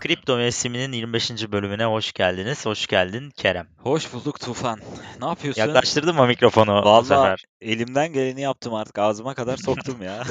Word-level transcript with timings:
Kripto 0.00 0.36
mevsiminin 0.36 0.92
25. 0.92 1.30
bölümüne 1.52 1.84
hoş 1.84 2.12
geldiniz. 2.12 2.66
Hoş 2.66 2.86
geldin 2.86 3.30
Kerem. 3.36 3.66
Hoş 3.78 4.12
bulduk 4.12 4.40
Tufan. 4.40 4.80
Ne 5.20 5.26
yapıyorsun? 5.26 5.62
Yaklaştırdın 5.62 6.16
mı 6.16 6.26
mikrofonu 6.26 6.70
bu 6.84 6.88
Vallahi 6.88 7.06
sefer? 7.06 7.44
elimden 7.60 8.12
geleni 8.12 8.40
yaptım 8.40 8.74
artık. 8.74 8.98
Ağzıma 8.98 9.34
kadar 9.34 9.56
soktum 9.56 10.02
ya. 10.02 10.24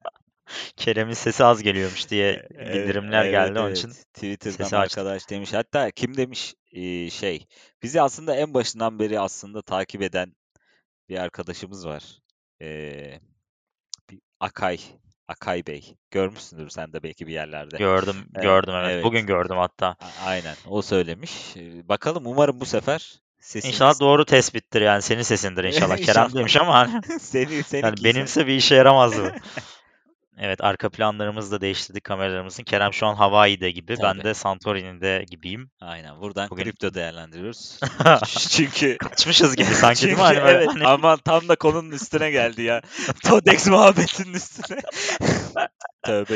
Kerem'in 0.76 1.14
sesi 1.14 1.44
az 1.44 1.62
geliyormuş 1.62 2.10
diye 2.10 2.46
Evet, 2.54 2.74
bildirimler 2.74 3.24
evet, 3.24 3.32
geldi 3.32 3.58
onun 3.58 3.66
evet. 3.68 3.78
için. 3.78 3.90
Twitter'dan 4.14 4.64
sesi 4.64 4.76
açtım. 4.76 5.00
arkadaş 5.06 5.30
demiş. 5.30 5.52
Hatta 5.52 5.90
kim 5.90 6.16
demiş 6.16 6.54
Ee, 6.72 7.10
şey. 7.10 7.46
Bizi 7.82 8.02
aslında 8.02 8.36
en 8.36 8.54
başından 8.54 8.98
beri 8.98 9.20
aslında 9.20 9.62
takip 9.62 10.02
eden 10.02 10.32
bir 11.10 11.18
arkadaşımız 11.18 11.86
var. 11.86 12.02
Ee, 12.62 13.20
bir 14.10 14.20
Akay. 14.40 14.78
Akay 15.28 15.66
Bey. 15.66 15.94
Görmüşsündür 16.10 16.68
sen 16.68 16.92
de 16.92 17.02
belki 17.02 17.26
bir 17.26 17.32
yerlerde. 17.32 17.76
Gördüm, 17.76 18.16
Evet, 18.34 18.42
gördüm 18.42 18.74
evet. 18.74 18.90
evet. 18.92 19.04
Bugün 19.04 19.26
gördüm 19.26 19.56
hatta. 19.56 19.86
A- 19.86 20.24
Aynen. 20.26 20.56
O 20.68 20.82
söylemiş. 20.82 21.54
Bakalım 21.84 22.26
umarım 22.26 22.60
bu 22.60 22.66
sefer 22.66 23.20
sesimiz 23.40 23.74
İnşallah 23.74 24.00
doğru 24.00 24.24
tespittir 24.24 24.80
yani 24.80 25.02
senin 25.02 25.22
sesindir 25.22 25.64
inşallah. 25.64 25.96
Kerem 25.96 26.24
İnşallah. 26.24 26.34
demiş 26.34 26.56
ama 26.56 26.74
hani 26.78 27.02
seni 27.20 27.52
yani 27.52 27.62
seninkiyse- 27.62 28.04
benimse 28.04 28.46
bir 28.46 28.54
işe 28.54 28.74
yaramaz 28.74 29.12
bu. 29.18 29.26
Evet 30.42 30.64
arka 30.64 30.88
planlarımızı 30.90 31.50
da 31.52 31.60
değiştirdik 31.60 32.04
kameralarımızın. 32.04 32.62
Kerem 32.62 32.92
şu 32.92 33.06
an 33.06 33.14
Hawaii'de 33.14 33.70
gibi. 33.70 33.88
Ben 34.02 34.12
Tabii. 34.16 34.24
de 34.24 34.34
Santorini'de 34.34 35.24
gibiyim. 35.30 35.70
Aynen. 35.80 36.20
Buradan 36.20 36.50
Bugün- 36.50 36.62
kripto 36.64 36.94
değerlendiriyoruz. 36.94 37.80
Çünkü 38.50 38.98
Kaçmışız 38.98 39.56
gibi 39.56 39.66
sanki 39.74 40.02
değil 40.02 40.12
mi? 40.18 40.22
Çünkü 40.28 40.40
Hani 40.40 40.50
evet 40.50 40.68
hani- 40.68 40.86
aman 40.86 41.18
tam 41.24 41.48
da 41.48 41.56
konunun 41.56 41.90
üstüne 41.90 42.30
geldi 42.30 42.62
ya. 42.62 42.82
Todex 43.24 43.66
muhabbetinin 43.66 44.34
üstüne. 44.34 44.80
Tövbe 46.02 46.34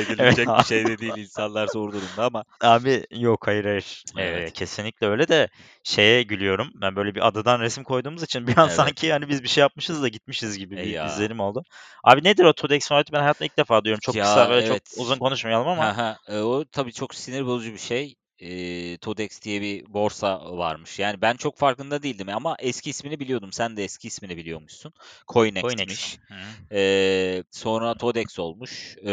abi. 0.52 0.58
bir 0.58 0.64
şey 0.64 0.84
de 0.86 0.98
değil 1.00 1.16
insanlar 1.16 1.66
zor 1.66 1.92
durumda 1.92 2.24
ama. 2.24 2.44
Abi 2.62 3.04
yok 3.10 3.46
hayır 3.46 3.64
hayır. 3.64 4.04
Ee, 4.18 4.22
Evet. 4.22 4.52
kesinlikle 4.52 5.06
öyle 5.06 5.28
de 5.28 5.48
şeye 5.84 6.22
gülüyorum. 6.22 6.70
Ben 6.74 6.96
böyle 6.96 7.14
bir 7.14 7.26
adadan 7.26 7.60
resim 7.60 7.84
koyduğumuz 7.84 8.22
için 8.22 8.46
bir 8.46 8.58
an 8.58 8.66
Evet. 8.66 8.76
sanki 8.76 9.12
hani 9.12 9.28
biz 9.28 9.42
bir 9.42 9.48
şey 9.48 9.60
yapmışız 9.62 10.02
da 10.02 10.08
gitmişiz 10.08 10.58
gibi 10.58 10.74
E 10.74 10.82
bir 10.82 10.90
ya. 10.90 11.06
izlenim 11.06 11.40
oldu. 11.40 11.62
Abi 12.04 12.24
nedir 12.24 12.44
o 12.44 12.52
Todex 12.52 12.90
muhabbeti 12.90 13.12
ben 13.12 13.20
hayatımda 13.20 13.46
ilk 13.46 13.58
defa 13.58 13.84
duyuyorum. 13.84 14.00
Çok 14.00 14.14
Ya, 14.14 14.24
kısa 14.24 14.50
böyle 14.50 14.66
evet. 14.66 14.90
çok 14.92 15.02
uzun 15.02 15.18
konuşmayalım 15.18 15.68
ama. 15.68 15.82
Aha, 15.84 16.16
e, 16.28 16.38
o 16.38 16.64
tabii 16.64 16.92
çok 16.92 17.14
sinir 17.14 17.46
bozucu 17.46 17.72
bir 17.72 17.78
şey. 17.78 18.14
E, 18.38 18.96
Todex 18.96 19.42
diye 19.42 19.60
bir 19.60 19.94
borsa 19.94 20.56
varmış. 20.56 20.98
Yani 20.98 21.22
ben 21.22 21.36
çok 21.36 21.56
farkında 21.56 22.02
değildim 22.02 22.28
ama 22.28 22.56
eski 22.58 22.90
ismini 22.90 23.20
biliyordum. 23.20 23.52
Sen 23.52 23.76
de 23.76 23.84
eski 23.84 24.08
ismini 24.08 24.36
biliyormuşsun. 24.36 24.92
Coinex'miş. 25.28 25.76
Coinex. 25.76 26.18
Hı. 26.28 26.74
Ee, 26.74 27.44
sonra 27.50 27.94
Todex 27.94 28.38
olmuş 28.38 28.96
Ee, 29.02 29.12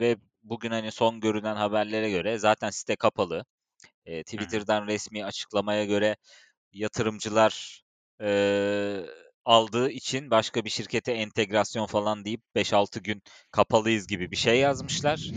ve 0.00 0.16
bugün 0.42 0.70
hani 0.70 0.92
son 0.92 1.20
görünen 1.20 1.56
haberlere 1.56 2.10
göre 2.10 2.38
zaten 2.38 2.70
site 2.70 2.96
kapalı. 2.96 3.44
Ee, 4.06 4.22
Twitter'dan 4.22 4.86
resmi 4.86 5.24
açıklamaya 5.24 5.84
göre 5.84 6.16
yatırımcılar 6.72 7.82
ee, 8.20 9.00
aldığı 9.46 9.90
için 9.90 10.30
başka 10.30 10.64
bir 10.64 10.70
şirkete 10.70 11.12
entegrasyon 11.12 11.86
falan 11.86 12.24
deyip 12.24 12.40
5-6 12.56 13.00
gün 13.00 13.22
kapalıyız 13.50 14.06
gibi 14.06 14.30
bir 14.30 14.36
şey 14.36 14.58
yazmışlar. 14.58 15.30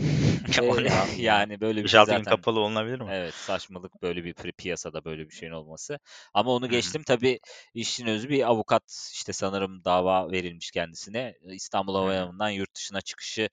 Ee, 0.62 1.22
yani 1.22 1.60
böyle 1.60 1.84
bir 1.84 1.88
şey 1.88 2.00
zaten 2.00 2.22
kapalı 2.22 2.60
olunabilir 2.60 3.00
mi? 3.00 3.08
Evet 3.10 3.34
saçmalık 3.34 4.02
böyle 4.02 4.24
bir 4.24 4.34
piyasada 4.34 5.04
böyle 5.04 5.28
bir 5.28 5.34
şeyin 5.34 5.52
olması. 5.52 5.98
Ama 6.34 6.50
onu 6.50 6.68
geçtim 6.68 7.02
tabii 7.02 7.40
işin 7.74 8.06
özü 8.06 8.28
bir 8.28 8.48
avukat 8.48 9.10
işte 9.12 9.32
sanırım 9.32 9.84
dava 9.84 10.30
verilmiş 10.30 10.70
kendisine. 10.70 11.34
İstanbul. 11.42 11.94
Havalimanı'ndan 11.94 12.50
yurt 12.50 12.74
dışına 12.74 13.00
çıkışı 13.00 13.48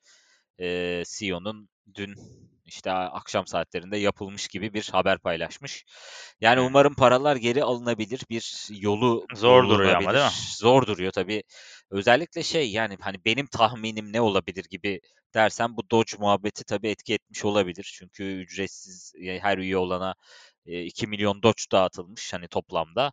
e, 0.60 1.04
CEO'nun 1.08 1.70
dün 1.96 2.16
işte 2.68 2.92
akşam 2.92 3.48
saatlerinde 3.48 3.98
yapılmış 3.98 4.48
gibi 4.48 4.74
bir 4.74 4.90
haber 4.92 5.20
paylaşmış. 5.20 5.86
Yani 6.42 6.62
umarım 6.62 6.94
paralar 6.94 7.36
geri 7.36 7.64
alınabilir 7.64 8.22
bir 8.30 8.68
yolu 8.82 9.26
Zor 9.36 9.70
duruyor 9.70 9.96
ama, 9.96 10.14
değil 10.14 10.26
mi? 10.26 10.32
Zor 10.58 10.88
duruyor 10.88 11.12
tabii. 11.12 11.44
Özellikle 11.90 12.44
şey 12.44 12.72
yani 12.72 12.98
hani 13.02 13.18
benim 13.26 13.48
tahminim 13.48 14.14
ne 14.14 14.22
olabilir 14.22 14.66
gibi 14.70 15.02
dersen 15.34 15.78
bu 15.78 15.90
Doge 15.90 16.18
muhabbeti 16.20 16.64
tabii 16.64 16.90
etki 16.90 17.14
etmiş 17.14 17.46
olabilir. 17.46 17.94
Çünkü 17.98 18.24
ücretsiz 18.24 19.14
her 19.20 19.58
üye 19.58 19.78
olana 19.78 20.16
e, 20.66 20.84
2 20.84 21.08
milyon 21.08 21.44
Doge 21.44 21.64
dağıtılmış 21.72 22.34
hani 22.34 22.48
toplamda. 22.48 23.12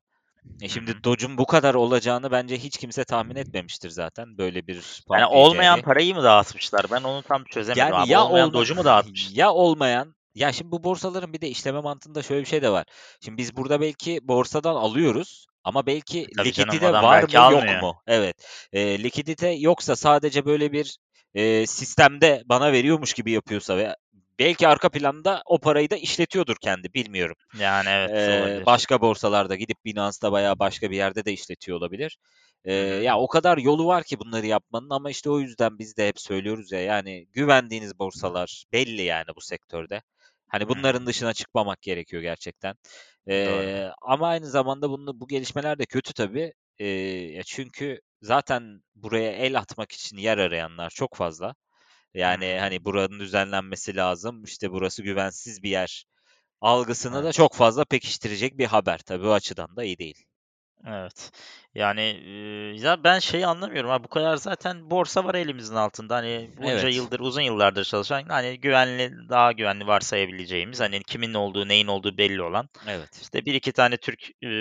E 0.63 0.69
şimdi 0.69 0.91
hı. 0.91 1.05
Doge'un 1.05 1.39
bu 1.39 1.47
kadar 1.47 1.75
olacağını 1.75 2.31
bence 2.31 2.59
hiç 2.59 2.79
kimse 2.79 3.05
tahmin 3.05 3.37
etmemiştir 3.37 3.91
zaten. 3.91 4.39
Böyle 4.39 4.67
bir 4.67 5.03
Yani 5.13 5.27
olmayan 5.27 5.83
parayı 5.83 6.15
mı 6.15 6.23
dağıtmışlar? 6.23 6.87
Ben 6.91 7.03
onu 7.03 7.23
tam 7.23 7.45
çözemedim 7.45 7.81
Yani 7.81 7.95
abi. 7.95 8.11
ya 8.11 8.25
olmayan 8.25 8.49
olma- 8.49 8.55
Doge'u 8.61 8.75
mu 8.77 8.85
dağıtmış? 8.85 9.29
ya 9.33 9.53
olmayan 9.53 10.15
ya 10.35 10.53
şimdi 10.53 10.71
bu 10.73 10.85
borsaların 10.85 11.33
bir 11.33 11.41
de 11.41 11.49
işleme 11.49 11.81
mantığında 11.81 12.23
şöyle 12.23 12.41
bir 12.41 12.47
şey 12.49 12.63
de 12.63 12.71
var. 12.71 12.85
Şimdi 13.25 13.39
biz 13.39 13.57
burada 13.57 13.81
belki 13.81 14.19
borsadan 14.23 14.75
alıyoruz 14.75 15.47
ama 15.65 15.87
belki 15.87 16.27
Tabii 16.37 16.53
canım, 16.53 16.69
likidite 16.71 16.89
adam 16.89 17.05
var 17.05 17.23
belki 17.23 17.37
mı 17.39 17.43
almıyor. 17.45 17.73
yok 17.73 17.83
mu? 17.83 17.97
Evet. 18.07 18.37
E, 18.73 19.03
likidite 19.03 19.49
yoksa 19.49 19.97
sadece 19.97 20.45
böyle 20.47 20.73
bir 20.73 20.99
e, 21.35 21.67
sistemde 21.67 22.43
bana 22.47 22.73
veriyormuş 22.73 23.13
gibi 23.13 23.31
yapıyorsa 23.33 23.77
ve 23.77 23.97
belki 24.39 24.69
arka 24.69 24.89
planda 24.89 25.43
o 25.47 25.59
parayı 25.59 25.91
da 25.91 25.97
işletiyordur 25.97 26.57
kendi 26.61 26.95
bilmiyorum. 26.95 27.37
Yani 27.55 27.89
evet 27.89 28.11
Ee, 28.19 28.29
olabilir. 28.29 28.67
başka 28.67 29.01
borsalarda 29.01 29.55
gidip 29.57 29.85
Binance'da 29.85 30.33
veya 30.33 30.59
başka 30.59 30.91
bir 30.91 30.97
yerde 30.97 31.25
de 31.25 31.33
işletiyor 31.33 31.79
olabilir. 31.79 32.19
Ee, 32.65 32.75
ya 32.75 33.19
o 33.19 33.29
kadar 33.29 33.59
yolu 33.59 33.87
var 33.87 34.05
ki 34.05 34.19
bunları 34.19 34.47
yapmanın 34.47 34.91
ama 34.91 35.11
işte 35.11 35.31
o 35.31 35.41
yüzden 35.41 35.79
biz 35.79 35.97
de 35.97 36.09
hep 36.09 36.21
söylüyoruz 36.21 36.73
ya 36.73 36.81
yani 36.81 37.27
güvendiğiniz 37.33 37.99
borsalar 37.99 38.65
belli 38.73 39.03
yani 39.03 39.27
bu 39.37 39.41
sektörde. 39.41 40.03
Hani 40.49 40.69
bunların 40.69 41.07
dışına 41.07 41.33
çıkmamak 41.35 41.83
gerekiyor 41.83 42.23
gerçekten. 42.23 42.75
Doğru. 43.45 43.69
Ee, 43.69 43.91
ama 44.03 44.29
aynı 44.29 44.47
zamanda 44.47 44.91
bunu, 44.91 45.21
bu 45.21 45.29
gelişmeler 45.29 45.79
de 45.79 45.87
kötü 45.87 46.13
tabii. 46.15 46.53
Ee, 46.81 47.43
çünkü 47.43 48.01
zaten 48.23 48.81
buraya 48.95 49.33
el 49.33 49.59
atmak 49.59 49.93
için 49.93 50.17
yer 50.17 50.39
arayanlar 50.39 50.91
çok 50.91 51.17
fazla. 51.17 51.55
Yani 52.15 52.57
hani 52.61 52.85
buranın 52.85 53.21
düzenlenmesi 53.21 53.97
lazım. 53.97 54.45
İşte 54.45 54.71
burası 54.71 55.03
güvensiz 55.03 55.63
bir 55.63 55.71
yer 55.71 56.05
algısını 56.61 57.15
da 57.15 57.25
Evet. 57.25 57.35
çok 57.35 57.55
fazla 57.55 57.85
pekiştirecek 57.85 58.59
bir 58.59 58.67
haber. 58.67 58.99
Tabii 58.99 59.27
o 59.27 59.33
açıdan 59.33 59.77
da 59.77 59.85
iyi 59.85 59.99
değil. 59.99 60.25
Evet. 60.87 61.31
Yani 61.75 62.01
ya 62.81 63.05
ben 63.05 63.19
şeyi 63.19 63.47
anlamıyorum 63.47 63.91
abi 63.91 64.05
bu 64.05 64.09
kadar 64.09 64.37
zaten 64.37 64.91
borsa 64.91 65.25
var 65.25 65.35
elimizin 65.35 65.75
altında 65.75 66.17
hani 66.17 66.51
bunca 66.57 66.71
Evet. 66.71 66.95
yıldır 66.95 67.21
uzun 67.21 67.41
yıllardır 67.41 67.85
çalışan 67.85 68.25
hani 68.29 68.61
güvenli 68.61 69.29
daha 69.29 69.53
güvenli 69.53 69.87
varsayabileceğimiz 69.87 70.81
hani 70.81 71.03
kimin 71.03 71.35
olduğu 71.35 71.69
neyin 71.69 71.87
olduğu 71.87 72.19
belli 72.19 72.43
olan 72.43 72.69
Evet. 72.89 73.19
işte 73.23 73.45
bir 73.45 73.55
iki 73.55 73.73
tane 73.73 73.97
Türk 73.97 74.21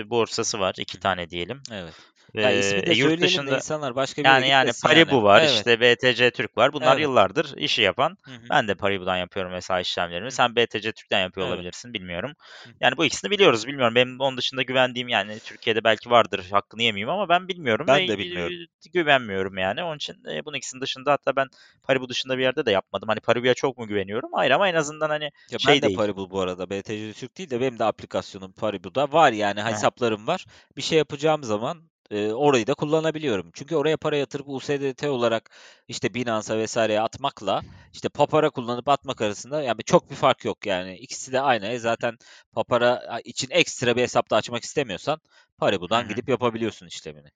borsası 0.10 0.60
var 0.60 0.76
iki 0.78 1.00
tane 1.00 1.30
diyelim. 1.30 1.62
Evet. 1.72 1.94
Ya 2.42 2.52
Eee, 2.52 2.58
ismi 2.60 2.86
e, 2.88 2.92
de 2.92 2.96
yurt 2.96 3.22
söyleyelim 3.22 3.48
de 3.48 3.52
dışında 3.52 3.56
insanlar 3.56 3.96
başka 3.96 4.28
bir 4.28 4.30
yani 4.30 4.48
yani 4.48 4.74
Paribu 4.74 5.12
yani. 5.12 5.24
var 5.24 5.42
Evet. 5.42 5.44
işte 5.44 5.80
BTC 5.82 6.32
Türk 6.32 6.58
var 6.58 6.74
bunlar 6.74 6.98
Evet. 6.98 7.02
yıllardır 7.02 7.58
işi 7.58 7.82
yapan 7.82 8.18
Hı 8.26 8.32
hı. 8.32 8.48
ben 8.50 8.68
de 8.68 8.76
Paribu'dan 8.76 9.18
yapıyorum 9.18 9.52
mesela 9.52 9.80
işlemlerimi 9.80 10.32
Hı. 10.32 10.32
sen 10.32 10.56
BTC 10.56 10.92
Türk'ten 10.92 11.22
yapıyor 11.22 11.48
Evet. 11.48 11.58
olabilirsin 11.58 11.94
bilmiyorum. 11.94 12.34
Hı. 12.66 12.70
Yani 12.82 12.98
bu 12.98 13.06
ikisini 13.06 13.32
biliyoruz 13.32 13.68
bilmiyorum 13.68 13.96
benim 13.96 14.20
onun 14.20 14.38
dışında 14.38 14.62
güvendiğim 14.62 15.08
yani 15.10 15.40
Türkiye'de 15.40 15.84
belki 15.84 16.10
vardır 16.10 16.48
hakkını 16.52 16.84
yemeyeyim 16.84 17.10
ama 17.10 17.30
ben 17.30 17.48
bilmiyorum 17.48 17.88
Ben 17.88 17.92
ve 17.92 18.04
de 18.08 18.18
bilmiyorum. 18.18 18.60
e, 18.86 18.90
güvenmiyorum 18.94 19.58
yani 19.58 19.84
onun 19.84 19.96
için 19.96 20.16
e, 20.30 20.46
bunun 20.46 20.58
ikisinin 20.58 20.82
dışında 20.82 21.12
hatta 21.12 21.36
ben 21.36 21.48
Paribu 21.84 22.10
dışında 22.10 22.38
bir 22.38 22.44
yerde 22.44 22.66
de 22.66 22.72
yapmadım 22.72 23.10
hani 23.10 23.20
Paribu'ya 23.20 23.54
çok 23.54 23.78
mu 23.78 23.88
güveniyorum 23.88 24.30
hayır 24.34 24.52
ama 24.52 24.70
en 24.70 24.76
azından 24.76 25.10
hani 25.10 25.30
Ya 25.52 25.58
şey 25.58 25.82
ben 25.82 25.82
de 25.82 25.90
değil. 25.90 25.90
Paribu 25.90 26.30
bu 26.30 26.40
arada. 26.42 26.70
BTC 26.70 27.14
Türk 27.14 27.38
değil 27.38 27.50
de 27.50 27.62
benim 27.62 27.80
de 27.80 27.84
aplikasyonum 27.84 28.54
Paribu'da 28.54 29.12
var 29.12 29.32
yani 29.32 29.62
hesaplarım 29.64 30.28
var. 30.28 30.46
Bir 30.78 30.82
şey 30.82 30.98
yapacağım 30.98 31.44
zaman 31.44 31.90
e, 32.12 32.32
orayı 32.32 32.68
da 32.68 32.74
kullanabiliyorum. 32.74 33.52
Çünkü 33.54 33.76
oraya 33.76 33.98
para 33.98 34.18
yatırıp 34.18 34.50
USDT 34.50 35.10
olarak 35.10 35.52
işte 35.88 36.14
Binance'a 36.14 36.58
vesaireye 36.58 37.02
atmakla 37.02 37.62
işte 37.94 38.10
Papara 38.10 38.50
kullanıp 38.50 38.90
atmak 38.90 39.22
arasında 39.22 39.62
yani 39.64 39.84
çok 39.84 40.10
bir 40.10 40.16
fark 40.16 40.46
yok 40.46 40.66
yani. 40.66 40.98
İkisi 40.98 41.32
de 41.32 41.42
aynı. 41.42 41.68
E 41.68 41.80
zaten 41.80 42.18
Papara 42.54 43.20
için 43.26 43.48
ekstra 43.52 43.96
bir 43.96 44.02
hesap 44.02 44.30
da 44.32 44.36
açmak 44.36 44.64
istemiyorsan 44.64 45.22
Paribu'dan 45.58 46.04
hı. 46.04 46.10
gidip 46.10 46.30
yapabiliyorsun 46.30 46.88
işlemini. 46.88 47.28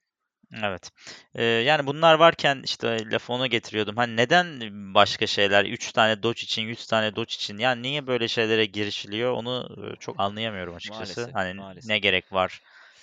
Evet. 0.64 0.92
Eee, 1.36 1.44
yani 1.44 1.88
bunlar 1.88 2.14
varken 2.14 2.62
işte 2.66 3.12
lafı 3.12 3.34
ona 3.34 3.48
getiriyordum. 3.48 3.98
Hani 3.98 4.16
neden 4.16 4.60
başka 4.94 5.28
şeyler 5.28 5.66
3 5.66 5.92
tane 5.92 6.24
Doge 6.24 6.42
için 6.42 6.62
100 6.62 6.88
tane 6.88 7.16
Doge 7.16 7.34
için 7.34 7.58
yani 7.58 7.82
niye 7.82 8.08
böyle 8.08 8.28
şeylere 8.28 8.66
girişiliyor 8.66 9.32
onu 9.32 9.70
çok 10.00 10.20
anlayamıyorum 10.20 10.76
açıkçası. 10.76 11.22
Maalesef, 11.22 11.36
Hani 11.36 11.54
maalesef. 11.58 11.90
ne 11.90 12.00
gerek 12.00 12.34
var 12.34 12.62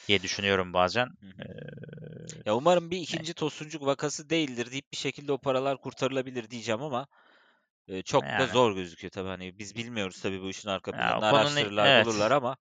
diye 0.09 0.23
düşünüyorum 0.23 0.73
bazen. 0.73 1.09
Eee, 1.39 2.45
Ya 2.47 2.57
umarım 2.57 2.91
bir 2.91 2.99
ikinci 2.99 3.35
tosuncuk 3.35 3.83
vakası 3.87 4.31
değildir 4.31 4.71
deyip 4.71 4.93
bir 4.93 4.97
şekilde 4.97 5.33
o 5.33 5.39
paralar 5.39 5.81
kurtarılabilir 5.81 6.51
diyeceğim 6.51 6.83
ama 6.83 7.07
e, 7.89 8.03
çok 8.03 8.39
da 8.39 8.47
yani 8.47 8.49
zor 8.49 8.75
gözüküyor 8.77 9.11
tabii. 9.11 9.29
Hani 9.29 9.59
biz 9.59 9.77
bilmiyoruz 9.77 10.21
tabii 10.23 10.43
bu 10.43 10.51
işin 10.51 10.69
arka 10.69 10.93
planını 10.93 11.27
araştırırlar 11.27 11.97
evet. 11.97 11.97
bulurlar 11.97 12.31
ama 12.31 12.57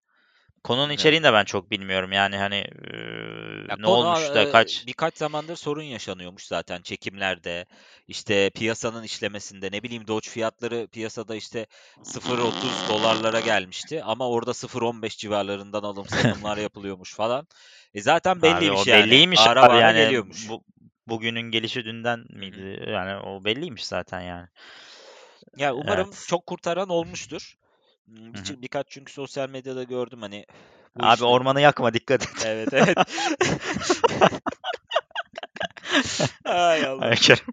Konunun 0.63 0.89
içeriğini 0.89 1.23
de 1.23 1.33
ben 1.33 1.45
çok 1.45 1.71
bilmiyorum. 1.71 2.11
Yani 2.11 2.37
hani 2.37 2.55
eee, 2.55 3.67
Ya 3.69 3.77
ne 3.77 3.85
konu 3.85 3.93
olmuş 3.97 4.33
da 4.33 4.45
kaç 4.45 4.87
birkaç 4.87 5.17
zamandır 5.17 5.55
sorun 5.55 5.81
yaşanıyormuş 5.83 6.45
zaten 6.45 6.81
çekimlerde, 6.81 7.65
işte 8.07 8.49
piyasanın 8.49 9.03
işlemesinde. 9.03 9.71
Ne 9.71 9.83
bileyim 9.83 10.07
Doge 10.07 10.29
fiyatları 10.29 10.87
piyasada 10.87 11.35
işte 11.35 11.67
0.30 12.03 12.87
dolarlara 12.87 13.41
gelmişti 13.41 14.03
ama 14.03 14.29
orada 14.29 14.53
0.15 14.53 15.17
civarlarından 15.17 15.83
alım 15.83 16.07
satımlar 16.07 16.57
yapılıyormuş 16.57 17.13
falan. 17.13 17.47
E 17.93 18.01
zaten 18.01 18.41
Abi 18.41 18.43
belliymiş 18.43 18.87
o 18.87 18.87
yani. 18.87 18.97
belliymiş 18.97 19.47
Ağıra 19.47 19.61
abi 19.65 19.77
yani 19.77 19.95
geliyormuş. 19.95 20.47
bu 20.49 20.63
bugünün 21.07 21.41
gelişi 21.51 21.85
dünden 21.85 22.25
miydi? 22.29 22.83
Yani 22.87 23.15
o 23.27 23.43
belliymiş 23.45 23.85
zaten 23.85 24.21
yani. 24.21 24.47
Ya 25.57 25.73
umarım 25.75 26.09
Evet. 26.09 26.25
çok 26.27 26.45
kurtaran 26.47 26.89
olmuştur. 26.89 27.55
Imm, 28.07 28.17
Hı 28.17 28.29
hı. 28.29 28.33
birçi 28.33 28.61
birkaç 28.61 28.87
çünkü 28.89 29.13
sosyal 29.13 29.49
medyada 29.49 29.83
gördüm 29.83 30.21
hani 30.21 30.45
Abi 30.99 31.13
işte 31.13 31.25
ormanı 31.25 31.61
yakma 31.61 31.93
dikkat 31.93 32.21
et. 32.23 32.29
Evet, 32.45 32.73
evet. 32.73 32.97
Ay 36.45 37.15
Kerem. 37.15 37.45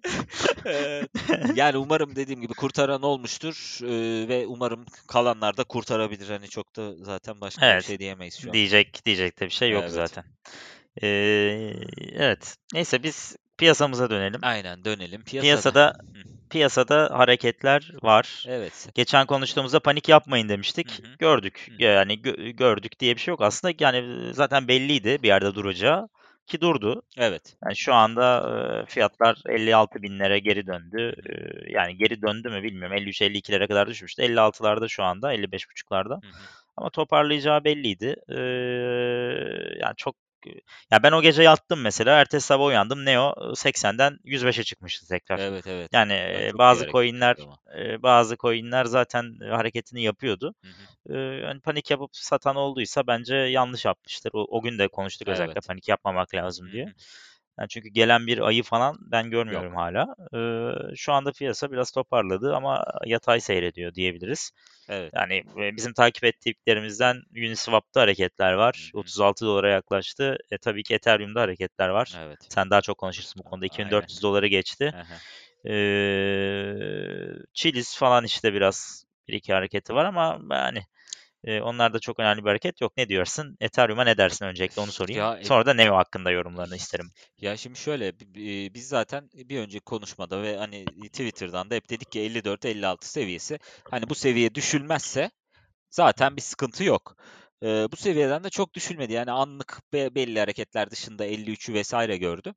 Evet. 0.64 1.10
Yani 1.56 1.76
umarım 1.76 2.16
dediğim 2.16 2.40
gibi 2.40 2.54
kurtaran 2.54 3.02
olmuştur, 3.02 3.78
eee, 3.82 4.28
ve 4.28 4.46
umarım 4.46 4.84
kalanlar 5.08 5.56
da 5.56 5.64
kurtarabilir. 5.64 6.28
Hani 6.28 6.48
çok 6.48 6.76
da 6.76 6.94
zaten 7.04 7.40
başka 7.40 7.62
bir 7.62 7.66
Evet. 7.66 7.84
şey 7.84 7.98
diyemeyiz 7.98 8.38
şu 8.40 8.48
an. 8.48 8.54
Diyecek 8.54 9.04
diyecek 9.06 9.40
de 9.40 9.44
bir 9.44 9.50
şey 9.50 9.70
yok 9.70 9.82
Evet. 9.82 9.92
zaten. 9.92 10.24
Eee, 11.02 11.76
evet. 12.12 12.56
Neyse 12.74 13.02
biz 13.02 13.36
piyasamıza 13.58 14.10
dönelim. 14.10 14.40
Aynen 14.42 14.84
dönelim. 14.84 15.22
Piyasada 15.22 15.92
Piyasada. 15.92 15.96
Piyasada 16.50 17.08
hareketler 17.12 17.92
var. 18.02 18.44
Evet. 18.48 18.88
Geçen 18.94 19.26
konuştuğumuzda 19.26 19.80
panik 19.80 20.08
yapmayın 20.08 20.48
demiştik. 20.48 20.90
hı. 20.90 21.16
Gördük. 21.18 21.68
Hı. 21.70 21.82
Yani 21.82 22.22
gö 22.22 22.32
gördük 22.50 23.00
diye 23.00 23.16
bir 23.16 23.20
şey 23.20 23.32
yok. 23.32 23.42
Aslında 23.42 23.74
yani 23.80 24.04
zaten 24.34 24.68
belliydi 24.68 25.18
bir 25.22 25.28
yerde 25.28 25.54
duracağı 25.54 26.08
ki 26.46 26.60
durdu. 26.60 27.02
Evet. 27.18 27.56
Yani 27.64 27.76
şu 27.76 27.94
anda, 27.94 28.84
fiyatlar 28.88 29.34
56.000'lere 29.46 30.38
geri 30.38 30.66
döndü. 30.66 31.14
Yani 31.68 31.96
geri 31.96 32.22
döndü 32.22 32.50
mü 32.50 32.62
bilmiyorum. 32.62 32.96
53-52'lere 32.96 33.68
kadar 33.68 33.88
düşmüştü. 33.88 34.22
56'larda 34.22 34.88
şu 34.88 35.02
anda, 35.02 35.34
55.5'larda. 35.34 36.14
Hı 36.14 36.26
hı. 36.26 36.42
Ama 36.76 36.90
toparlayacağı 36.90 37.64
belliydi. 37.64 38.16
Eee, 38.28 39.78
yani 39.80 39.94
çok 39.96 40.16
ya 40.90 41.02
ben 41.02 41.12
o 41.12 41.22
gece 41.22 41.42
yattım 41.42 41.80
mesela. 41.80 42.20
Ertesi 42.20 42.46
sabah 42.46 42.66
uyandım. 42.66 43.04
Neo 43.04 43.34
80'den 43.54 44.18
105'e 44.24 44.64
çıkmıştı 44.64 45.08
tekrar. 45.08 45.38
Evet, 45.38 45.66
evet. 45.66 45.90
Yani, 45.92 46.12
iyi 46.12 46.58
bazı 46.58 46.86
coin'ler 46.86 47.36
eee, 47.76 48.02
bazı 48.02 48.36
coin'ler 48.36 48.84
zaten 48.84 49.38
hareketini 49.50 50.02
yapıyordu. 50.02 50.54
Hı 50.62 50.68
hı. 50.68 51.46
Hani 51.46 51.60
panik 51.60 51.90
yapıp 51.90 52.10
satan 52.12 52.56
olduysa 52.56 53.06
bence 53.06 53.36
yanlış 53.36 53.84
yapmıştır. 53.84 54.30
O 54.34 54.46
o 54.58 54.62
gün 54.62 54.78
de 54.78 54.88
konuştuk 54.88 55.28
özellikle 55.28 55.52
Evet. 55.52 55.66
panik 55.66 55.88
yapmamak 55.88 56.32
Hı 56.32 56.36
lazım 56.36 56.72
diye. 56.72 56.84
hı. 56.84 56.90
Yani 57.60 57.68
çünkü 57.68 57.88
gelen 57.88 58.26
bir 58.26 58.38
ayı 58.38 58.62
falan 58.62 58.96
ben 59.00 59.30
görmüyorum 59.30 59.72
Yok. 59.72 59.76
hâlâ. 59.80 60.14
Eee, 60.32 60.94
şu 60.96 61.12
anda 61.12 61.32
piyasa 61.32 61.72
biraz 61.72 61.90
toparladı 61.90 62.54
ama 62.54 62.84
yatay 63.06 63.40
seyrediyor 63.40 63.94
diyebiliriz. 63.94 64.50
Evet. 64.88 65.12
Yani, 65.14 65.42
bizim 65.76 65.92
takip 65.92 66.24
ettiklerimizden 66.24 67.22
Uniswap'ta 67.36 68.00
hareketler 68.00 68.52
var. 68.52 68.90
Hı 68.94 68.98
hı. 68.98 69.02
$36'lara 69.02 69.70
yaklaştı. 69.70 70.38
E, 70.50 70.58
tabii 70.58 70.82
ki 70.82 70.94
Ethereum'da 70.94 71.40
hareketler 71.40 71.88
var. 71.88 72.14
Evet. 72.18 72.38
Sen 72.48 72.70
daha 72.70 72.80
çok 72.80 72.98
konuşursun 72.98 73.42
bu 73.44 73.50
konuda. 73.50 73.66
aynen. 73.78 73.88
$2400'ları 73.88 74.46
geçti. 74.46 74.92
Hı. 75.64 75.68
Eee, 75.70 77.32
Chiliz 77.54 77.96
falan 77.98 78.24
işte 78.24 78.54
biraz 78.54 79.04
1-2 79.28 79.52
hareketi 79.52 79.94
var 79.94 80.04
ama 80.04 80.40
yani, 80.50 80.82
eee, 81.46 81.60
onlar 81.62 81.92
da 81.92 81.98
çok 81.98 82.20
önemli 82.20 82.44
bir 82.44 82.48
hareket 82.48 82.80
yok. 82.80 82.92
Ne 82.96 83.08
diyorsun? 83.08 83.56
Ethereum'a 83.60 84.04
ne 84.04 84.16
dersin 84.18 84.44
öncelikle 84.44 84.82
onu 84.82 84.92
sorayım. 84.92 85.20
Ya, 85.20 85.38
e 85.38 85.44
Sonra 85.44 85.66
da 85.66 85.74
Neo 85.74 85.96
hakkında 85.96 86.30
yorumlarını 86.30 86.76
isterim. 86.76 87.10
Ya 87.38 87.56
şimdi 87.56 87.78
şöyle, 87.78 88.20
bi 88.20 88.34
bi 88.34 88.74
biz 88.74 88.88
zaten 88.88 89.28
bir 89.34 89.58
önceki 89.60 89.84
konuşmada 89.84 90.42
ve 90.42 90.56
hani 90.56 90.84
Twitter'dan 90.86 91.70
da 91.70 91.74
hep 91.74 91.90
dedik 91.90 92.12
ki 92.12 92.20
54-56 92.20 93.10
seviyesi. 93.10 93.58
Hani 93.90 94.10
bu 94.10 94.14
seviye 94.14 94.54
düşülmezse 94.54 95.30
zaten 95.90 96.36
bir 96.36 96.42
sıkıntı 96.42 96.84
yok. 96.84 97.16
Eee, 97.62 97.88
bu 97.92 97.96
seviyeden 97.96 98.44
de 98.44 98.50
çok 98.50 98.74
düşülmedi. 98.74 99.12
Yani 99.12 99.30
anlık 99.30 99.80
be 99.92 100.14
belli 100.14 100.40
hareketler 100.40 100.90
dışında 100.90 101.24
53'ü 101.24 101.74
vesaire 101.74 102.16
gördü. 102.16 102.54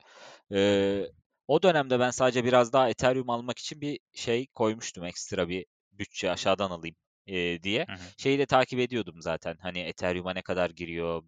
Hı 0.51 0.55
hı. 0.55 0.59
Eee, 0.59 1.11
o 1.47 1.63
dönemde 1.63 1.99
ben 1.99 2.09
sadece 2.11 2.43
biraz 2.45 2.73
daha 2.73 2.89
Ethereum 2.89 3.29
almak 3.29 3.59
için 3.59 3.81
bir 3.81 3.99
şey 4.13 4.47
koymuştum. 4.47 5.03
Ekstra 5.05 5.49
bir 5.49 5.65
bütçe 5.91 6.31
aşağıdan 6.31 6.71
alayım, 6.71 6.95
eee, 7.27 7.63
diye. 7.63 7.87
Hı 7.87 7.93
hı. 7.93 7.97
Şeyi 8.17 8.39
de 8.39 8.45
takip 8.45 8.79
ediyordum 8.79 9.21
zaten. 9.21 9.57
Hani 9.61 9.79
Ethereum'a 9.79 10.33
ne 10.33 10.41
kadar 10.41 10.69
giriyor, 10.69 11.23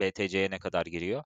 BTC'ye 0.00 0.50
ne 0.50 0.58
kadar 0.58 0.86
giriyor. 0.86 1.24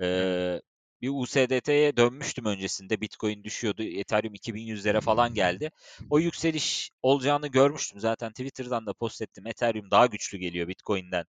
Eee, 0.00 0.62
bir 1.02 1.08
USDT'ye 1.10 1.96
dönmüştüm 1.96 2.44
öncesinde. 2.44 3.00
Bitcoin 3.00 3.44
düşüyordu. 3.44 3.82
Ethereum 3.82 4.34
2100'lere 4.34 5.00
falan 5.00 5.34
geldi. 5.34 5.70
O 6.10 6.18
yükseliş 6.18 6.90
olacağını 7.02 7.48
görmüştüm. 7.48 8.00
Zaten 8.00 8.30
Twitter'dan 8.30 8.86
da 8.86 8.92
post 8.92 9.22
ettim. 9.22 9.46
Ethereum 9.46 9.90
daha 9.90 10.06
güçlü 10.06 10.38
geliyor 10.38 10.68
Bitcoin'den. 10.68 11.24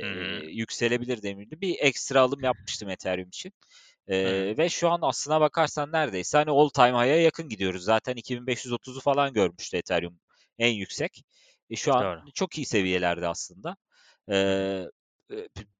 Hı 0.00 0.06
hı. 0.06 0.50
yükselebilir 0.50 1.22
demiştim. 1.22 1.60
Bir 1.60 1.76
ekstra 1.80 2.20
alım 2.20 2.42
yapmıştım 2.44 2.88
Ethereum 2.88 3.28
için. 3.28 3.52
Eee, 4.08 4.56
ve 4.58 4.68
şu 4.68 4.90
an 4.90 4.98
aslına 5.02 5.40
bakarsan 5.40 5.92
neredeyse 5.92 6.38
hani 6.38 6.50
all 6.50 6.68
time 6.68 6.88
high'a 6.92 7.04
yakın 7.06 7.48
gidiyoruz. 7.48 7.84
Zaten 7.84 8.14
2530'u 8.16 9.00
falan 9.00 9.32
görmüştü 9.32 9.76
Ethereum 9.76 10.20
en 10.60 10.74
yüksek. 10.74 11.24
E, 11.70 11.76
şu 11.76 11.94
an 11.94 12.08
Doğru. 12.08 12.24
çok 12.34 12.58
iyi 12.58 12.66
seviyelerde 12.66 13.28
aslında. 13.28 13.76
Eee, 14.30 14.88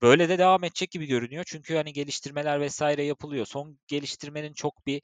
böyle 0.03 0.29
de 0.29 0.39
devam 0.39 0.65
edecek 0.65 0.91
gibi 0.91 1.07
görünüyor. 1.07 1.45
Çünkü 1.49 1.77
hani 1.77 1.93
geliştirmeler 1.93 2.61
vesaire 2.61 3.05
yapılıyor. 3.05 3.47
Son 3.47 3.79
geliştirmenin 3.89 4.53
çok 4.55 4.87
bir, 4.87 5.03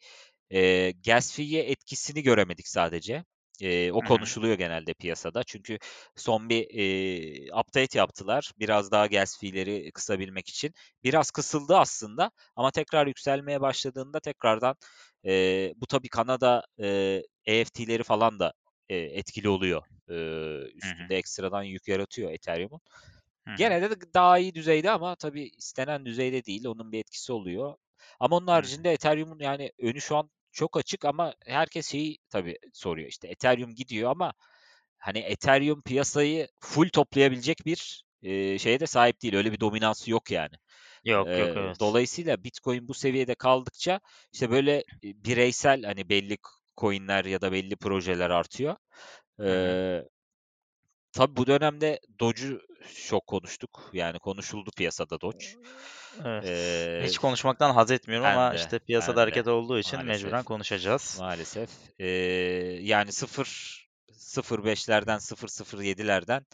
eee, 0.50 0.92
gas 1.06 1.34
fee'ye 1.36 1.62
etkisini 1.64 2.22
göremedik 2.22 2.68
sadece. 2.68 3.24
Eee, 3.60 3.92
o 3.92 4.02
konuşuluyor 4.02 4.54
genelde 4.58 4.94
piyasada. 4.94 5.44
Çünkü 5.44 5.78
son 6.16 6.48
bir, 6.48 6.66
eee, 6.70 7.52
update 7.60 7.98
yaptılar. 7.98 8.52
Biraz 8.58 8.90
daha 8.90 9.06
gas 9.06 9.40
fee'leri 9.40 9.92
kısabilmek 9.92 10.48
için. 10.48 10.72
Biraz 11.04 11.30
kısıldı 11.30 11.76
aslında 11.76 12.30
ama 12.56 12.70
tekrar 12.70 13.06
yükselmeye 13.06 13.60
başladığında 13.60 14.20
tekrardan, 14.20 14.76
eee, 15.24 15.72
bu 15.76 15.86
tabii 15.86 16.08
Kanada, 16.08 16.62
eee, 16.78 17.22
EFT'leri 17.46 18.02
falan 18.02 18.40
da, 18.40 18.52
eee, 18.90 19.18
etkili 19.18 19.48
oluyor. 19.48 19.82
Hı. 20.82 20.88
üstünde 20.88 21.16
ekstradan 21.16 21.62
yük 21.62 21.88
yaratıyor 21.88 22.30
Ethereum'un. 22.32 22.80
Gene 23.54 23.82
de 23.82 24.14
daha 24.14 24.38
iyi 24.38 24.54
düzeyde 24.54 24.90
ama 24.90 25.16
tabii 25.16 25.50
istenen 25.58 26.06
düzeyde 26.06 26.44
değil. 26.44 26.66
Onun 26.66 26.92
bir 26.92 26.98
etkisi 27.00 27.32
oluyor. 27.32 27.74
Ama 28.20 28.36
onun 28.36 28.46
haricinde 28.46 28.92
Ethereum'un 28.92 29.38
yani 29.40 29.72
önü 29.78 30.00
şu 30.00 30.16
an 30.16 30.30
çok 30.52 30.76
açık 30.76 31.04
ama 31.04 31.34
herkes 31.46 31.90
şeyi 31.90 32.18
tabii 32.30 32.58
soruyor. 32.72 33.08
İşte 33.08 33.28
Ethereum 33.28 33.74
gidiyor 33.74 34.10
ama 34.10 34.32
hani 34.98 35.18
Ethereum 35.18 35.82
piyasayı 35.82 36.48
full 36.60 36.88
toplayabilecek 36.88 37.58
bir, 37.66 38.04
eee, 38.22 38.58
şeye 38.58 38.80
de 38.80 38.86
sahip 38.86 39.22
değil. 39.22 39.34
Öyle 39.36 39.52
bir 39.52 39.60
dominansı 39.60 40.10
yok 40.10 40.30
yani. 40.30 40.54
Yok, 41.04 41.38
yok, 41.38 41.56
Eee, 41.56 41.56
evet. 41.56 41.78
dolayısıyla 41.80 42.44
Bitcoin 42.44 42.88
bu 42.88 42.94
seviyede 42.94 43.34
kaldıkça 43.34 44.00
işte 44.32 44.50
böyle, 44.50 44.84
eee, 45.02 45.12
bireysel 45.24 45.82
hani 45.84 46.08
belli 46.08 46.36
coin'ler 46.76 47.24
ya 47.24 47.40
da 47.40 47.52
belli 47.52 47.76
projeler 47.76 48.30
artıyor. 48.30 48.76
Eee 49.40 50.08
Tabii 51.12 51.36
bu 51.36 51.46
dönemde 51.46 52.00
Doge'u 52.20 52.60
çok 53.08 53.26
konuştuk. 53.26 53.90
Yani 53.92 54.18
konuşuldu 54.18 54.70
piyasada 54.76 55.20
Doge. 55.20 55.46
Evet. 56.24 56.44
Eee, 56.44 57.06
Hiç 57.08 57.18
konuşmaktan 57.18 57.74
haz 57.74 57.90
etmiyorum 57.90 58.26
ama 58.26 58.52
de, 58.52 58.56
işte 58.56 58.78
piyasada 58.78 59.10
ben 59.10 59.16
de 59.16 59.20
hareket 59.20 59.48
olduğu 59.48 59.78
için 59.78 59.96
maalesef, 59.96 60.24
mecburen 60.24 60.44
konuşacağız. 60.44 61.18
maalesef. 61.20 61.70
Eee, 61.98 62.06
yani 62.82 63.12
0 63.12 63.86
0.5'lerden 64.12 65.18
0.07'lerden 65.18 66.46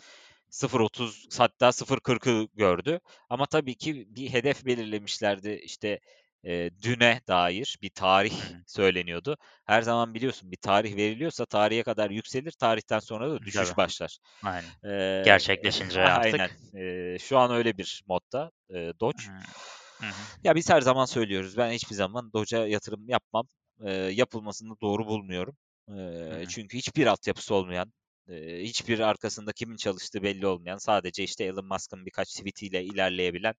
0.30 0.50 1.38
hatta 1.38 1.72
0.40'ı 1.72 2.48
gördü. 2.54 3.00
Ama 3.30 3.46
tabii 3.46 3.74
ki 3.74 4.06
bir 4.16 4.30
hedef 4.32 4.66
belirlemişlerdi. 4.66 5.50
İşte 5.64 6.00
eee, 6.44 6.70
düne 6.82 7.20
dair 7.28 7.76
bir 7.82 7.90
tarih 7.90 8.32
söyleniyordu. 8.66 9.36
Her 9.66 9.82
zaman 9.82 10.14
biliyorsun 10.14 10.50
bir 10.52 10.56
tarih 10.56 10.96
veriliyorsa 10.96 11.46
tarihe 11.46 11.82
kadar 11.82 12.10
yükselir, 12.10 12.52
tarihten 12.52 12.98
sonra 12.98 13.30
da 13.30 13.44
düşüş 13.44 13.76
Tabii. 13.76 13.76
başlar. 13.76 14.18
Aynen. 14.42 14.76
Eee, 14.84 15.22
Gerçekleşince 15.22 16.12
aynen. 16.12 16.50
artık. 16.50 16.58
Eee, 16.74 17.16
şu 17.20 17.38
an 17.38 17.50
öyle 17.52 17.78
bir 17.78 18.02
modda 18.06 18.50
eee, 18.70 18.92
Doge. 19.00 19.22
Hı. 19.24 19.44
Hı 20.00 20.06
hı. 20.08 20.28
Ya 20.44 20.54
biz 20.54 20.70
her 20.70 20.80
zaman 20.80 21.04
söylüyoruz. 21.04 21.56
Ben 21.56 21.72
hiçbir 21.72 21.94
zaman 21.94 22.32
Doge'a 22.32 22.66
yatırım 22.66 23.08
yapmam. 23.08 23.46
Eee, 23.84 23.90
yapılmasını 23.92 24.74
doğru 24.82 25.06
bulmuyorum. 25.06 25.56
Hı 26.28 26.34
Eee, 26.34 26.44
hı. 26.44 26.48
çünkü 26.48 26.78
hiçbir 26.78 27.06
altyapısı 27.06 27.54
olmayan, 27.54 27.92
hiçbir 28.62 29.00
arkasında 29.00 29.52
kimin 29.52 29.76
çalıştığı 29.76 30.22
belli 30.22 30.46
olmayan, 30.46 30.78
sadece 30.78 31.22
işte 31.24 31.44
Elon 31.44 31.66
Musk'ın 31.66 32.06
birkaç 32.06 32.28
tweetiyle 32.34 32.84
ilerleyebilen 32.84 33.54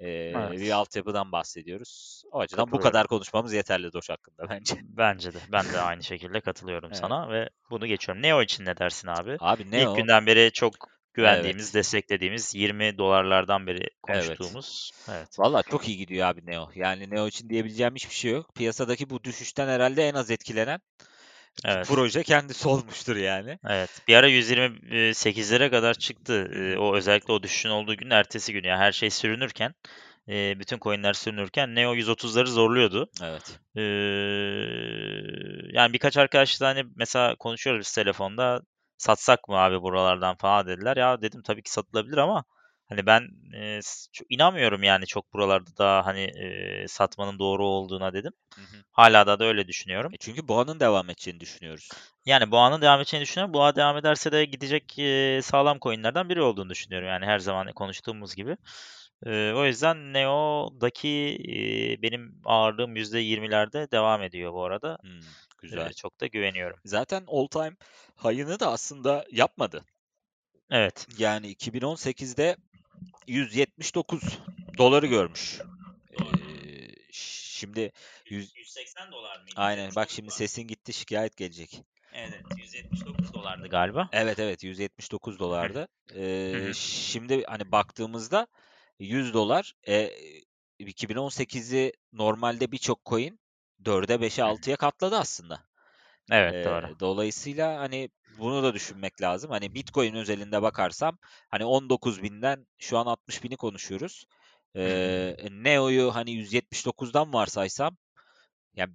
bir 0.00 0.34
Evet. 0.34 0.72
altyapıdan 0.72 1.32
bahsediyoruz. 1.32 2.22
O 2.32 2.40
açıdan 2.40 2.72
bu 2.72 2.80
kadar 2.80 3.06
konuşmamız 3.06 3.52
yeterli 3.52 3.92
Doge 3.92 4.06
hakkında 4.08 4.48
bence. 4.50 4.74
Bence 4.82 5.34
de. 5.34 5.38
Ben 5.52 5.64
de 5.64 5.78
aynı 5.80 6.02
şekilde 6.02 6.40
katılıyorum 6.40 6.90
Evet. 6.92 7.00
sana 7.00 7.30
ve 7.30 7.48
bunu 7.70 7.86
geçiyorum. 7.86 8.22
Neo 8.22 8.42
için 8.42 8.64
ne 8.64 8.76
dersin 8.76 9.08
abi? 9.08 9.36
Abi 9.40 9.62
İlk 9.62 9.72
Neo 9.72 9.94
günden 9.94 10.26
beri 10.26 10.52
çok 10.52 10.74
güvendiğimiz, 11.14 11.64
Evet. 11.64 11.74
desteklediğimiz 11.74 12.54
20 12.54 12.98
dolarlardan 12.98 13.66
beri 13.66 13.78
Evet. 13.78 13.92
konuştuğumuz. 14.02 14.90
Evet. 15.10 15.38
Valla 15.38 15.62
çok 15.62 15.88
iyi 15.88 15.96
gidiyor 15.96 16.28
abi 16.28 16.46
Neo. 16.46 16.68
Yani 16.74 17.10
Neo 17.10 17.26
için 17.26 17.48
diyebileceğim 17.48 17.94
hiçbir 17.94 18.14
şey 18.14 18.32
yok. 18.32 18.54
Piyasadaki 18.54 19.10
bu 19.10 19.24
düşüşten 19.24 19.68
herhalde 19.68 20.08
en 20.08 20.14
az 20.14 20.30
etkilenen 20.30 20.80
Evet. 21.64 21.86
proje 21.88 22.22
kendisi 22.22 22.68
olmuştur 22.68 23.16
yani. 23.16 23.58
Evet. 23.68 23.90
Bir 24.08 24.16
ara 24.16 24.28
128'lere 24.28 25.70
kadar 25.70 25.94
çıktı. 25.94 26.48
Hı. 26.52 26.80
o 26.80 26.96
özellikle 26.96 27.32
o 27.32 27.42
düşüşün 27.42 27.68
olduğu 27.68 27.96
gün 27.96 28.10
ertesi 28.10 28.52
gün. 28.52 28.64
Yani 28.64 28.78
her 28.78 28.92
şey 28.92 29.10
sürünürken, 29.10 29.74
e, 30.28 30.60
bütün 30.60 30.78
coinler 30.78 31.12
sürünürken 31.12 31.74
Neo 31.74 31.94
130'ları 31.94 32.46
zorluyordu. 32.46 33.10
Evet. 33.22 33.60
Ee, 33.76 33.80
yani 35.72 35.92
birkaç 35.92 36.16
arkadaşla 36.16 36.68
hani 36.68 36.84
mesela 36.96 37.36
konuşuyoruz 37.36 37.80
biz 37.80 37.92
telefonda 37.92 38.60
satsak 38.98 39.48
mı 39.48 39.56
abi 39.56 39.82
buralardan 39.82 40.36
falan 40.36 40.66
dediler. 40.66 40.96
Ya 40.96 41.22
dedim 41.22 41.42
tabii 41.42 41.62
ki 41.62 41.72
satılabilir 41.72 42.16
ama 42.16 42.44
hani 42.90 43.06
ben 43.06 43.28
e, 43.56 43.80
inanmıyorum 44.30 44.84
yani 44.84 45.06
çok 45.06 45.34
buralarda 45.34 45.76
da 45.78 46.06
hani 46.06 46.20
e, 46.22 46.88
satmanın 46.88 47.40
doğru 47.40 47.66
olduğuna 47.66 48.14
dedim. 48.14 48.32
Hı 48.54 48.60
hı. 48.60 48.84
Hala 48.92 49.26
da 49.26 49.38
da 49.38 49.44
öyle 49.44 49.68
düşünüyorum. 49.68 50.12
E 50.14 50.16
çünkü 50.20 50.48
boğanın 50.48 50.80
devam 50.80 51.10
edeceğini 51.10 51.40
düşünüyoruz. 51.40 51.88
Yani 52.26 52.50
boğanın 52.50 52.82
devam 52.82 53.00
edeceğini 53.00 53.24
düşünüyorum. 53.24 53.54
Boğa 53.54 53.76
devam 53.76 53.96
ederse 53.96 54.32
de 54.32 54.44
gidecek 54.44 54.98
e, 54.98 55.40
sağlam 55.42 55.78
coinlerden 55.80 56.28
biri 56.28 56.42
olduğunu 56.42 56.70
düşünüyorum. 56.70 57.08
Yani 57.08 57.26
her 57.26 57.38
zaman 57.38 57.72
konuştuğumuz 57.72 58.34
gibi. 58.34 58.56
E, 59.26 59.52
o 59.56 59.64
yüzden 59.66 60.12
Neo'daki 60.12 61.38
e, 61.48 62.02
benim 62.02 62.42
ağırlığım 62.44 62.96
%20'lerde 62.96 63.90
devam 63.90 64.22
ediyor 64.22 64.52
bu 64.52 64.64
arada. 64.64 64.98
Hmm, 65.02 65.20
E, 65.70 65.92
güzel. 65.92 65.92
çok 65.92 66.20
da 66.20 66.26
güveniyorum. 66.26 66.80
Zaten 66.84 67.24
all 67.26 67.46
time 67.46 67.76
high'ını 68.24 68.60
da 68.60 68.72
aslında 68.72 69.24
yapmadı. 69.32 69.84
Evet. 70.70 71.06
Yani 71.18 71.48
2018'de 71.48 72.56
179 73.26 74.22
doları 74.78 75.06
görmüş. 75.06 75.60
Ee, 76.12 76.20
şimdi 77.12 77.92
yüz- 78.30 78.56
180 78.56 79.12
dolar 79.12 79.36
mıydı? 79.40 79.52
aynen 79.56 79.94
bak 79.96 80.10
şimdi 80.10 80.30
sesin 80.30 80.62
gitti 80.62 80.92
şikayet 80.92 81.36
gelecek. 81.36 81.82
Evet, 82.12 82.44
179 82.58 83.34
dolardı 83.34 83.68
galiba. 83.68 84.08
Evet 84.12 84.38
evet 84.38 84.64
179 84.64 85.38
dolardı. 85.38 85.88
Ee, 86.16 86.72
şimdi 86.74 87.44
hani 87.44 87.72
baktığımızda 87.72 88.46
100 88.98 89.34
dolar 89.34 89.74
e, 89.88 90.10
2018'i 90.80 91.92
normalde 92.12 92.72
birçok 92.72 93.04
coin 93.06 93.40
4'e 93.84 94.14
5'e 94.14 94.42
6'ya 94.42 94.76
katladı 94.76 95.16
aslında. 95.16 95.69
Evet, 96.32 96.54
Ee, 96.54 96.64
doğru. 96.64 96.94
dolayısıyla 97.00 97.78
hani 97.80 98.10
bunu 98.38 98.62
da 98.62 98.74
düşünmek 98.74 99.22
lazım. 99.22 99.50
Hani 99.50 99.74
Bitcoin 99.74 100.14
özelinde 100.14 100.62
bakarsam 100.62 101.18
hani 101.48 101.64
19 101.64 102.22
binden 102.22 102.66
şu 102.78 102.98
an 102.98 103.06
60 103.06 103.44
bini 103.44 103.56
konuşuyoruz. 103.56 104.26
Ee, 104.76 105.36
Neo'yu 105.50 106.14
hani 106.14 106.32
179'dan 106.32 107.32
varsaysam 107.32 107.96
yani 108.76 108.94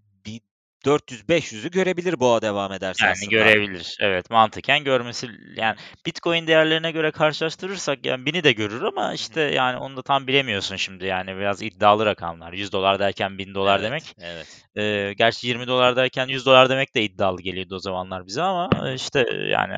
400-500'ü 0.85 1.71
görebilir 1.71 2.19
boğa 2.19 2.41
devam 2.41 2.71
ederse 2.71 3.05
Yani 3.05 3.11
aslında. 3.11 3.31
görebilir. 3.31 3.97
Evet, 3.99 4.29
mantıken 4.29 4.83
görmesi 4.83 5.27
yani. 5.55 5.75
Bitcoin 6.05 6.47
değerlerine 6.47 6.91
göre 6.91 7.11
karşılaştırırsak 7.11 8.05
yani 8.05 8.25
bini 8.25 8.43
de 8.43 8.51
görür 8.51 8.81
ama 8.81 9.13
işte 9.13 9.41
yani 9.41 9.77
onu 9.77 9.97
da 9.97 10.01
tam 10.01 10.27
bilemiyorsun 10.27 10.75
şimdi 10.75 11.05
yani 11.05 11.37
biraz 11.37 11.61
iddialı 11.61 12.05
rakamlar. 12.05 12.53
100 12.53 12.71
dolar 12.71 12.99
derken 12.99 13.37
1000 13.37 13.53
dolar 13.53 13.79
Evet, 13.79 13.85
demek. 13.85 14.15
evet. 14.19 14.65
Ee, 14.77 15.13
gerçi 15.13 15.47
20 15.47 15.67
dolar 15.67 15.95
derken 15.95 16.27
100 16.27 16.45
dolar 16.45 16.69
demek 16.69 16.95
de 16.95 17.03
iddialı 17.03 17.41
geliyordu 17.41 17.75
o 17.75 17.79
zamanlar 17.79 18.27
bize 18.27 18.41
ama 18.41 18.69
işte 18.95 19.25
yani 19.51 19.77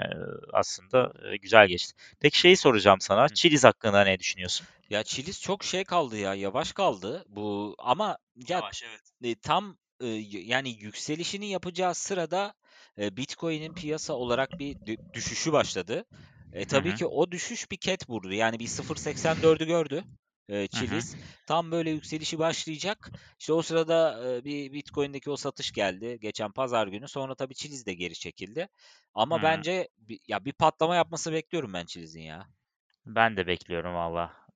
aslında 0.54 1.14
güzel 1.42 1.68
geçti. 1.68 1.94
Peki 2.20 2.40
şeyi 2.40 2.58
soracağım 2.58 3.02
sana. 3.02 3.24
Hı. 3.24 3.34
Chiliz 3.34 3.64
hakkında 3.64 4.04
ne 4.04 4.20
düşünüyorsun? 4.20 4.68
Ya 4.90 5.04
Chiliz 5.04 5.42
çok 5.42 5.64
şey 5.64 5.84
kaldı 5.84 6.18
ya, 6.18 6.34
yavaş 6.34 6.74
kaldı 6.74 7.26
bu 7.30 7.76
ama 7.80 8.18
ya 8.48 8.62
evet. 8.64 9.02
e, 9.24 9.40
tam 9.40 9.78
e, 10.02 10.06
y- 10.08 10.42
yani 10.46 10.70
yükselişini 10.70 11.50
yapacağı 11.50 11.96
sırada 11.96 12.54
e, 13.00 13.18
Bitcoin'in 13.18 13.74
piyasa 13.74 14.14
olarak 14.14 14.60
bir 14.60 14.76
dü- 14.76 14.98
düşüşü 15.14 15.52
başladı. 15.54 16.06
E, 16.54 16.66
tabii 16.66 16.94
hı. 16.94 16.94
ki 16.94 17.06
o 17.06 17.32
düşüş 17.32 17.72
bir 17.72 17.78
ket 17.78 18.10
vurdu. 18.10 18.34
Yani 18.34 18.60
bir 18.60 18.68
0.84'ü 18.68 19.66
gördü 19.66 20.04
e, 20.50 20.68
Hı. 20.74 21.06
Tam 21.46 21.72
böyle 21.72 21.90
yükselişi 21.92 22.40
başlayacak. 22.40 23.12
İşte 23.40 23.54
o 23.54 23.62
sırada 23.62 24.28
e, 24.38 24.44
bir 24.44 24.74
Bitcoin'deki 24.74 25.30
o 25.30 25.38
satış 25.38 25.72
geldi 25.72 26.18
geçen 26.22 26.52
pazar 26.52 26.88
günü. 26.88 27.08
Sonra 27.08 27.36
tabii 27.36 27.56
Chiliz 27.56 27.86
de 27.86 27.94
geri 27.94 28.14
çekildi. 28.14 28.68
Ama 29.14 29.42
Hı. 29.42 29.42
bence 29.42 29.88
ya 30.28 30.46
bir 30.46 30.54
patlama 30.54 30.96
yapması 30.96 31.32
bekliyorum 31.34 31.74
ben 31.74 31.86
Chiliz'in 31.86 32.22
ya. 32.22 32.48
Ben 33.06 33.38
de 33.38 33.48
bekliyorum 33.48 33.94
valla. 33.96 34.47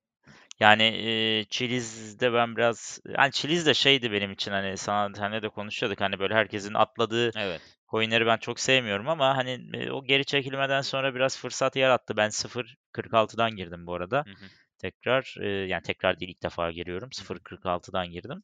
Yani 0.62 0.84
e, 0.84 1.46
Chiliz'de 1.50 2.34
ben 2.34 2.56
biraz 2.56 3.00
yani 3.18 3.32
Chiliz 3.32 3.66
de 3.66 3.74
şeydi 3.74 4.12
benim 4.12 4.32
için 4.32 4.52
hani 4.52 4.78
sana 4.78 5.16
senle 5.16 5.42
de 5.42 5.50
konuşuyorduk 5.50 6.02
hani 6.02 6.20
böyle 6.20 6.34
herkesin 6.34 6.74
atladığı 6.74 7.32
Evet. 7.36 7.62
coinleri 7.92 8.26
ben 8.26 8.38
çok 8.38 8.60
sevmiyorum 8.60 9.10
ama 9.10 9.38
hani 9.38 9.70
e, 9.74 9.92
o 9.92 10.04
geri 10.04 10.26
çekilmeden 10.26 10.82
sonra 10.82 11.16
biraz 11.16 11.38
fırsat 11.38 11.76
yarattı. 11.76 12.18
Ben 12.18 12.30
0.46'dan 12.30 13.56
girdim 13.56 13.88
bu 13.88 13.94
arada. 13.94 14.18
Hı 14.18 14.32
hı. 14.32 14.50
Tekrar 14.78 15.36
e, 15.42 15.48
yani 15.48 15.84
tekrar 15.84 16.20
değil 16.20 16.32
ilk 16.32 16.44
defa 16.44 16.72
giriyorum. 16.72 17.10
Hı 17.18 17.22
hı. 17.22 17.26
0.46'dan 17.26 18.12
girdim. 18.12 18.44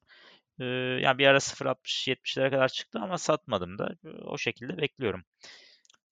E, 0.60 0.66
yani 1.02 1.18
bir 1.18 1.28
ara 1.28 1.40
0.60-70'lere 1.40 2.50
kadar 2.50 2.70
çıktı 2.70 3.00
ama 3.02 3.18
satmadım 3.18 3.78
da. 3.78 3.96
O 4.26 4.38
şekilde 4.38 4.78
bekliyorum. 4.78 5.24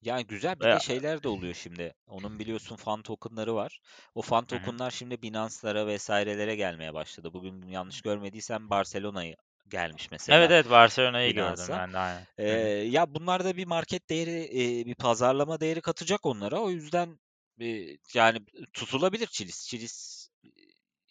Yani 0.06 0.28
güzel 0.28 0.60
bir 0.60 0.72
de 0.72 0.80
şeyler 0.80 1.24
de 1.24 1.28
oluyor 1.28 1.54
şimdi. 1.54 1.94
Onun 2.08 2.40
biliyorsun 2.40 2.76
fan 2.76 3.02
tokenları 3.02 3.56
var. 3.56 3.80
O 4.16 4.22
fan 4.22 4.42
hı 4.42 4.44
hı. 4.44 4.48
tokenlar 4.48 4.92
şimdi 4.92 5.22
Binance'lara 5.22 5.88
vesairelere 5.88 6.56
gelmeye 6.56 6.94
başladı. 6.94 7.34
Bugün 7.34 7.68
yanlış 7.68 8.02
görmediysem 8.02 8.70
Barcelona'ya 8.70 9.36
gelmiş 9.68 10.04
Evet 10.04 10.12
mesela 10.12 10.46
evet 10.52 10.70
Barcelona'yı 10.70 11.34
gördüm 11.36 11.66
Binance'a. 11.68 11.80
ben 11.80 11.94
de 11.94 11.98
aynen. 11.98 12.28
Ee, 12.38 12.44
Hı 12.44 12.82
hı. 12.82 12.88
ya 12.88 13.16
bunlar 13.16 13.46
da 13.46 13.58
bir 13.58 13.66
market 13.66 14.10
değeri, 14.10 14.50
e, 14.54 14.86
bir 14.86 14.96
pazarlama 14.96 15.60
değeri 15.60 15.82
katacak 15.82 16.26
onlara. 16.26 16.60
O 16.60 16.70
yüzden 16.70 17.20
e, 17.62 17.98
yani 18.14 18.40
tutulabilir 18.74 19.28
Chiliz. 19.28 19.68
Chiliz 19.68 20.30
e, 20.44 20.50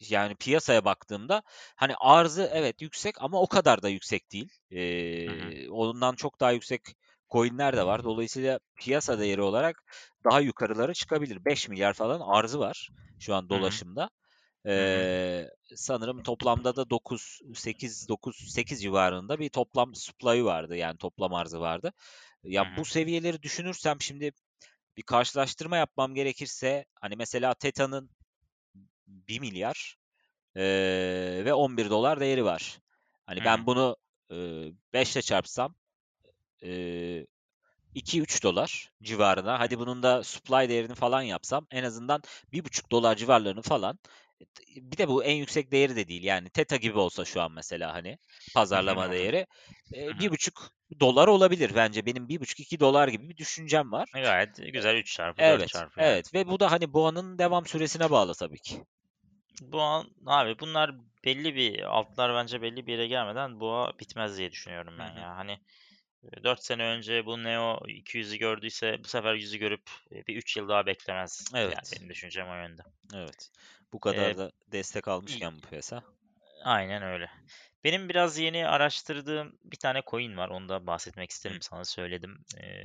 yani 0.00 0.34
piyasaya 0.34 0.84
baktığımda 0.84 1.42
hani 1.76 1.94
arzı 1.96 2.50
evet 2.52 2.82
yüksek 2.82 3.22
ama 3.22 3.40
o 3.40 3.46
kadar 3.46 3.82
da 3.82 3.88
yüksek 3.88 4.32
değil. 4.32 4.48
Hı 4.70 4.76
hı. 4.76 4.78
Ee, 4.78 5.68
ondan 5.70 6.14
çok 6.14 6.40
daha 6.40 6.52
yüksek 6.52 6.82
coinler 7.31 7.76
de 7.76 7.87
var. 7.87 8.04
Dolayısıyla 8.04 8.59
piyasa 8.76 9.19
değeri 9.19 9.43
olarak 9.43 9.83
daha 10.25 10.40
yukarılara 10.40 10.95
çıkabilir. 10.95 11.45
5 11.45 11.69
milyar 11.69 11.95
falan 11.95 12.21
arzı 12.21 12.59
var 12.59 12.90
şu 13.19 13.35
an 13.35 13.49
dolaşımda. 13.49 14.11
Ee, 14.66 15.49
sanırım 15.76 16.21
toplamda 16.21 16.76
da 16.76 16.90
9 16.90 17.40
8 17.54 18.09
9 18.09 18.37
8 18.49 18.83
civarında 18.83 19.38
bir 19.38 19.49
toplam 19.49 19.95
supply'ı 19.95 20.45
vardı. 20.45 20.76
Yani 20.76 20.99
toplam 20.99 21.35
arzı 21.35 21.61
vardı. 21.61 21.93
Ya 22.45 22.76
bu 22.76 22.85
seviyeleri 22.85 23.43
düşünürsem 23.43 24.00
şimdi 24.00 24.33
bir 24.97 25.02
karşılaştırma 25.02 25.76
yapmam 25.76 26.14
gerekirse 26.14 26.85
hani 27.00 27.16
mesela 27.16 27.54
Teta'nın 27.54 28.11
1 29.07 29.40
milyar 29.40 29.97
eee, 30.57 31.45
ve 31.45 31.54
11 31.54 31.90
dolar 31.90 32.21
değeri 32.21 32.45
var. 32.45 32.78
Hani 33.26 33.45
ben 33.45 33.66
bunu 33.66 33.97
5 34.93 35.12
ile 35.16 35.23
çarpsam 35.23 35.75
eee 36.64 37.26
2-3 37.94 38.44
dolar 38.44 38.92
civarına. 39.02 39.61
Hadi 39.61 39.78
bunun 39.78 40.02
da 40.02 40.25
supply 40.25 40.68
değerini 40.68 40.94
falan 40.94 41.23
yapsam 41.23 41.66
en 41.73 41.85
azından 41.85 42.23
1,5 42.52 42.92
dolar 42.92 43.16
civarlarını 43.16 43.62
falan. 43.62 43.99
E, 44.42 44.47
Bir 44.92 44.99
de 44.99 45.09
bu 45.09 45.25
en 45.25 45.37
yüksek 45.37 45.73
değeri 45.73 45.97
de 45.97 46.09
değil. 46.09 46.23
Yani 46.25 46.50
Teta 46.50 46.76
gibi 46.76 46.99
olsa 46.99 47.25
şu 47.25 47.42
an 47.42 47.52
mesela 47.52 47.94
hani 47.94 48.18
pazarlama 48.54 49.11
değeri 49.11 49.47
e, 49.92 50.18
hı. 50.18 50.18
1,5 50.18 50.54
dolar 51.00 51.28
olabilir 51.28 51.73
bence. 51.76 52.06
Benim 52.06 52.28
1,5-2 52.28 52.80
dolar 52.80 53.09
gibi 53.09 53.28
bir 53.30 53.37
düşüncem 53.37 53.92
var. 53.92 54.09
Gayet 54.12 54.59
E, 54.59 54.71
güzel 54.71 54.97
3 54.97 55.12
çarpı 55.12 55.44
4 55.47 55.66
Evet, 55.66 55.66
çarpı 55.66 56.00
yani. 56.00 56.16
evet 56.16 56.35
ve 56.35 56.49
bu 56.49 56.61
da 56.61 56.71
hani 56.73 56.92
boğanın 56.92 57.38
devam 57.38 57.66
süresine 57.66 58.11
bağlı 58.11 58.35
tabii 58.35 58.59
ki. 58.61 58.85
Bu 59.61 59.80
an 59.83 60.06
abi 60.26 60.59
bunlar 60.59 60.90
belli 61.25 61.54
bir 61.54 61.83
altlar 61.99 62.35
bence 62.35 62.62
belli 62.62 62.87
bir 62.87 62.92
yere 62.92 63.06
gelmeden 63.06 63.61
boğa 63.61 63.99
bitmez 63.99 64.38
diye 64.38 64.52
düşünüyorum 64.52 64.99
ben 64.99 65.11
hı. 65.14 65.21
ya. 65.21 65.37
Hani 65.37 65.59
4 66.45 66.64
sene 66.64 66.85
önce 66.85 67.26
bu 67.26 67.45
Neo 67.45 67.81
200'ü 67.88 68.37
gördüyse 68.37 69.04
bu 69.04 69.09
sefer 69.09 69.35
100'ü 69.35 69.59
görüp 69.59 69.83
bir 70.28 70.37
3 70.37 70.57
yıl 70.57 70.69
daha 70.69 70.87
beklemez. 70.87 71.54
Yani 71.66 71.83
Evet, 71.83 71.93
benim 71.93 72.09
düşüncem 72.11 72.49
o 72.49 72.54
yönde. 72.54 72.83
evet. 73.14 73.50
Bu 73.93 74.00
kadar 74.00 74.37
Ee, 74.37 74.38
da 74.38 74.50
destek 74.73 75.09
almışken 75.09 75.57
bu 75.57 75.61
piyasa. 75.61 76.04
aynen 76.64 77.02
öyle. 77.02 77.31
Benim 77.85 78.09
biraz 78.09 78.38
yeni 78.38 78.66
araştırdığım 78.69 79.59
bir 79.64 79.76
tane 79.76 80.02
coin 80.11 80.37
var. 80.37 80.49
Onu 80.49 80.69
da 80.69 80.87
bahsetmek 80.87 81.31
Hı 81.47 81.54
isterim. 81.54 81.59
Sana 81.61 81.85
söyledim. 81.85 82.45
Ee, 82.62 82.85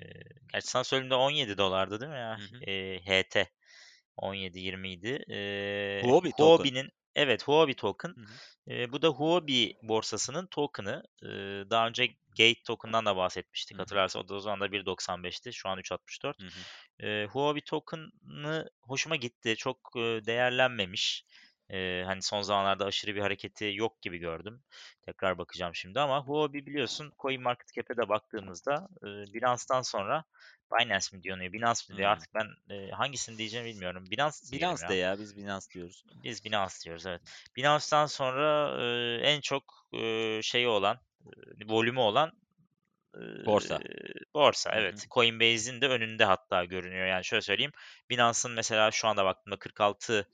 gerçi 0.53 0.67
sana 0.67 0.83
söylediğimde 0.83 1.15
17 1.15 1.57
dolardı 1.57 1.99
değil 2.01 2.11
mi 2.11 2.17
ya? 2.17 2.37
hı. 2.37 2.41
hı. 2.43 2.65
Ee, 2.67 2.99
HT. 3.05 3.47
17-20 4.17 4.91
idi. 4.93 5.23
Ee, 5.31 6.13
Huobi. 6.33 6.33
Huobi'nin 6.37 6.89
Evet, 7.15 7.43
Huobi 7.47 7.75
token. 7.75 8.15
Hı 8.15 8.21
hı. 8.21 8.39
Eee, 8.67 8.91
bu 8.91 9.01
da 9.01 9.07
Huobi 9.07 9.73
borsasının 9.83 10.47
token'ı. 10.47 11.03
Eee, 11.23 11.69
daha 11.69 11.87
önce 11.87 12.07
Gate 12.37 12.63
token'dan 12.67 13.05
da 13.05 13.15
bahsetmiştik. 13.15 13.77
Hı 13.77 13.81
hı. 13.81 13.81
Hatırlarsan 13.81 14.23
o 14.23 14.27
da 14.29 14.35
o 14.35 14.39
zaman 14.39 14.59
da 14.61 14.71
1.95'ti. 14.71 15.53
Şu 15.53 15.69
an 15.69 15.77
3.64. 15.79 16.37
Hı 16.39 16.43
hı. 16.45 16.65
Eee, 16.99 17.27
Huobi 17.31 17.61
token'ı 17.61 18.69
hoşuma 18.81 19.15
gitti. 19.15 19.55
Çok 19.57 19.79
eee, 19.95 20.25
değerlenmemiş. 20.25 21.23
Eee, 21.69 22.03
hani 22.05 22.21
son 22.21 22.41
zamanlarda 22.41 22.85
aşırı 22.85 23.15
bir 23.15 23.21
hareketi 23.21 23.71
yok 23.75 24.01
gibi 24.01 24.17
gördüm. 24.17 24.63
Tekrar 25.01 25.37
bakacağım 25.37 25.75
şimdi 25.75 25.99
ama 25.99 26.25
Huobi 26.27 26.65
biliyorsun 26.65 27.13
CoinMarketCap'e 27.19 27.97
de 27.97 28.09
baktığımızda 28.09 28.87
eee 29.03 29.25
Binance'dan 29.33 29.81
sonra 29.81 30.23
Binance 30.73 31.17
mi 31.17 31.23
diyor 31.23 31.39
ne? 31.39 31.53
Binance 31.53 31.81
mi 31.89 31.97
diyor? 31.97 32.09
Hımm. 32.09 32.09
Artık 32.09 32.33
ben 32.33 32.47
eee, 32.69 32.91
hangisini 32.91 33.37
diyeceğimi 33.37 33.69
bilmiyorum. 33.69 34.11
Binance 34.11 34.37
Binance 34.51 34.81
ya. 34.81 34.89
de 34.89 34.95
ya, 34.95 35.19
biz 35.19 35.35
Binance 35.35 35.65
diyoruz. 35.73 36.05
Biz 36.23 36.43
Binance 36.45 36.73
diyoruz 36.85 37.05
evet. 37.05 37.21
Binance'dan 37.55 38.05
sonra 38.05 38.77
eee, 38.81 39.21
en 39.23 39.41
çok 39.41 39.63
eee, 39.93 40.39
şeyi 40.43 40.67
olan, 40.67 40.97
eee, 41.25 41.67
volümü 41.69 41.99
olan 41.99 42.31
Borsa. 43.45 43.81
borsa 44.35 44.69
evet. 44.73 45.05
Coinbase'in 45.11 45.81
de 45.81 45.87
önünde 45.87 46.25
hatta 46.25 46.65
görünüyor. 46.65 47.05
Yani 47.07 47.25
şöyle 47.25 47.41
söyleyeyim. 47.41 47.71
Binance'ın 48.09 48.55
mesela 48.55 48.91
şu 48.91 49.07
anda 49.07 49.25
baktığımda 49.25 49.59
46 49.59 50.29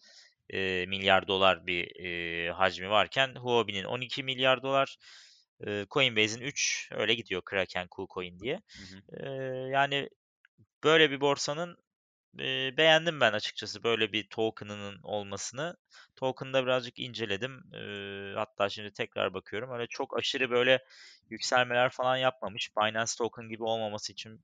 eee, 0.49 0.85
milyar 0.85 1.27
dolar 1.27 1.67
bir 1.67 1.87
eee, 1.95 2.51
hacmi 2.51 2.89
varken 2.89 3.35
Huobi'nin 3.35 3.83
12 3.83 4.23
milyar 4.23 4.63
dolar, 4.63 4.97
eee, 5.67 5.85
Coinbase'in 5.91 6.41
3 6.41 6.89
öyle 6.91 7.13
gidiyor 7.15 7.41
Kraken, 7.45 7.87
KuCoin 7.87 8.39
diye. 8.39 8.61
Hı 8.77 8.81
hı. 8.83 9.01
Eee, 9.19 9.29
yani 9.73 10.09
böyle 10.83 11.11
bir 11.11 11.21
borsanın 11.21 11.77
eee, 12.39 12.73
beğendim 12.77 13.21
ben 13.21 13.33
açıkçası 13.33 13.83
böyle 13.83 14.13
bir 14.13 14.29
token'ının 14.29 14.99
olmasını. 15.03 15.77
Token'ı 16.15 16.53
da 16.53 16.63
birazcık 16.65 16.99
inceledim. 16.99 17.63
Eee, 17.73 18.33
hatta 18.35 18.69
şimdi 18.69 18.93
tekrar 18.93 19.33
bakıyorum. 19.33 19.71
Öyle 19.71 19.87
çok 19.87 20.17
aşırı 20.19 20.51
böyle 20.51 20.85
yükselmeler 21.29 21.89
falan 21.89 22.17
yapmamış. 22.17 22.71
Binance 22.77 23.11
token 23.17 23.49
gibi 23.49 23.63
olmaması 23.63 24.13
için 24.13 24.41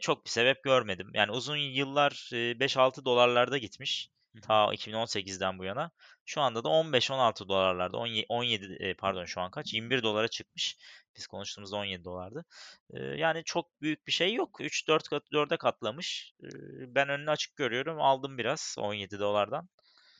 çok 0.00 0.24
bir 0.24 0.30
sebep 0.30 0.64
görmedim. 0.64 1.10
Yani 1.14 1.32
uzun 1.32 1.56
yıllar 1.56 2.30
eee, 2.32 2.60
5-6 2.60 3.04
dolarlarda 3.04 3.58
gitmiş. 3.58 4.10
Ta 4.42 4.74
2018'den 4.74 5.58
bu 5.58 5.64
yana. 5.64 5.90
Şu 6.24 6.40
anda 6.40 6.64
da 6.64 6.68
15-16 6.68 7.48
dolarlarda. 7.48 7.96
17, 7.96 8.26
17 8.28 8.76
e, 8.80 8.94
pardon 8.94 9.24
şu 9.24 9.40
an 9.40 9.50
kaç? 9.50 9.74
21 9.74 10.02
dolara 10.02 10.28
çıkmış. 10.28 10.76
Biz 11.16 11.26
konuştuğumuzda 11.26 11.76
17 11.76 12.04
dolardı. 12.04 12.44
Yani 13.16 13.44
çok 13.44 13.80
büyük 13.80 14.06
bir 14.06 14.12
şey 14.12 14.34
yok. 14.34 14.60
3-4 14.60 15.08
kat 15.08 15.22
4'e 15.32 15.56
katlamış. 15.56 16.32
Ben 16.86 17.08
önünü 17.08 17.30
açık 17.30 17.56
görüyorum. 17.56 18.00
Aldım 18.00 18.38
biraz 18.38 18.76
17 18.78 19.18
dolardan. 19.18 19.68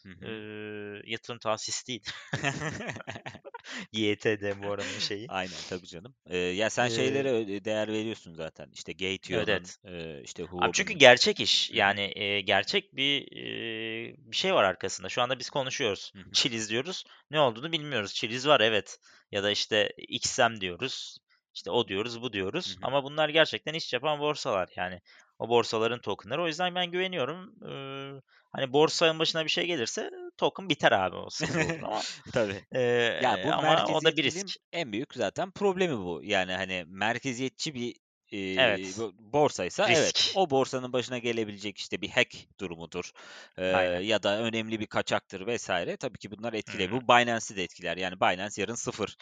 Hı 0.02 0.08
hı. 0.08 1.02
Yatırım 1.04 1.38
tavsiyesi 1.38 1.86
değil. 1.86 2.04
YTD 3.92 4.58
bu 4.58 4.70
aranın 4.70 4.98
şeyi. 4.98 5.28
Aynen 5.28 5.64
tabii 5.64 5.86
canım. 5.86 6.14
Eee, 6.30 6.38
ya 6.38 6.70
sen 6.70 6.88
şeylere 6.88 7.30
Eee 7.30 7.32
ö 7.32 7.64
değer 7.64 7.88
veriyorsun 7.88 8.34
zaten. 8.34 8.70
İşte 8.72 8.92
Evet, 9.28 9.48
Gateion'un, 9.48 9.48
evet. 9.48 9.78
eee, 9.84 10.20
işte 10.24 10.42
Abi 10.58 10.72
çünkü 10.72 10.94
gerçek 10.94 11.40
iş. 11.40 11.70
Yani 11.70 12.12
eee, 12.16 12.40
gerçek 12.40 12.96
bir 12.96 13.22
eee, 13.32 14.14
bir 14.18 14.36
şey 14.36 14.54
var 14.54 14.64
arkasında. 14.64 15.08
Şu 15.08 15.22
anda 15.22 15.38
biz 15.38 15.50
konuşuyoruz. 15.50 16.12
Hı 16.12 16.18
hı. 16.18 16.30
Chiliz 16.32 16.70
diyoruz. 16.70 17.04
Ne 17.30 17.40
olduğunu 17.40 17.72
bilmiyoruz. 17.72 18.14
Chiliz 18.14 18.46
var 18.48 18.60
evet. 18.60 18.98
Ya 19.32 19.42
da 19.42 19.50
işte 19.50 19.90
XM 19.98 20.60
diyoruz. 20.60 21.18
İşte 21.54 21.70
o 21.70 21.88
diyoruz, 21.88 22.22
bu 22.22 22.32
diyoruz. 22.32 22.76
hı. 22.78 22.82
Ama 22.82 23.04
bunlar 23.04 23.28
gerçekten 23.28 23.74
iş 23.74 23.92
yapan 23.92 24.20
borsalar. 24.20 24.68
Yani 24.76 25.00
o 25.38 25.48
borsaların 25.48 26.00
tokenları. 26.00 26.42
O 26.42 26.46
yüzden 26.46 26.74
ben 26.74 26.90
güveniyorum. 26.90 27.54
Eee, 27.62 28.20
hani 28.56 28.72
borsanın 28.72 29.18
başına 29.18 29.44
bir 29.44 29.50
şey 29.50 29.66
gelirse 29.66 30.10
token 30.38 30.68
biter 30.68 30.92
abi. 30.92 31.16
O 31.16 31.28
ama 31.82 32.02
Tabii. 32.32 32.66
Ya 33.20 33.36
eee, 33.36 33.42
bu 33.42 33.52
ama 33.52 33.86
o 33.86 34.04
da 34.04 34.16
bir 34.16 34.24
risk. 34.24 34.56
en 34.72 34.92
büyük 34.92 35.14
zaten 35.14 35.50
problemi 35.50 35.98
bu. 35.98 36.20
Yani 36.24 36.52
hani 36.52 36.84
merkeziyetçi 36.88 37.74
bir 37.74 37.94
eee, 38.30 38.62
Evet. 38.62 38.98
bo 38.98 39.12
borsaysa 39.18 39.90
evet 39.90 40.16
Risk. 40.16 40.34
o 40.34 40.50
borsanın 40.50 40.92
başına 40.92 41.18
gelebilecek 41.18 41.78
işte 41.78 42.00
bir 42.02 42.08
hack 42.10 42.36
durumudur 42.60 43.10
Aynen. 43.72 44.00
ya 44.00 44.22
da 44.22 44.38
önemli 44.40 44.80
bir 44.80 44.86
kaçaktır 44.86 45.46
vesaire. 45.46 45.96
Tabii 45.96 46.18
ki 46.18 46.30
bunlar 46.30 46.52
etkiler. 46.52 46.90
Bu 46.90 47.08
Binance'i 47.08 47.56
de 47.56 47.62
etkiler. 47.64 47.96
Yani 47.96 48.20
Binance 48.20 48.62
yarın 48.62 48.74
sıfır 48.74 49.16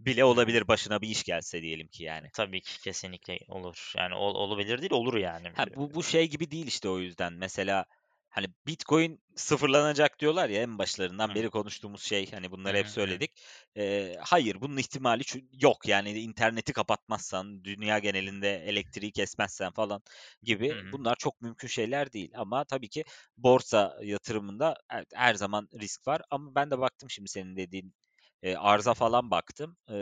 bile 0.00 0.24
olabilir 0.24 0.68
başına 0.68 1.02
bir 1.02 1.08
iş 1.08 1.24
gelse 1.24 1.62
diyelim 1.62 1.88
ki 1.88 2.04
yani. 2.04 2.30
Tabii 2.32 2.60
ki 2.62 2.80
kesinlikle 2.80 3.38
olur. 3.48 3.92
Yani 3.96 4.14
ol, 4.14 4.34
olabilir 4.34 4.78
değil 4.80 4.92
olur 4.92 5.14
yani. 5.14 5.52
Ha 5.52 5.66
bu 5.76 5.94
bu 5.94 6.02
şey 6.02 6.28
gibi 6.30 6.50
değil 6.50 6.66
işte 6.66 6.88
o 6.88 6.98
yüzden. 6.98 7.32
Mesela 7.32 7.84
hani 8.30 8.46
Bitcoin 8.66 9.20
sıfırlanacak 9.36 10.18
diyorlar 10.20 10.48
ya 10.48 10.62
en 10.62 10.78
başlarından 10.78 11.28
hı. 11.30 11.34
beri 11.34 11.50
konuştuğumuz 11.50 12.02
şey. 12.02 12.30
Hani 12.30 12.50
bunları 12.50 12.76
hı. 12.76 12.78
hep 12.80 12.88
söyledik. 12.88 13.30
Eee, 13.76 14.16
hayır 14.20 14.60
bunun 14.60 14.76
ihtimali 14.76 15.22
yok. 15.52 15.88
Yani 15.88 16.10
interneti 16.10 16.72
kapatmazsan, 16.72 17.64
dünya 17.64 17.98
genelinde 17.98 18.56
elektriği 18.56 19.12
kesmezsen 19.12 19.72
falan 19.72 20.02
gibi 20.42 20.70
hı. 20.70 20.92
bunlar 20.92 21.16
çok 21.16 21.40
mümkün 21.40 21.68
şeyler 21.68 22.12
değil. 22.12 22.30
Ama 22.34 22.64
tabii 22.64 22.88
ki 22.88 23.04
borsa 23.36 23.98
yatırımında 24.02 24.76
evet, 24.92 25.08
her 25.14 25.34
zaman 25.34 25.68
risk 25.80 26.06
var. 26.06 26.22
Ama 26.30 26.54
ben 26.54 26.70
de 26.70 26.78
baktım 26.78 27.10
şimdi 27.10 27.28
senin 27.30 27.56
dediğin 27.56 27.94
e, 28.42 28.56
arza 28.56 28.94
falan 28.94 29.30
baktım. 29.30 29.76
E, 29.90 29.94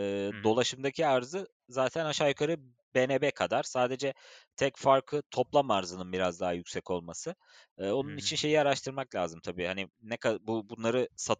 dolaşımdaki 0.44 1.06
arzı 1.06 1.48
zaten 1.68 2.04
aşağı 2.04 2.28
yukarı 2.28 2.56
BNB 2.96 3.32
kadar. 3.32 3.64
Sadece 3.64 4.14
tek 4.56 4.78
farkı 4.78 5.22
toplam 5.32 5.72
arzının 5.72 6.14
biraz 6.14 6.40
daha 6.40 6.52
yüksek 6.54 6.90
olması. 6.90 7.36
E, 7.78 7.90
onun 7.90 8.16
hı. 8.16 8.18
için 8.18 8.36
şeyi 8.36 8.60
araştırmak 8.60 9.16
lazım 9.16 9.40
tabii. 9.44 9.66
Hani 9.66 9.88
ne 10.02 10.18
bu 10.42 10.70
bunları 10.70 11.08
sat, 11.16 11.38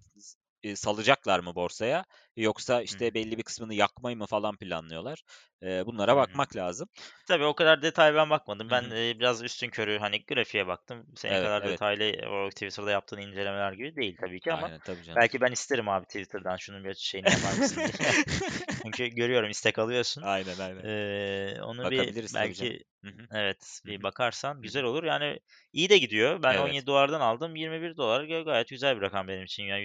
e, 0.63 0.77
salacaklar 0.77 1.41
mı 1.41 1.55
borsaya 1.55 2.05
yoksa 2.37 2.83
işte 2.83 3.15
belli 3.15 3.39
bir 3.39 3.43
kısmını 3.43 3.75
yakmayı 3.75 4.17
mı 4.17 4.27
falan 4.27 4.57
planlıyorlar. 4.57 5.23
E, 5.63 5.87
bunlara 5.87 6.17
bakmak 6.17 6.57
lazım. 6.57 6.89
Tabii 7.29 7.45
o 7.45 7.55
kadar 7.55 7.83
detay 7.83 8.15
ben 8.15 8.31
bakmadım. 8.31 8.71
Ben 8.71 8.91
e, 8.91 9.19
biraz 9.19 9.43
üstünkörü 9.43 9.99
hani 9.99 10.25
grafiğe 10.25 10.67
baktım. 10.67 11.07
Senin 11.17 11.35
Evet, 11.35 11.41
kadar 11.41 11.65
evet. 11.65 11.73
detaylı 11.73 12.29
o 12.29 12.51
Twitter'da 12.51 12.91
yaptığın 12.91 13.19
incelemeler 13.19 13.73
gibi 13.73 13.97
değil 13.97 14.17
tabii 14.21 14.41
ki 14.41 14.53
ama 14.53 14.71
Aynen 14.71 14.81
tabii 14.81 15.03
canım. 15.05 15.21
belki 15.21 15.41
ben 15.41 15.53
isterim 15.53 15.89
abi 15.89 16.07
Twitter'dan 16.07 16.57
şunun 16.57 16.85
bir 16.85 16.95
şeyini 16.95 17.29
yapar 17.31 17.53
mısın 17.53 17.83
diye. 17.83 17.93
Çünkü 18.85 19.07
görüyorum 19.09 19.51
istek 19.51 19.79
alıyorsun. 19.79 20.23
Aynen 20.23 20.59
aynen. 20.59 20.85
Eee, 20.85 21.59
onu 21.63 21.91
bir 21.91 22.15
belki 22.35 22.81
Hı 23.05 23.11
hı. 23.11 23.29
evet 23.33 23.81
bir 23.87 24.03
bakarsan 24.03 24.63
güzel 24.63 24.85
olur. 24.85 25.05
Yani 25.05 25.39
iyi 25.73 25.89
de 25.91 25.99
gidiyor. 25.99 26.43
Ben 26.43 26.57
Evet. 26.57 26.57
17 26.57 26.87
dolardan 26.87 27.21
aldım. 27.21 27.57
21 27.57 27.97
dolar 27.97 28.25
Ga- 28.25 28.45
gayet 28.45 28.69
güzel 28.69 28.97
bir 28.97 29.03
rakam 29.03 29.29
benim 29.29 29.45
için. 29.45 29.63
Yani 29.65 29.83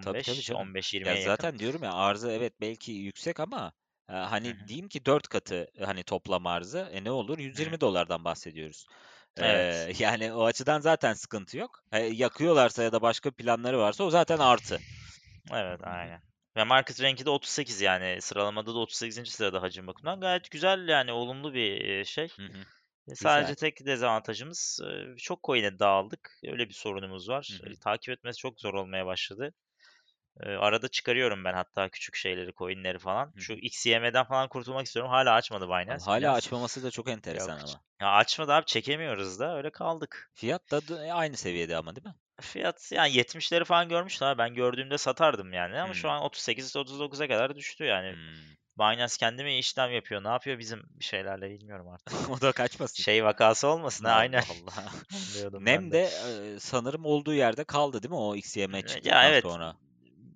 Tabii 0.00 0.20
tabii 0.22 0.42
%10, 0.42 0.42
canım. 0.42 0.50
15, 0.50 0.50
Ya 1.04 1.16
15-20'ye 1.16 1.20
yakın. 1.22 1.46
zaten 1.46 1.58
diyorum 1.58 1.82
ya 1.82 1.89
arzı 1.92 2.30
evet 2.30 2.60
belki 2.60 2.92
yüksek 2.92 3.40
ama 3.40 3.72
e, 4.08 4.12
Hı 4.44 4.50
hani 4.52 4.52
hı, 4.52 4.68
diyeyim 4.68 4.88
ki 4.88 5.04
4 5.06 5.28
katı 5.28 5.66
hani 5.84 6.02
toplam 6.04 6.46
arzı 6.46 6.78
e 6.92 7.04
ne 7.04 7.10
olur 7.10 7.38
hı 7.54 7.60
hı. 7.62 7.74
120 7.74 7.80
dolardan 7.80 8.24
bahsediyoruz. 8.24 8.86
Evet. 9.36 9.88
Ee, 9.88 9.92
yani 9.98 10.32
o 10.32 10.44
açıdan 10.44 10.80
zaten 10.80 11.14
sıkıntı 11.14 11.58
yok. 11.58 11.80
E, 11.92 11.98
yakıyorlarsa 12.02 12.82
ya 12.82 12.92
da 12.92 13.02
başka 13.02 13.30
planları 13.30 13.78
varsa 13.78 14.04
o 14.04 14.10
zaten 14.10 14.38
artı. 14.38 14.84
Evet 15.52 15.80
Hı 15.88 15.94
hı. 15.94 16.00
aynen. 16.00 16.22
Ve 16.56 16.64
market 16.64 17.02
rank'i 17.02 17.26
de 17.26 17.30
38 17.30 17.80
yani 17.80 18.18
sıralamada 18.22 18.74
da 18.74 18.78
38. 18.78 19.30
sırada 19.32 19.62
hacim 19.62 19.86
bakımından. 19.86 20.20
Gayet 20.20 20.50
güzel 20.50 20.88
yani 20.88 21.12
olumlu 21.12 21.54
bir 21.54 22.04
şey. 22.04 22.28
Hı 22.38 22.42
hı. 22.46 22.64
E, 23.08 23.14
Güzel. 23.18 23.54
Sadece 23.54 23.54
tek 23.54 23.86
dezavantajımız 23.86 24.80
çok 25.18 25.44
coin'e 25.44 25.78
dağıldık. 25.78 26.40
Öyle 26.44 26.68
bir 26.68 26.74
sorunumuz 26.74 27.28
Hı 27.50 27.54
var. 27.54 27.60
hı. 27.64 27.72
E, 27.72 27.76
Takip 27.76 28.10
etmesi 28.14 28.38
çok 28.38 28.60
zor 28.60 28.74
olmaya 28.74 29.06
başladı. 29.06 29.54
E, 30.42 30.56
Arada 30.56 30.88
çıkarıyorum 30.88 31.44
ben 31.44 31.52
hatta 31.54 31.88
küçük 31.88 32.16
şeyleri, 32.16 32.52
coin'leri 32.52 32.98
falan. 32.98 33.32
Hı 33.34 33.40
Şu. 33.40 33.52
XYM'den 33.52 34.24
falan 34.24 34.48
kurtulmak 34.48 34.86
istiyorum. 34.86 35.10
Hala 35.12 35.34
açmadı 35.34 35.64
Abi 35.64 35.70
Binance 35.70 36.04
hala 36.04 36.20
biraz. 36.20 36.34
açmaması 36.36 36.82
da 36.82 36.90
çok 36.90 37.08
Yok. 37.08 37.16
enteresan 37.16 37.58
ama. 37.58 37.80
Ya 38.00 38.10
açmadı 38.10 38.52
abi 38.52 38.64
çekemiyoruz 38.66 39.38
da 39.40 39.56
öyle 39.56 39.70
kaldık. 39.70 40.30
Fiyat 40.34 40.70
da 40.70 40.88
d- 40.88 41.12
aynı 41.12 41.36
seviyede 41.36 41.76
ama 41.76 41.96
değil 41.96 42.06
mi? 42.06 42.14
Fiyat 42.40 42.92
yani 42.92 43.16
70'leri 43.16 43.64
falan 43.64 43.88
görmüştüm 43.88 44.28
abi. 44.28 44.38
Ben 44.38 44.54
gördüğümde 44.54 44.98
satardım 44.98 45.52
yani 45.52 45.80
ama 45.80 45.94
şu 45.94 46.08
Hmm. 46.08 46.14
an 46.14 46.22
38-39'a 46.22 47.28
kadar 47.28 47.56
düştü 47.56 47.84
yani. 47.84 48.12
Hmm. 48.12 48.50
Binance 48.78 49.14
kendi 49.18 49.44
mi 49.44 49.58
işlem 49.58 49.90
yapıyor? 49.90 50.24
Ne 50.24 50.28
yapıyor 50.28 50.58
bizim 50.58 50.82
şeylerle 51.00 51.50
bilmiyorum 51.50 51.88
artık. 51.88 52.14
O 52.30 52.40
da 52.40 52.52
kaçmasın. 52.52 53.02
Şey 53.02 53.24
vakası 53.24 53.68
olmasın 53.68 54.04
ha 54.04 54.12
aynen. 54.12 54.42
Allah 54.50 54.92
Nem 55.60 55.90
de. 55.90 55.94
de 55.94 56.04
e, 56.56 56.60
sanırım 56.60 57.04
olduğu 57.04 57.34
yerde 57.34 57.64
kaldı 57.64 58.02
değil 58.02 58.10
mi 58.10 58.16
o 58.16 58.36
XYM 58.36 58.74
E, 58.74 58.78
Ya 58.78 58.86
çıktıktan 58.86 59.24
evet 59.30 59.42
sonra? 59.42 59.76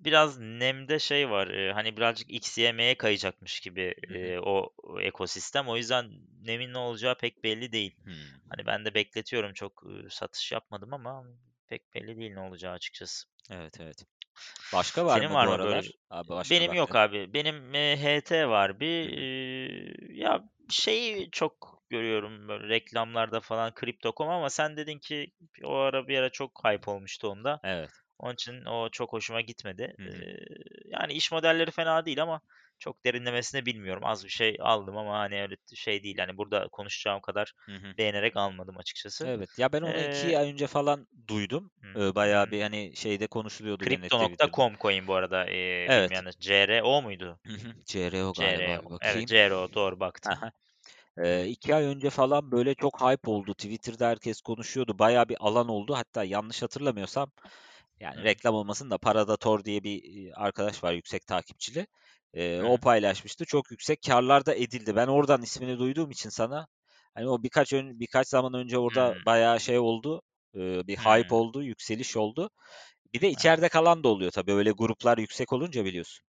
Biraz 0.05 0.39
nemde 0.39 0.99
şey 0.99 1.29
var. 1.29 1.47
e, 1.47 1.73
Hani 1.73 1.97
birazcık 1.97 2.31
XYM'ye 2.31 2.95
kayacakmış 2.97 3.59
gibi 3.59 3.95
e, 4.15 4.39
o 4.39 4.73
ekosistem. 5.01 5.67
O 5.67 5.77
yüzden 5.77 6.11
nemin 6.43 6.73
ne 6.73 6.77
olacağı 6.77 7.17
pek 7.17 7.43
belli 7.43 7.71
değil. 7.71 7.95
Hmm. 8.03 8.13
Hani 8.49 8.65
ben 8.65 8.85
de 8.85 8.93
bekletiyorum 8.93 9.53
çok 9.53 9.83
e, 10.05 10.09
satış 10.09 10.51
yapmadım 10.51 10.93
ama 10.93 11.23
pek 11.67 11.93
belli 11.95 12.17
değil 12.17 12.33
ne 12.33 12.39
olacağı 12.39 12.73
açıkçası. 12.73 13.27
Evet 13.51 13.79
evet. 13.79 14.05
Başka 14.73 15.05
var 15.05 15.19
Senin 15.19 15.29
mı 15.29 15.33
var 15.33 15.47
bu 15.47 15.51
mı 15.51 15.63
böyle? 15.63 15.75
aralar? 15.75 15.91
Abi 16.09 16.29
başka 16.29 16.55
Benim 16.55 16.73
yok 16.73 16.89
baktın. 16.89 16.95
abi. 16.95 17.33
Benim 17.33 17.75
e, 17.75 17.97
HT 17.97 18.47
var 18.47 18.79
bir. 18.79 19.17
e, 19.17 20.13
ya 20.13 20.43
şeyi 20.69 21.31
çok 21.31 21.81
görüyorum 21.89 22.47
böyle 22.47 22.67
reklamlarda 22.67 23.39
falan 23.39 23.73
Crypto.com 23.79 24.29
ama 24.29 24.49
sen 24.49 24.77
dedin 24.77 24.99
ki 24.99 25.31
o 25.63 25.75
ara 25.75 26.07
bir 26.07 26.17
ara 26.17 26.29
çok 26.29 26.61
hype 26.65 26.91
olmuştu 26.91 27.27
onda. 27.27 27.59
Evet. 27.63 27.89
Onun 28.19 28.33
için 28.33 28.65
o 28.65 28.89
çok 28.91 29.13
hoşuma 29.13 29.41
gitmedi. 29.41 29.95
Hı 29.99 30.03
hı. 30.05 30.25
Yani 30.85 31.13
iş 31.13 31.31
modelleri 31.31 31.71
fena 31.71 32.05
değil 32.05 32.21
ama 32.21 32.41
çok 32.79 33.05
derinlemesine 33.05 33.65
bilmiyorum. 33.65 34.05
Az 34.05 34.23
bir 34.25 34.29
şey 34.29 34.57
aldım 34.59 34.97
ama 34.97 35.19
hani 35.19 35.41
öyle 35.41 35.55
şey 35.75 36.03
değil. 36.03 36.17
Yani 36.17 36.37
burada 36.37 36.67
konuşacağım 36.71 37.21
kadar 37.21 37.53
Hı 37.69 37.75
hı. 37.75 37.95
beğenerek 37.97 38.37
almadım 38.37 38.77
açıkçası. 38.77 39.31
Evet. 39.31 39.59
Ya 39.59 39.73
ben 39.73 39.81
onu 39.81 39.99
Eee 39.99 40.01
2 40.01 40.37
ay 40.39 40.49
önce 40.51 40.67
falan 40.67 41.07
duydum. 41.27 41.71
Hı 41.83 41.99
bayağı 42.15 42.51
bir 42.51 42.61
hani 42.61 42.95
şeyde 42.95 43.27
konuşuluyordu. 43.27 43.87
Crypto.com 43.87 44.75
coin 44.81 45.07
bu 45.07 45.13
arada 45.15 45.45
eee 45.49 45.87
Evet. 45.87 46.21
bilmeyenler. 46.21 46.33
CRO 46.39 47.01
muydu? 47.01 47.39
Hı 47.45 47.53
hı. 47.53 47.73
CRO 47.85 48.33
galiba 48.35 48.81
CRO. 48.81 48.97
Evet. 49.01 49.27
CRO 49.27 49.73
doğru 49.73 49.99
baktım. 49.99 50.35
hı. 50.35 50.51
Eee, 51.19 51.47
2 51.49 51.75
ay 51.75 51.85
önce 51.85 52.09
falan 52.09 52.51
böyle 52.51 52.75
çok 52.75 53.01
hype 53.01 53.31
oldu. 53.31 53.53
Twitter'da 53.53 54.07
herkes 54.09 54.41
konuşuyordu. 54.41 54.99
Bayağı 54.99 55.29
bir 55.29 55.37
alan 55.39 55.67
oldu. 55.69 55.95
Hatta 55.95 56.23
yanlış 56.23 56.61
hatırlamıyorsam 56.63 57.31
yani 57.99 58.23
Hı. 58.23 58.25
reklam 58.25 58.55
olmasın 58.55 58.89
da 58.91 58.97
Paradator 58.97 59.65
diye 59.65 59.83
bir, 59.83 60.31
arkadaş 60.45 60.83
var 60.83 60.93
yüksek 60.93 61.27
takipçili. 61.27 61.87
Eee, 62.33 62.61
o 62.61 62.77
Hı. 62.77 62.79
paylaşmıştı. 62.79 63.45
Çok 63.45 63.71
yüksek 63.71 64.01
kârlar 64.07 64.45
da 64.45 64.55
edildi. 64.55 64.95
Ben 64.95 65.07
oradan 65.07 65.41
ismini 65.41 65.79
duyduğum 65.79 66.11
için 66.11 66.29
sana 66.29 66.67
hani 67.13 67.27
o 67.29 67.43
birkaç 67.43 67.73
ön 67.73 67.99
birkaç 67.99 68.27
zaman 68.27 68.53
önce 68.53 68.77
orada 68.77 69.15
Hımm. 69.15 69.25
bayağı 69.25 69.59
şey 69.59 69.79
oldu, 69.79 70.21
eee, 70.55 70.81
bir 70.87 70.97
hype 70.97 71.35
Hımm. 71.35 71.35
oldu, 71.35 71.63
yükseliş 71.63 72.17
oldu. 72.17 72.49
Bir 73.13 73.21
de 73.21 73.29
Evet. 73.37 73.55
içeride 73.55 73.69
kalan 73.69 74.03
da 74.03 74.07
oluyor 74.09 74.31
tabii. 74.31 74.53
Öyle 74.53 74.71
gruplar 74.71 75.17
yüksek 75.17 75.53
olunca 75.53 75.85
biliyorsun. 75.85 76.25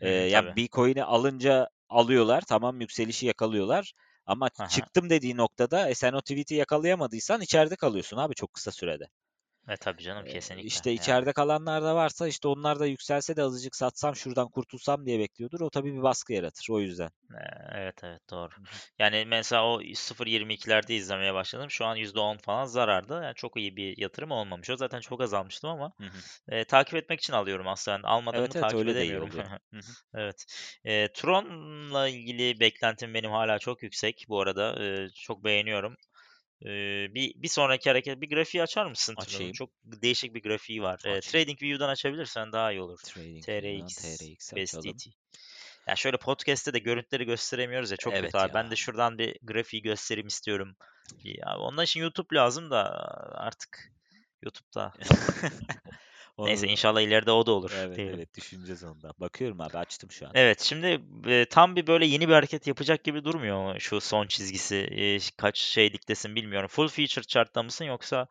Hı 0.00 0.04
Eee, 0.04 0.08
hı. 0.08 0.26
ya 0.28 0.42
Tabii. 0.42 0.56
bir 0.56 0.68
coin'i 0.68 1.04
alınca 1.04 1.68
alıyorlar. 1.88 2.42
Tamam 2.48 2.80
yükselişi 2.80 3.26
yakalıyorlar. 3.26 3.92
Ama 4.26 4.48
hı. 4.58 4.66
çıktım 4.66 5.10
dediği 5.10 5.36
noktada 5.36 5.90
e, 5.90 5.94
sen 5.94 6.12
o 6.12 6.20
tweet'i 6.20 6.54
yakalayamadıysan 6.54 7.40
içeride 7.40 7.76
kalıyorsun 7.76 8.16
abi 8.16 8.34
çok 8.34 8.54
kısa 8.54 8.72
sürede. 8.72 9.04
E, 9.68 9.76
tabii 9.76 10.02
canım 10.02 10.24
kesinlikle 10.24 10.76
işte 10.76 10.92
yani. 10.92 10.92
içeride 10.92 11.32
kalanlar 11.32 11.82
da 11.82 11.94
varsa 11.94 12.28
işte 12.28 12.48
onlar 12.48 12.80
da 12.80 12.86
yükselse 12.86 13.36
de 13.36 13.42
azıcık 13.42 13.76
satsam 13.76 14.16
şuradan 14.16 14.48
kurtulsam 14.48 15.06
diye 15.06 15.18
bekliyordur. 15.18 15.60
O 15.60 15.70
tabii 15.70 15.92
bir 15.94 16.02
baskı 16.02 16.32
yaratır 16.32 16.66
o 16.70 16.80
yüzden. 16.80 17.10
Eee, 17.32 17.68
evet, 17.72 18.04
evet 18.04 18.30
doğru. 18.30 18.50
Yani 18.98 19.24
mesela 19.26 19.66
o 19.68 19.80
0.22'lerde 19.94 20.94
izlemeye 20.96 21.34
başladım. 21.34 21.70
Şu 21.70 21.84
an 21.84 21.96
%10 21.96 22.36
falan 22.38 22.64
zararda. 22.64 23.24
Yani 23.24 23.34
çok 23.34 23.56
iyi 23.56 23.76
bir 23.76 23.98
yatırım 23.98 24.30
olmamış. 24.30 24.70
O 24.70 24.76
zaten 24.76 25.00
çok 25.00 25.20
azalmıştım 25.20 25.70
ama 25.70 25.92
Hı 26.00 26.04
hı. 26.06 26.22
eee, 26.52 26.64
takip 26.64 26.94
etmek 26.94 27.20
için 27.20 27.32
alıyorum 27.32 27.68
aslında. 27.68 28.20
Mı 28.20 28.32
Evet 28.32 28.56
evet 28.56 28.58
takip 28.58 28.88
öyle 28.88 28.90
edemiyorum. 28.90 29.30
Evet. 30.14 30.44
Eee, 30.84 31.08
Tron'la 31.14 32.08
ilgili 32.08 32.60
beklentim 32.60 33.14
benim 33.14 33.30
hala 33.30 33.58
çok 33.58 33.82
yüksek 33.82 34.24
bu 34.28 34.40
arada. 34.40 34.76
Eee, 34.84 35.08
çok 35.14 35.44
beğeniyorum. 35.44 35.96
Eee, 36.64 37.10
bir 37.14 37.42
bir 37.42 37.48
sonraki 37.48 37.90
hareket 37.90 38.20
bir 38.20 38.28
grafiği 38.28 38.62
açar 38.62 38.86
mısın? 38.86 39.14
Açayım. 39.18 39.52
Çok 39.52 39.70
değişik 39.84 40.34
bir 40.34 40.42
grafiği 40.42 40.82
var. 40.82 41.00
Eee, 41.04 41.12
Açayım. 41.12 41.46
TradingView'dan 41.46 41.88
açabilirsen 41.88 42.52
daha 42.52 42.72
iyi 42.72 42.80
olur. 42.80 42.98
TradingView'dan 42.98 43.86
TRX, 43.86 44.52
açalım. 44.52 44.84
BESTT. 44.84 45.06
Ya 45.86 45.96
şöyle 45.96 46.16
podcast'te 46.16 46.72
de 46.72 46.78
görüntüleri 46.78 47.24
gösteremiyoruz 47.24 47.90
ya 47.90 47.96
çok 47.96 48.12
kötü 48.12 48.24
Evet 48.24 48.34
abi. 48.34 48.54
Ben 48.54 48.70
de 48.70 48.76
şuradan 48.76 49.18
bir 49.18 49.38
grafiği 49.42 49.82
göstereyim 49.82 50.26
istiyorum. 50.26 50.76
Ya 51.24 51.58
onun 51.58 51.82
için 51.84 52.00
YouTube 52.00 52.36
lazım 52.36 52.70
da 52.70 52.84
artık 53.34 53.92
YouTube'da. 54.42 54.92
Neyse 56.44 56.66
Onu 56.66 56.68
inşallah 56.68 57.00
ileride 57.00 57.30
o 57.32 57.46
da 57.46 57.52
olur 57.52 57.70
Evet 57.72 57.96
diyelim. 57.96 58.22
evet 58.22 58.34
düşüneceğiz 58.36 58.84
onu 58.84 59.02
da. 59.02 59.14
Bakıyorum 59.18 59.60
abi 59.60 59.78
açtım 59.78 60.10
şu 60.10 60.28
an. 60.28 60.34
Evet 60.34 60.60
şimdi 60.60 61.00
eee, 61.26 61.44
tam 61.44 61.76
bir 61.76 61.86
böyle 61.86 62.06
yeni 62.06 62.28
bir 62.28 62.32
hareket 62.34 62.66
yapacak 62.66 63.04
gibi 63.04 63.24
durmuyor 63.24 63.78
şu 63.80 64.00
son 64.00 64.26
çizgisi. 64.26 64.76
Eee, 64.76 65.18
kaç 65.36 65.58
şeyliktesin 65.58 66.34
bilmiyorum. 66.36 66.68
Full 66.68 66.88
feature 66.88 67.24
chart'ta 67.24 67.62
mısın 67.62 67.84
yoksa 67.84 68.26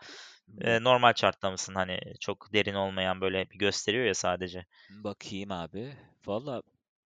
eee, 0.62 0.84
normal 0.84 1.14
chart'ta 1.14 1.52
mısın? 1.52 1.76
Hani 1.76 2.00
çok 2.20 2.54
derin 2.54 2.74
olmayan 2.74 3.22
böyle 3.22 3.50
bir 3.50 3.60
gösteriyor 3.60 4.06
ya 4.06 4.14
sadece. 4.14 4.66
bakayım 4.90 5.52
abi. 5.52 5.98
Valla 6.26 6.64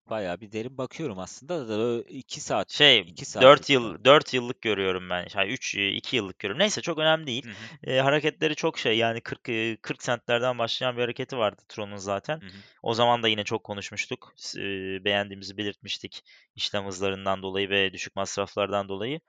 bayağı 0.10 0.42
bir 0.42 0.52
derin 0.52 0.78
bakıyorum 0.78 1.20
aslında 1.20 1.70
da 1.70 1.78
böyle 1.80 2.10
2 2.10 2.42
saat 2.42 2.68
Şey 2.68 3.00
2 3.08 3.26
4 3.40 3.70
saatlik 3.70 3.72
falan. 3.74 3.98
yıl 3.98 4.06
4 4.06 4.34
yıllık 4.34 4.62
görüyorum 4.62 5.10
ben. 5.10 5.28
Yani 5.36 5.52
3 5.52 5.76
2 5.76 6.16
yıllık 6.16 6.40
görüyorum. 6.40 6.60
Neyse 6.60 6.82
çok 6.82 6.98
önemli 6.98 7.28
değil. 7.28 7.44
Hı 7.44 7.50
hı. 7.50 7.70
Eee, 7.88 8.00
hareketleri 8.00 8.56
çok 8.56 8.80
şey 8.80 8.98
yani 8.98 9.22
40 9.22 9.50
eee, 9.50 9.78
40 9.82 10.00
centlerden 10.00 10.58
başlayan 10.58 10.98
bir 10.98 11.02
hareketi 11.02 11.38
vardı 11.38 11.62
Tron'un 11.70 11.98
zaten. 11.98 12.42
Hı 12.42 12.46
hı. 12.46 12.64
O 12.84 12.94
zaman 12.94 13.24
da 13.24 13.28
yine 13.28 13.44
çok 13.44 13.64
konuşmuştuk. 13.64 14.34
Eee, 14.58 15.00
beğendiğimizi 15.06 15.58
belirtmiştik 15.58 16.22
işlem 16.56 16.86
hızlarından 16.86 17.42
dolayı 17.44 17.70
ve 17.70 17.94
düşük 17.94 18.16
masraflardan 18.16 18.90
dolayı. 18.90 19.20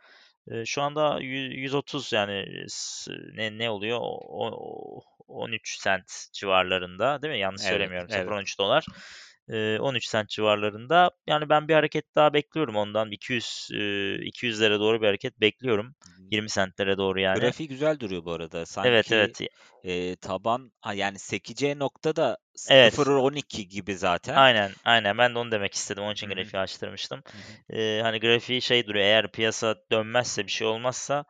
Eee, 0.51 0.63
şu 0.67 0.83
anda 0.83 1.21
yü- 1.21 1.55
130 1.55 2.13
yani 2.13 2.47
ne 3.35 3.59
ne 3.59 3.71
oluyor? 3.71 3.99
O, 4.03 4.51
o- 4.51 5.03
13 5.29 5.81
cent 5.85 6.13
civarlarında 6.33 7.23
değil 7.23 7.35
mi? 7.35 7.41
Yanlış 7.41 7.63
Evet, 7.63 7.63
söylemiyorum. 7.63 8.09
evet. 8.09 8.35
0.13 8.35 8.59
dolar. 8.59 8.87
Eee, 9.51 9.79
13 9.81 10.11
cent 10.13 10.29
civarlarında. 10.29 11.11
Yani 11.27 11.49
ben 11.49 11.69
bir 11.69 11.75
hareket 11.75 12.15
daha 12.15 12.33
bekliyorum 12.35 12.77
ondan. 12.77 13.11
200 13.11 13.69
eee, 13.73 14.15
200'lere 14.21 14.81
doğru 14.81 15.03
bir 15.03 15.07
hareket 15.07 15.41
bekliyorum. 15.41 15.95
20 16.31 16.49
centlere 16.49 16.97
doğru 16.99 17.21
yani. 17.21 17.41
Grafiği 17.41 17.69
güzel 17.69 18.01
duruyor 18.01 18.25
bu 18.25 18.33
arada. 18.33 18.67
Evet 18.85 19.13
Sanki 19.13 19.15
evet. 19.15 19.41
e, 19.85 20.17
taban 20.17 20.73
yani 20.95 21.19
sekeceği 21.19 21.79
nokta 21.79 22.17
da 22.17 22.39
Evet. 22.69 22.95
0.12 22.95 23.69
gibi 23.69 23.97
zaten. 23.97 24.35
Aynen, 24.35 24.71
aynen. 24.85 25.19
Ben 25.19 25.35
de 25.35 25.39
onu 25.39 25.51
demek 25.51 25.75
istedim. 25.75 26.03
Onun 26.03 26.13
için 26.13 26.27
Hı 26.27 26.33
hı. 26.33 26.35
grafiği 26.35 26.61
açtırmıştım. 26.61 27.23
Eee, 27.71 28.01
hani 28.03 28.21
grafiği 28.21 28.63
şey 28.63 28.87
duruyor. 28.87 29.05
Eğer 29.05 29.33
piyasa 29.33 29.75
dönmezse 29.93 30.47
bir 30.47 30.51
şey 30.53 30.67
olmazsa 30.67 31.25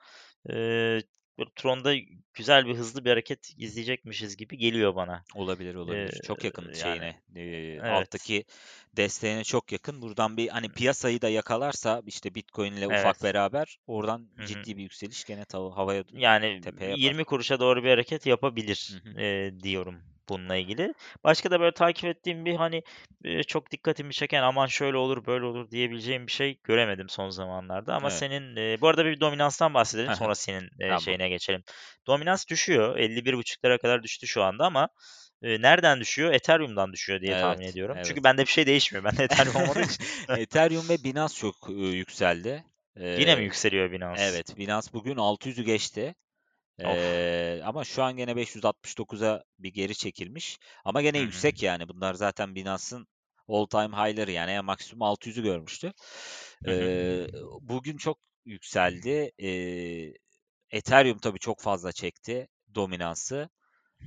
böyle 1.38 1.50
Tron'da 1.56 1.94
güzel 2.34 2.66
bir 2.66 2.74
hızlı 2.74 3.04
bir 3.04 3.10
hareket 3.10 3.52
izleyecekmişiz 3.58 4.36
gibi 4.36 4.58
geliyor 4.58 4.94
bana. 4.96 5.24
Olabilir 5.34 5.74
olabilir. 5.74 6.20
Çok 6.22 6.44
yakın 6.44 6.64
yani 6.64 6.82
şeyine, 6.82 7.20
e, 7.36 7.80
evet. 7.82 7.88
alttaki 7.90 8.44
desteğine 8.96 9.44
çok 9.44 9.72
yakın. 9.72 10.02
Buradan 10.02 10.36
bir 10.36 10.48
hani 10.48 10.68
piyasayı 10.68 11.22
da 11.22 11.28
yakalarsa 11.28 12.02
işte 12.06 12.34
Bitcoin 12.34 12.72
ile 12.72 12.88
ufak 12.88 13.16
Evet. 13.16 13.22
beraber 13.22 13.78
oradan 13.86 14.28
Hı 14.36 14.42
hı. 14.42 14.46
ciddi 14.46 14.76
bir 14.76 14.82
yükseliş 14.82 15.24
gene 15.24 15.42
tav- 15.42 15.72
havaya 15.74 16.04
Yani 16.12 16.60
tepeye 16.60 16.90
yapar. 16.90 16.98
20 16.98 17.24
kuruşa 17.24 17.60
doğru 17.60 17.84
bir 17.84 17.90
hareket 17.90 18.26
yapabilir 18.26 19.02
eee, 19.16 19.60
diyorum 19.62 20.02
bununla 20.28 20.56
ilgili. 20.56 20.94
Başka 21.24 21.50
da 21.50 21.60
böyle 21.60 21.74
takip 21.74 22.04
ettiğim 22.04 22.44
bir 22.44 22.54
hani 22.56 22.82
eee, 23.24 23.42
çok 23.42 23.70
dikkatimi 23.70 24.12
çeken 24.14 24.42
aman 24.42 24.66
şöyle 24.66 24.96
olur 24.96 25.26
böyle 25.26 25.44
olur 25.44 25.70
diyebileceğim 25.70 26.26
bir 26.26 26.32
şey 26.32 26.60
göremedim 26.64 27.08
son 27.08 27.30
zamanlarda. 27.30 27.94
Ama 27.94 28.10
Evet. 28.10 28.10
senin 28.10 28.56
eee, 28.56 28.78
bu 28.80 28.88
arada 28.88 29.04
bir 29.04 29.20
dominanstan 29.20 29.74
bahsedelim 29.74 30.12
sonra 30.12 30.34
senin 30.34 30.68
eee, 30.80 30.96
Tamam. 30.96 30.98
şeyine 30.98 31.28
geçelim. 31.28 31.62
Dominans 32.06 32.46
düşüyor 32.48 32.96
51.5'lara 32.98 33.78
kadar 33.78 34.02
düştü 34.02 34.26
şu 34.26 34.42
anda 34.42 34.64
ama 34.66 34.88
eee, 35.42 35.62
nereden 35.62 36.00
düşüyor? 36.00 36.32
Ethereum'dan 36.32 36.92
düşüyor 36.92 37.20
diye 37.20 37.36
tahmin 37.36 37.64
Evet, 37.64 37.66
ediyorum. 37.66 37.98
Çünkü 38.02 38.22
evet. 38.22 38.24
bende 38.24 38.42
bir 38.42 38.50
şey 38.50 38.66
değişmiyor. 38.66 39.04
Bende 39.04 39.24
Ethereum 39.24 39.56
olmadığı 39.56 39.82
için. 39.82 40.06
Ethereum 40.32 40.88
ve 40.88 41.04
Binance 41.04 41.34
çok 41.34 41.56
e, 41.70 41.72
yükseldi. 41.72 42.64
Yine 43.16 43.36
mi 43.36 43.42
Ee, 43.42 43.44
yükseliyor 43.44 43.90
Binance? 43.92 44.22
evet, 44.22 44.58
Binance 44.58 44.88
bugün 44.92 45.16
600'ü 45.16 45.62
geçti. 45.64 46.14
Of. 46.84 46.98
Ee, 46.98 47.60
ama 47.64 47.84
şu 47.84 48.02
an 48.02 48.16
gene 48.16 48.36
569'a 48.36 49.44
bir 49.58 49.72
geri 49.74 49.94
çekilmiş. 49.94 50.58
Ama 50.84 51.02
gene 51.02 51.18
Hı 51.18 51.22
hı. 51.22 51.24
yüksek 51.24 51.62
yani. 51.62 51.88
Bunlar 51.88 52.14
zaten 52.14 52.54
Binance'ın 52.54 53.06
all 53.48 53.66
time 53.66 53.96
high'ları 53.96 54.32
yani 54.32 54.50
en 54.50 54.64
maksimum 54.64 55.02
600'ü 55.02 55.42
görmüştü. 55.42 55.92
Hı 56.64 56.70
hı. 56.70 56.72
Ee, 56.72 57.26
bugün 57.60 57.96
çok 57.96 58.18
yükseldi. 58.44 59.32
Ee, 59.42 60.12
Ethereum 60.70 61.18
tabii 61.18 61.38
çok 61.38 61.60
fazla 61.60 61.92
çekti 61.92 62.48
dominansı. 62.74 63.48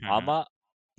Hı 0.01 0.05
hı. 0.05 0.11
Ama 0.11 0.47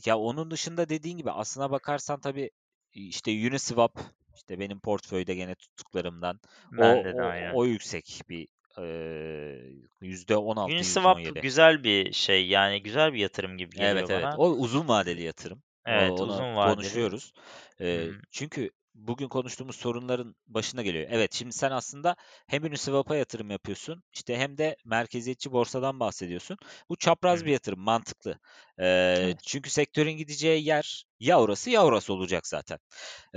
ya 0.07 0.19
onun 0.19 0.51
dışında 0.51 0.89
dediğin 0.89 1.17
gibi 1.19 1.31
aslına 1.31 1.71
bakarsan 1.71 2.21
tabii 2.21 2.51
işte 2.93 3.31
Uniswap 3.31 4.01
işte 4.35 4.59
benim 4.59 4.81
portföyde 4.81 5.35
gene 5.35 5.55
tuttuklarımdan 5.55 6.41
o 6.79 6.83
Bende 6.83 7.17
de 7.17 7.23
o, 7.53 7.59
o 7.61 7.67
yüksek 7.67 8.23
bir 8.29 8.49
eee, 8.79 9.73
yüzde 10.01 10.37
on 10.37 10.57
altı 10.57 10.85
yüzde 10.85 11.09
on 11.09 11.19
Uniswap 11.19 11.19
yedi. 11.19 11.43
güzel 11.43 11.85
bir 11.85 12.13
şey 12.13 12.49
yani 12.49 12.83
güzel 12.83 13.13
bir 13.13 13.19
yatırım 13.19 13.59
gibi 13.59 13.77
Evet 13.77 13.77
geliyor 13.77 14.11
evet. 14.11 14.25
bana. 14.25 14.37
O 14.37 14.51
uzun 14.51 14.89
vadeli 14.89 15.23
yatırım. 15.23 15.63
O, 15.89 15.93
Evet 15.93 16.21
onu 16.21 16.33
uzun 16.33 16.57
vadeli. 16.57 16.89
konuşuyoruz. 16.89 17.33
Eee, 17.81 18.11
hı. 18.11 18.21
çünkü 18.31 18.71
bugün 19.09 19.29
konuştuğumuz 19.29 19.77
sorunların 19.77 20.35
başına 20.47 20.83
geliyor. 20.83 21.07
Evet, 21.11 21.35
şimdi 21.35 21.53
sen 21.53 21.71
aslında 21.71 22.17
hem 22.47 22.65
Uniswap'a 22.65 23.17
yatırım 23.17 23.51
yapıyorsun, 23.51 24.03
işte 24.13 24.37
hem 24.39 24.59
de 24.59 24.77
merkeziyetçi 24.85 25.53
borsadan 25.53 26.01
bahsediyorsun. 26.01 26.57
Bu 26.89 26.97
çapraz 26.97 27.45
hı. 27.45 27.47
bir 27.47 27.53
yatırım, 27.53 27.81
mantıklı. 27.81 28.39
Eee, 28.79 29.35
Evet, 29.35 29.39
çünkü 29.47 29.71
sektörün 29.71 30.13
gideceği 30.13 30.65
yer 30.67 31.05
ya 31.21 31.41
orası 31.41 31.71
ya 31.71 31.85
orası 31.85 32.13
olacak 32.15 32.47
zaten. 32.47 32.79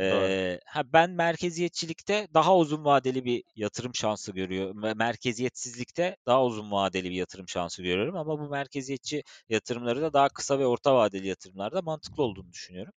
doğru. 0.10 0.34
Eee, 0.34 0.60
ha 0.66 0.94
ben 0.94 1.12
merkeziyetçilikte 1.12 2.28
daha 2.34 2.58
uzun 2.58 2.86
vadeli 2.86 3.26
bir 3.26 3.44
yatırım 3.56 3.96
şansı 3.96 4.32
görüyorum. 4.32 4.98
Merkeziyetsizlikte 4.98 6.18
daha 6.26 6.46
uzun 6.46 6.72
vadeli 6.72 7.10
bir 7.10 7.16
yatırım 7.16 7.48
şansı 7.50 7.84
görüyorum 7.84 8.16
ama 8.18 8.40
bu 8.40 8.50
merkeziyetçi 8.50 9.24
yatırımları 9.50 10.02
da 10.02 10.14
daha 10.14 10.30
kısa 10.30 10.60
ve 10.60 10.66
orta 10.68 10.96
vadeli 10.96 11.28
yatırımlarda 11.28 11.82
mantıklı 11.82 12.24
olduğunu 12.24 12.52
düşünüyorum. 12.54 12.94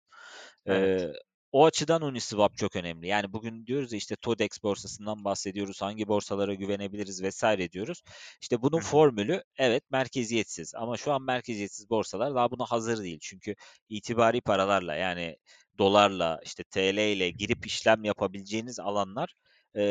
Evet. 0.66 0.92
Eee, 0.94 1.12
o 1.56 1.64
açıdan 1.64 2.02
Uniswap 2.02 2.56
çok 2.56 2.76
önemli. 2.76 3.06
Yani 3.06 3.32
bugün 3.32 3.66
diyoruz 3.66 3.92
ya 3.92 3.96
işte 3.98 4.16
TODEX 4.16 4.62
borsasından 4.62 5.24
bahsediyoruz. 5.24 5.82
Hangi 5.82 6.08
borsalara 6.08 6.54
güvenebiliriz 6.54 7.22
vesaire 7.22 7.72
diyoruz. 7.72 8.02
İşte 8.40 8.62
bunun 8.62 8.80
formülü 8.80 9.42
evet 9.58 9.82
merkeziyetsiz 9.90 10.74
ama 10.74 10.96
şu 10.96 11.12
an 11.12 11.22
merkeziyetsiz 11.22 11.90
borsalar 11.90 12.34
daha 12.34 12.50
buna 12.50 12.64
hazır 12.64 13.02
değil. 13.02 13.18
Çünkü 13.22 13.54
itibari 13.88 14.40
paralarla 14.40 14.94
yani 14.94 15.36
dolarla 15.78 16.40
işte 16.44 16.64
TL 16.64 16.98
ile 16.98 17.30
girip 17.30 17.66
işlem 17.66 18.04
yapabileceğiniz 18.04 18.80
alanlar 18.80 19.34
e, 19.76 19.82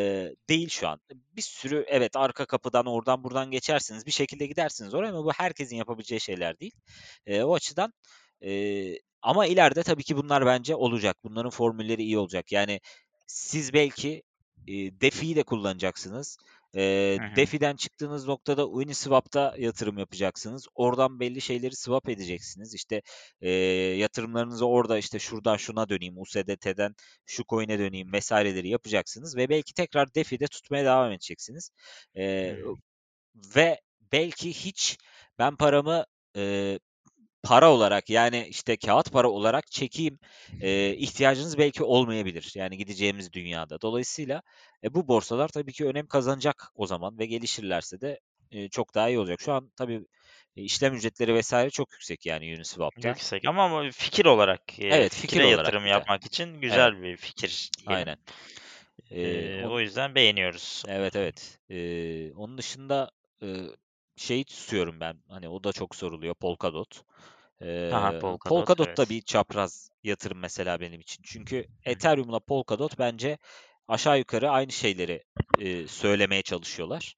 değil 0.50 0.70
şu 0.70 0.88
an. 0.88 1.00
Bir 1.12 1.42
sürü 1.42 1.86
evet 1.88 2.16
arka 2.16 2.46
kapıdan 2.46 2.86
oradan 2.86 3.24
buradan 3.24 3.52
geçersiniz 3.52 4.06
bir 4.06 4.12
şekilde 4.12 4.46
gidersiniz 4.46 4.94
oraya 4.94 5.10
ama 5.10 5.26
bu 5.26 5.32
herkesin 5.32 5.76
yapabileceği 5.76 6.22
şeyler 6.22 6.60
değil. 6.60 6.74
E, 7.26 7.44
o 7.44 7.54
açıdan 7.56 7.94
e, 8.42 8.52
ama 9.26 9.46
ileride 9.48 9.84
tabii 9.84 10.04
ki 10.04 10.18
bunlar 10.18 10.46
bence 10.46 10.76
olacak. 10.76 11.18
Bunların 11.24 11.50
formülleri 11.50 12.04
iyi 12.04 12.18
olacak. 12.18 12.52
Yani 12.52 12.80
siz 13.28 13.74
belki 13.74 14.24
e, 14.68 14.74
DeFi'yi 15.02 15.36
de 15.36 15.44
kullanacaksınız. 15.44 16.38
E, 16.76 16.82
DeFi'den 17.36 17.76
çıktığınız 17.76 18.28
noktada 18.28 18.68
Uniswap'ta 18.68 19.56
yatırım 19.58 19.98
yapacaksınız. 19.98 20.68
Oradan 20.76 21.20
belli 21.20 21.42
şeyleri 21.42 21.76
swap 21.76 22.10
edeceksiniz. 22.10 22.74
İşte 22.74 23.02
e, 23.42 23.50
yatırımlarınızı 24.00 24.68
orada 24.68 24.98
işte 24.98 25.20
şuradan 25.20 25.58
şuna 25.58 25.90
döneyim, 25.90 26.18
USDT'den 26.18 26.96
şu 27.26 27.44
coin'e 27.50 27.80
döneyim 27.80 28.14
vesaireleri 28.14 28.70
yapacaksınız 28.70 29.38
ve 29.38 29.50
belki 29.50 29.74
tekrar 29.74 30.16
DeFi'de 30.16 30.48
tutmaya 30.48 30.86
devam 30.86 31.12
edeceksiniz. 31.12 31.70
E, 32.18 32.56
ve 33.56 33.82
belki 34.12 34.54
hiç 34.54 34.98
ben 35.40 35.56
paramı 35.56 36.06
e, 36.38 36.80
para 37.46 37.72
olarak 37.72 38.10
yani 38.10 38.48
işte 38.50 38.78
kağıt 38.78 39.12
para 39.12 39.30
olarak 39.30 39.72
çekeyim 39.72 40.20
e, 40.62 40.96
ihtiyacınız 40.96 41.58
belki 41.58 41.84
olmayabilir. 41.84 42.52
Yani 42.56 42.78
gideceğimiz 42.78 43.34
dünyada. 43.34 43.82
Dolayısıyla 43.82 44.42
e, 44.84 44.94
bu 44.94 45.08
borsalar 45.08 45.48
tabii 45.48 45.74
ki 45.74 45.86
önem 45.86 46.08
kazanacak 46.08 46.72
o 46.76 46.88
zaman 46.88 47.20
ve 47.20 47.26
gelişirlerse 47.26 48.02
de 48.02 48.20
e, 48.52 48.70
çok 48.70 48.96
daha 48.96 49.10
iyi 49.10 49.20
olacak. 49.20 49.42
Şu 49.42 49.54
an 49.54 49.72
tabii 49.78 50.06
e, 50.58 50.62
işlem 50.62 50.94
ücretleri 50.94 51.34
vesaire 51.34 51.70
çok 51.70 51.92
yüksek 51.92 52.26
yani 52.26 52.56
Uniswap'ta. 52.56 53.10
Yüksek 53.10 53.46
ama 53.48 53.92
fikir 53.92 54.26
olarak 54.26 54.80
e, 54.80 54.88
evet, 54.88 55.14
fikir 55.14 55.28
fikire 55.28 55.46
olarak 55.46 55.66
yatırım 55.66 55.86
yapmak 55.86 56.26
için 56.26 56.62
güzel 56.62 56.92
evet. 56.94 57.04
bir 57.04 57.18
fikir. 57.18 57.70
Diyelim. 57.88 58.08
Aynen. 58.08 58.18
Ee, 59.12 59.66
o, 59.66 59.74
o 59.74 59.80
yüzden 59.80 60.16
beğeniyoruz. 60.16 60.84
Evet 60.88 61.16
evet. 61.16 61.60
Ee, 61.70 62.34
onun 62.34 62.58
dışında 62.58 63.12
e, 63.42 63.48
şey 64.16 64.44
tutuyorum 64.44 65.00
ben. 65.00 65.18
Hani 65.30 65.50
o 65.50 65.64
da 65.64 65.74
çok 65.74 65.96
soruluyor. 65.96 66.36
Polkadot. 66.36 67.04
Ee, 67.62 67.92
Aha, 67.94 68.20
Polkadot, 68.20 68.50
Polkadot 68.50 68.88
evet. 68.88 68.98
da 68.98 69.10
bir 69.10 69.22
çapraz 69.22 69.90
yatırım 70.04 70.40
mesela 70.40 70.80
benim 70.80 71.02
için. 71.02 71.24
Çünkü 71.26 71.66
Ethereum'la 71.86 72.40
Polkadot 72.40 73.00
bence 73.00 73.38
aşağı 73.88 74.18
yukarı 74.20 74.50
aynı 74.50 74.72
şeyleri 74.72 75.24
e, 75.58 75.88
söylemeye 75.88 76.42
çalışıyorlar. 76.42 77.16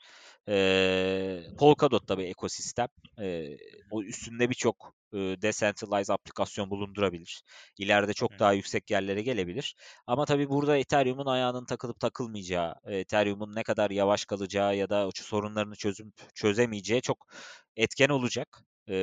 E, 0.50 1.41
Polkadot 1.58 2.10
da 2.10 2.17
bir 2.17 2.26
ekosistem. 2.26 2.88
E, 3.21 3.58
o 3.91 4.04
üstünde 4.04 4.50
birçok 4.50 4.93
e, 5.13 5.17
decentralized 5.17 6.13
aplikasyon 6.13 6.69
bulundurabilir. 6.69 7.43
İleride 7.78 8.13
çok 8.13 8.39
daha 8.39 8.54
yüksek 8.54 8.91
yerlere 8.91 9.21
gelebilir. 9.21 9.76
Ama 10.08 10.26
tabii 10.26 10.50
burada 10.50 10.78
Ethereum'un 10.78 11.26
ayağının 11.26 11.65
takılıp 11.65 12.00
takılmayacağı, 12.00 12.76
Ethereum'un 12.86 13.56
ne 13.56 13.63
kadar 13.63 13.91
yavaş 13.91 14.26
kalacağı 14.26 14.76
ya 14.76 14.89
da 14.89 15.10
sorunlarını 15.15 15.76
çözüm 15.76 16.13
çözemeyeceği 16.36 17.02
çok 17.02 17.28
etken 17.76 18.10
olacak. 18.10 18.62
E, 18.89 18.93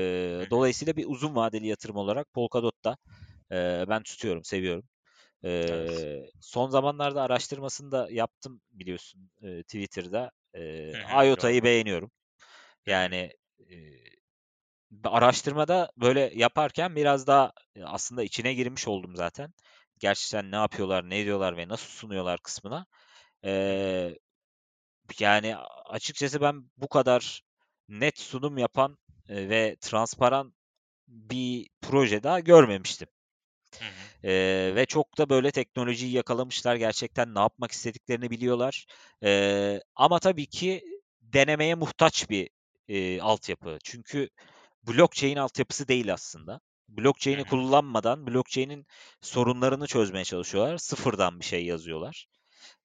dolayısıyla 0.51 0.97
bir 0.97 1.07
uzun 1.09 1.37
vadeli 1.37 1.67
yatırım 1.67 1.97
olarak 1.97 2.33
Polkadot 2.33 2.85
da 2.85 2.97
e, 3.53 3.85
ben 3.89 4.03
tutuyorum, 4.03 4.45
seviyorum. 4.45 4.85
Ee, 5.45 5.49
Evet. 5.51 6.31
son 6.41 6.71
zamanlarda 6.71 7.23
araştırmasını 7.23 7.93
da 7.93 8.09
yaptım 8.11 8.61
biliyorsun 8.73 9.31
e, 9.43 9.63
Twitter'da. 9.63 10.31
E, 10.55 10.93
IOTA'yı 11.27 11.65
beğeniyorum. 11.65 12.11
Yani 12.87 13.33
e, 13.71 13.77
araştırmada 15.05 15.91
böyle 15.97 16.33
yaparken 16.35 16.97
biraz 16.97 17.27
daha 17.27 17.53
aslında 17.85 18.23
içine 18.23 18.55
girmiş 18.55 18.89
oldum 18.89 19.17
zaten. 19.17 19.55
Gerçekten 19.99 20.51
ne 20.51 20.57
yapıyorlar, 20.57 21.11
ne 21.11 21.21
ediyorlar 21.21 21.57
ve 21.57 21.69
nasıl 21.69 21.89
sunuyorlar 21.89 22.41
kısmına. 22.41 22.87
E, 23.45 24.17
yani 25.19 25.57
açıkçası 25.87 26.41
ben 26.41 26.71
bu 26.77 26.89
kadar 26.89 27.43
net 27.89 28.19
sunum 28.19 28.59
yapan 28.59 28.93
e, 28.93 29.14
ve 29.29 29.77
transparan 29.81 30.55
bir 31.09 31.69
proje 31.83 32.23
daha 32.23 32.41
görmemiştim. 32.41 33.09
Hı 33.79 33.85
hı. 33.85 34.11
Ee, 34.25 34.73
ve 34.75 34.87
çok 34.87 35.19
da 35.19 35.29
böyle 35.31 35.51
teknolojiyi 35.51 36.13
yakalamışlar. 36.13 36.77
Gerçekten 36.77 37.35
ne 37.35 37.39
yapmak 37.41 37.73
istediklerini 37.73 38.31
biliyorlar. 38.31 38.87
Ee, 39.25 39.81
ama 39.97 40.19
tabii 40.19 40.47
ki 40.47 40.85
denemeye 41.23 41.75
muhtaç 41.75 42.31
bir 42.31 42.51
e, 42.89 43.21
altyapı. 43.21 43.79
Çünkü 43.85 44.29
blockchain 44.85 45.37
altyapısı 45.37 45.89
değil 45.89 46.13
aslında. 46.13 46.61
Blockchain'i 46.89 47.45
Hı 47.45 47.45
kullanmadan 47.45 48.27
blockchain'in 48.27 48.87
sorunlarını 49.23 49.87
çözmeye 49.87 50.25
çalışıyorlar. 50.25 50.79
Sıfırdan 50.79 51.41
bir 51.41 51.45
şey 51.45 51.67
yazıyorlar. 51.67 52.27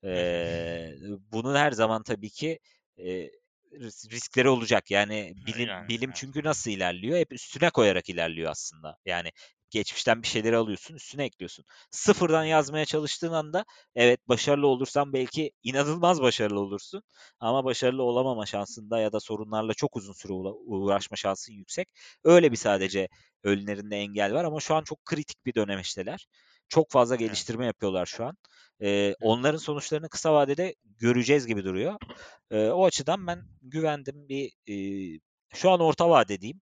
Ee, 0.06 0.92
bunun 1.32 1.56
her 1.56 1.72
zaman 1.72 2.04
tabii 2.04 2.30
ki 2.30 2.60
e, 2.98 3.30
riskleri 4.12 4.50
olacak. 4.50 4.92
Yani 4.92 5.34
bilim 5.36 5.68
Yani, 5.68 5.88
bilim 5.88 6.12
çünkü 6.12 6.44
nasıl 6.44 6.72
ilerliyor? 6.72 7.18
Hep 7.18 7.34
üstüne 7.34 7.70
koyarak 7.70 8.10
ilerliyor 8.10 8.52
aslında. 8.52 8.98
Yani 9.06 9.32
geçmişten 9.70 10.24
bir 10.24 10.28
şeyleri 10.28 10.58
alıyorsun, 10.58 10.96
üstüne 10.96 11.24
ekliyorsun. 11.24 11.66
Sıfırdan 11.92 12.44
yazmaya 12.44 12.86
çalıştığın 12.86 13.34
anda 13.34 13.66
evet 13.96 14.28
başarılı 14.30 14.68
olursan 14.68 15.14
belki 15.14 15.52
inanılmaz 15.64 16.22
başarılı 16.22 16.60
olursun. 16.60 17.04
Ama 17.40 17.66
başarılı 17.66 18.04
olamama 18.04 18.46
şansında 18.46 19.00
ya 19.00 19.12
da 19.12 19.20
sorunlarla 19.20 19.74
çok 19.74 19.96
uzun 19.96 20.14
süre 20.14 20.34
uğraşma 20.34 21.18
şansın 21.18 21.54
yüksek. 21.54 21.90
Öyle 22.24 22.52
bir 22.52 22.58
sadece 22.58 23.08
önlerinde 23.44 23.98
engel 23.98 24.34
var 24.34 24.44
ama 24.44 24.60
şu 24.60 24.76
an 24.76 24.84
çok 24.84 25.06
kritik 25.06 25.46
bir 25.46 25.54
dönemişteler. 25.54 26.28
Çok 26.70 26.92
fazla 26.92 27.16
geliştirme 27.16 27.66
yapıyorlar 27.66 28.06
şu 28.06 28.26
an. 28.26 28.38
Ee, 28.82 29.16
onların 29.22 29.58
sonuçlarını 29.58 30.10
kısa 30.10 30.34
vadede 30.34 30.76
göreceğiz 30.86 31.48
gibi 31.48 31.64
duruyor. 31.64 31.96
Ee, 32.52 32.70
o 32.70 32.86
açıdan 32.86 33.28
ben 33.28 33.44
güvendim. 33.62 34.30
Bir 34.30 34.52
e, 34.70 34.76
şu 35.54 35.72
an 35.72 35.80
orta 35.80 36.10
vade 36.10 36.42
diyeyim. 36.42 36.62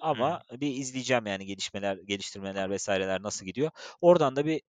Ama 0.00 0.42
Hı. 0.50 0.60
bir 0.60 0.74
izleyeceğim 0.74 1.26
yani 1.26 1.46
gelişmeler, 1.46 1.96
geliştirmeler 1.96 2.70
vesaireler 2.70 3.22
nasıl 3.22 3.46
gidiyor. 3.46 3.70
Oradan 4.00 4.36
da 4.36 4.46
bir 4.46 4.62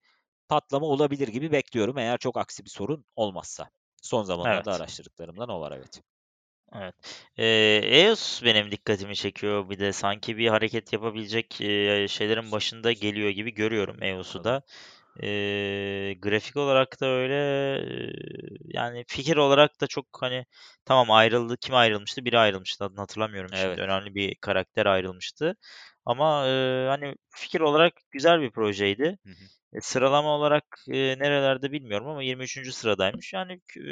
patlama 0.47 0.85
olabilir 0.85 1.27
gibi 1.27 1.51
bekliyorum 1.51 1.97
eğer 1.97 2.17
çok 2.17 2.37
aksi 2.37 2.65
bir 2.65 2.69
sorun 2.69 3.05
olmazsa. 3.15 3.69
Son 4.01 4.23
zamanlarda 4.23 4.71
Evet. 4.71 4.81
araştırdıklarımdan 4.81 5.49
o 5.49 5.61
var 5.61 5.71
evet. 5.77 6.01
Evet. 6.75 6.95
Eee, 7.37 7.45
EOS 8.01 8.43
benim 8.45 8.71
dikkatimi 8.71 9.15
çekiyor. 9.15 9.69
Bir 9.69 9.79
de 9.79 9.93
sanki 9.93 10.37
bir 10.37 10.47
hareket 10.47 10.93
yapabilecek 10.93 11.61
eee, 11.61 12.05
şeylerin 12.09 12.51
başında 12.51 12.91
geliyor 12.91 13.29
gibi 13.29 13.53
görüyorum 13.53 14.03
EOS'u 14.03 14.43
da. 14.43 14.61
Eee, 15.21 16.13
grafik 16.13 16.57
olarak 16.57 17.01
da 17.01 17.05
öyle. 17.07 17.35
eee, 17.87 18.13
yani 18.65 19.05
fikir 19.07 19.37
olarak 19.37 19.81
da 19.81 19.87
çok 19.87 20.05
hani 20.21 20.45
tamam 20.85 21.11
ayrıldı. 21.11 21.57
Kim 21.57 21.75
ayrılmıştı? 21.75 22.25
Biri 22.25 22.39
ayrılmıştı. 22.39 22.85
Adını 22.85 22.99
hatırlamıyorum 22.99 23.51
şimdi. 23.53 23.65
Evet. 23.65 23.79
Önemli 23.81 24.15
bir 24.15 24.35
karakter 24.35 24.85
ayrılmıştı. 24.85 25.55
Ama 26.05 26.47
eee, 26.47 26.85
hani 26.89 27.15
fikir 27.35 27.59
olarak 27.61 27.93
güzel 28.11 28.41
bir 28.41 28.51
projeydi. 28.51 29.17
Hı 29.25 29.29
hı. 29.31 29.45
E, 29.73 29.81
sıralama 29.81 30.29
olarak 30.29 30.85
e, 30.87 30.93
nerelerde 31.19 31.71
bilmiyorum 31.71 32.07
ama 32.07 32.23
23. 32.23 32.73
sıradaymış. 32.73 33.33
Yani 33.33 33.53
e, 33.77 33.83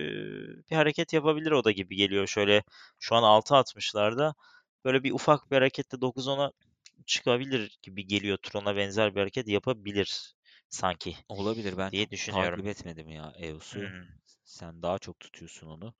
bir 0.71 0.75
hareket 0.75 1.13
yapabilir 1.13 1.51
o 1.51 1.63
da 1.63 1.71
gibi 1.71 1.95
geliyor. 1.95 2.27
Şöyle 2.27 2.63
şu 2.99 3.15
an 3.15 3.23
6.60'larda 3.23 4.35
böyle 4.85 5.03
bir 5.03 5.11
ufak 5.11 5.51
bir 5.51 5.55
harekette 5.55 6.01
9-10'a 6.01 6.51
çıkabilir 7.05 7.79
gibi 7.83 8.07
geliyor. 8.07 8.37
Tron'a 8.43 8.75
benzer 8.75 9.15
bir 9.15 9.19
hareket 9.19 9.47
yapabilir 9.47 10.33
sanki 10.69 11.15
Olabilir 11.29 11.77
ben 11.77 11.91
diye 11.91 12.09
düşünüyorum. 12.11 12.59
takip 12.59 12.67
etmedim 12.67 13.09
ya 13.09 13.33
EOS'u. 13.37 13.91
Hı. 13.91 14.07
Sen 14.43 14.81
daha 14.81 14.99
çok 14.99 15.19
tutuyorsun 15.19 15.67
onu. 15.67 15.93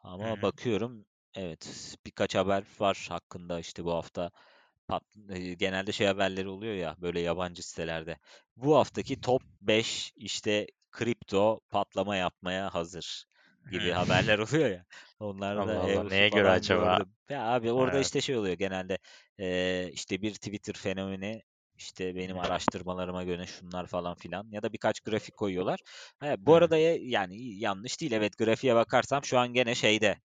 Ama 0.00 0.42
hı. 0.42 0.42
bakıyorum 0.42 1.06
evet 1.34 1.96
birkaç 2.06 2.34
haber 2.34 2.64
var 2.80 3.06
hakkında 3.10 3.60
işte 3.60 3.84
bu 3.84 3.92
hafta 3.94 4.30
pat, 4.88 5.02
e, 5.30 5.54
genelde 5.54 5.92
şey 5.92 6.06
haberleri 6.06 6.48
oluyor 6.48 6.74
ya 6.74 6.96
böyle 6.98 7.20
yabancı 7.20 7.62
sitelerde. 7.68 8.18
Bu 8.56 8.76
haftaki 8.76 9.16
top 9.16 9.42
5 9.60 10.12
işte 10.16 10.66
kripto 10.90 11.60
patlama 11.70 12.16
yapmaya 12.16 12.74
hazır 12.74 13.24
gibi 13.68 13.90
haberler 13.90 14.38
oluyor 14.38 14.70
ya. 14.70 14.84
Onlarda 15.18 15.72
Allah 15.72 15.80
Allah 15.80 16.04
EOS'u 16.04 16.08
neye 16.08 16.28
göre 16.28 16.48
acaba? 16.50 16.98
gördüm. 16.98 17.16
Ya 17.30 17.42
abi 17.54 17.72
orada 17.72 17.98
Evet. 17.98 18.00
işte 18.00 18.20
şey 18.20 18.36
oluyor 18.36 18.54
genelde 18.54 18.98
e, 19.38 19.90
işte 19.92 20.22
bir 20.22 20.34
Twitter 20.34 20.74
fenomeni 20.74 21.42
işte 21.74 22.14
benim 22.16 22.38
araştırmalarıma 22.38 23.24
göre 23.24 23.46
şunlar 23.46 23.86
falan 23.86 24.14
filan 24.14 24.48
ya 24.50 24.62
da 24.62 24.72
birkaç 24.72 25.00
grafik 25.00 25.36
koyuyorlar. 25.36 25.80
Ha, 26.20 26.34
bu 26.38 26.54
arada 26.54 26.76
ya- 26.78 26.96
yani 27.00 27.58
yanlış 27.58 28.00
değil 28.00 28.12
evet 28.12 28.38
grafiğe 28.38 28.74
bakarsam 28.74 29.24
şu 29.24 29.38
an 29.38 29.52
gene 29.52 29.74
şeyde 29.74 30.18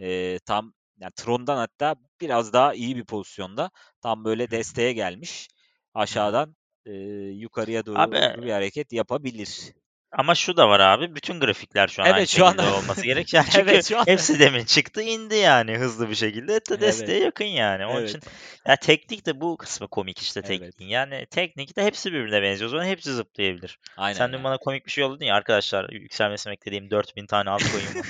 e, 0.00 0.38
tam 0.46 0.72
yani 1.00 1.12
Tron'dan 1.16 1.56
hatta 1.56 1.96
biraz 2.20 2.52
daha 2.52 2.74
iyi 2.74 2.96
bir 2.96 3.04
pozisyonda 3.04 3.70
tam 4.02 4.24
böyle 4.24 4.50
desteğe 4.50 4.92
gelmiş 4.92 5.48
aşağıdan 5.94 6.56
e, 6.86 6.92
yukarıya 7.34 7.86
doğru 7.86 7.98
Abi 7.98 8.16
bir 8.16 8.50
hareket 8.50 8.92
yapabilir. 8.92 9.72
ama 10.12 10.34
şu 10.34 10.56
da 10.56 10.68
var 10.68 10.80
abi. 10.80 11.14
Bütün 11.14 11.40
grafikler 11.40 11.88
şu 11.88 12.02
an 12.02 12.06
aynı 12.06 12.16
Evet 12.16 12.28
şu 12.28 12.44
şekilde 12.44 12.62
anda 12.62 12.76
olması 12.76 13.02
gerek. 13.02 13.34
Yani 13.34 13.46
çünkü 13.50 13.70
evet 13.70 13.88
şu 13.88 13.98
anda 13.98 14.10
hepsi 14.10 14.38
demin 14.38 14.64
çıktı 14.64 15.02
indi 15.02 15.34
yani 15.34 15.78
hızlı 15.78 16.10
bir 16.10 16.14
şekilde. 16.14 16.52
Hatta 16.52 16.74
evet 16.74 16.82
desteğe 16.82 17.20
yakın 17.20 17.44
yani. 17.44 17.86
Onun 17.86 18.04
için 18.04 18.20
evet 18.24 18.34
ya 18.66 18.76
teknik 18.76 19.26
de 19.26 19.40
bu 19.40 19.56
kısmı 19.56 19.88
komik 19.88 20.18
işte 20.18 20.40
evet 20.44 20.60
tekniğin. 20.60 20.90
Yani 20.90 21.26
teknikte 21.30 21.82
hepsi 21.84 22.12
birbirine 22.12 22.42
benziyor. 22.42 22.68
O 22.68 22.70
zaman 22.70 22.84
hepsi 22.84 23.12
zıplayabilir. 23.12 23.78
aynen 23.96 24.18
Sen 24.18 24.32
dün 24.32 24.38
ya. 24.38 24.44
bana 24.44 24.58
komik 24.58 24.86
bir 24.86 24.90
şey 24.90 25.02
yolladın 25.02 25.24
ya 25.24 25.34
arkadaşlar 25.34 25.90
yükselmesini 25.90 26.50
beklediğim 26.52 26.90
4000 26.90 27.26
tane 27.26 27.50
altcoin 27.50 27.94
var. 27.94 28.06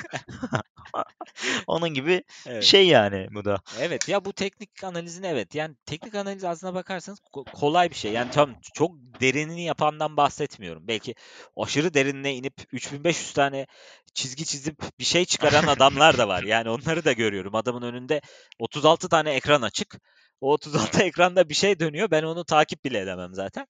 Onun 1.67 1.89
gibi 1.89 2.23
Evet. 2.49 2.65
şey 2.65 2.87
yani 2.87 3.29
bu 3.31 3.45
da. 3.45 3.61
Evet 3.81 4.09
ya 4.09 4.25
bu 4.25 4.33
teknik 4.33 4.85
analizin 4.85 5.23
evet 5.23 5.55
yani 5.55 5.75
teknik 5.87 6.15
analiz 6.15 6.45
aslına 6.45 6.75
bakarsanız 6.75 7.19
ko- 7.19 7.61
kolay 7.61 7.91
bir 7.91 7.95
şey. 7.95 8.13
Yani 8.13 8.31
tam 8.31 8.55
çok 8.75 8.91
derinini 9.21 9.65
yapandan 9.65 10.17
bahsetmiyorum. 10.17 10.89
Belki 10.89 11.15
aşırı 11.57 11.95
derinine 11.95 12.35
inip 12.35 12.55
3500 12.73 13.33
tane 13.33 13.67
çizgi 14.15 14.45
çizip 14.45 14.99
bir 14.99 15.05
şey 15.05 15.25
çıkaran 15.25 15.67
adamlar 15.67 16.19
da 16.19 16.29
var. 16.29 16.43
Yani 16.43 16.71
onları 16.71 17.05
da 17.05 17.13
görüyorum. 17.13 17.55
Adamın 17.55 17.83
önünde 17.83 18.21
36 18.59 19.09
tane 19.09 19.31
ekran 19.31 19.63
açık. 19.63 20.01
O 20.41 20.53
36 20.53 20.89
Evet. 20.97 21.07
ekranda 21.07 21.49
bir 21.49 21.55
şey 21.55 21.81
dönüyor. 21.81 22.11
Ben 22.11 22.23
onu 22.23 22.45
takip 22.45 22.85
bile 22.85 22.99
edemem 23.01 23.35
zaten. 23.35 23.67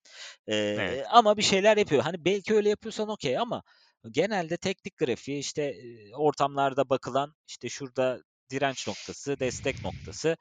Ee, 0.47 0.55
Evet. 0.55 1.05
ama 1.09 1.37
bir 1.37 1.41
şeyler 1.41 1.77
yapıyor. 1.77 2.03
Hani 2.03 2.25
belki 2.25 2.55
öyle 2.55 2.69
yapıyorsan 2.69 3.09
okey 3.09 3.37
ama 3.37 3.63
genelde 4.09 4.57
teknik 4.57 4.97
grafiği 4.97 5.39
işte 5.39 5.75
ortamlarda 6.13 6.89
bakılan 6.89 7.35
işte 7.47 7.69
şurada 7.69 8.21
direnç 8.49 8.87
noktası, 8.87 9.39
destek 9.39 9.83
noktası. 9.83 10.37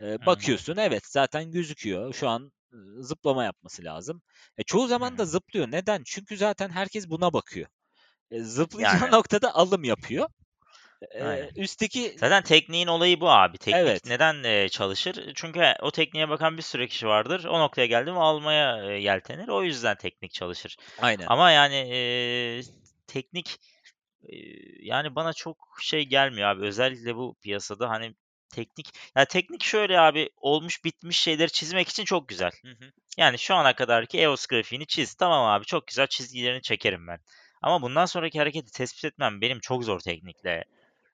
E, 0.00 0.26
bakıyorsun 0.26 0.76
evet 0.76 1.06
zaten 1.06 1.50
gözüküyor. 1.50 2.14
Şu 2.14 2.28
an 2.28 2.52
zıplama 2.98 3.44
yapması 3.44 3.84
lazım. 3.84 4.22
E, 4.58 4.62
çoğu 4.62 4.86
zaman 4.86 5.18
da 5.18 5.24
zıplıyor. 5.24 5.70
Neden? 5.70 6.02
Çünkü 6.06 6.36
zaten 6.36 6.68
herkes 6.68 7.08
buna 7.08 7.32
bakıyor. 7.32 7.68
E, 8.30 8.40
zıplayacağı 8.40 9.00
Yani 9.00 9.12
noktada 9.12 9.54
alım 9.54 9.84
yapıyor. 9.84 10.28
E, 11.10 11.24
aynen. 11.24 11.50
üstteki 11.56 12.14
Zaten 12.18 12.42
tekniğin 12.42 12.86
olayı 12.86 13.20
bu 13.20 13.30
abi. 13.30 13.58
Teknik 13.58 13.80
evet 13.80 14.02
neden 14.06 14.44
e, 14.44 14.68
çalışır? 14.68 15.32
Çünkü 15.34 15.60
o 15.80 15.90
tekniğe 15.90 16.28
bakan 16.28 16.56
bir 16.56 16.62
sürü 16.62 16.88
kişi 16.88 17.06
vardır. 17.06 17.44
O 17.44 17.60
noktaya 17.60 17.86
geldi 17.86 18.12
mi 18.12 18.18
almaya 18.18 18.92
e, 18.92 19.00
yeltenir. 19.00 19.48
O 19.48 19.62
yüzden 19.62 19.96
teknik 19.96 20.32
çalışır. 20.32 20.76
aynen. 20.98 21.26
Ama 21.28 21.50
yani 21.50 21.74
e, 21.74 22.62
teknik 23.12 23.58
yani 24.80 25.14
bana 25.14 25.32
çok 25.32 25.78
şey 25.82 26.02
gelmiyor 26.04 26.48
abi. 26.48 26.66
Özellikle 26.66 27.16
bu 27.16 27.36
piyasada 27.42 27.90
hani 27.90 28.14
teknik 28.54 28.88
ya 29.16 29.24
teknik 29.24 29.62
şöyle 29.64 30.00
abi 30.00 30.30
olmuş 30.36 30.84
bitmiş 30.84 31.20
şeyleri 31.20 31.52
çizmek 31.52 31.88
için 31.88 32.04
çok 32.04 32.28
güzel. 32.28 32.50
Hı 32.62 32.68
hı. 32.68 32.92
Yani 33.16 33.38
şu 33.38 33.54
ana 33.54 33.74
kadarki 33.74 34.18
EOS 34.18 34.46
grafiğini 34.46 34.86
çiz. 34.86 35.14
Tamam 35.14 35.46
abi 35.46 35.64
çok 35.64 35.86
güzel 35.86 36.06
çizgilerini 36.06 36.62
çekerim 36.62 37.06
ben. 37.06 37.18
Ama 37.62 37.82
bundan 37.82 38.04
sonraki 38.04 38.38
hareketi 38.38 38.72
tespit 38.72 39.04
etmem 39.04 39.40
benim 39.40 39.60
çok 39.60 39.84
zor 39.84 40.00
teknikle. 40.00 40.64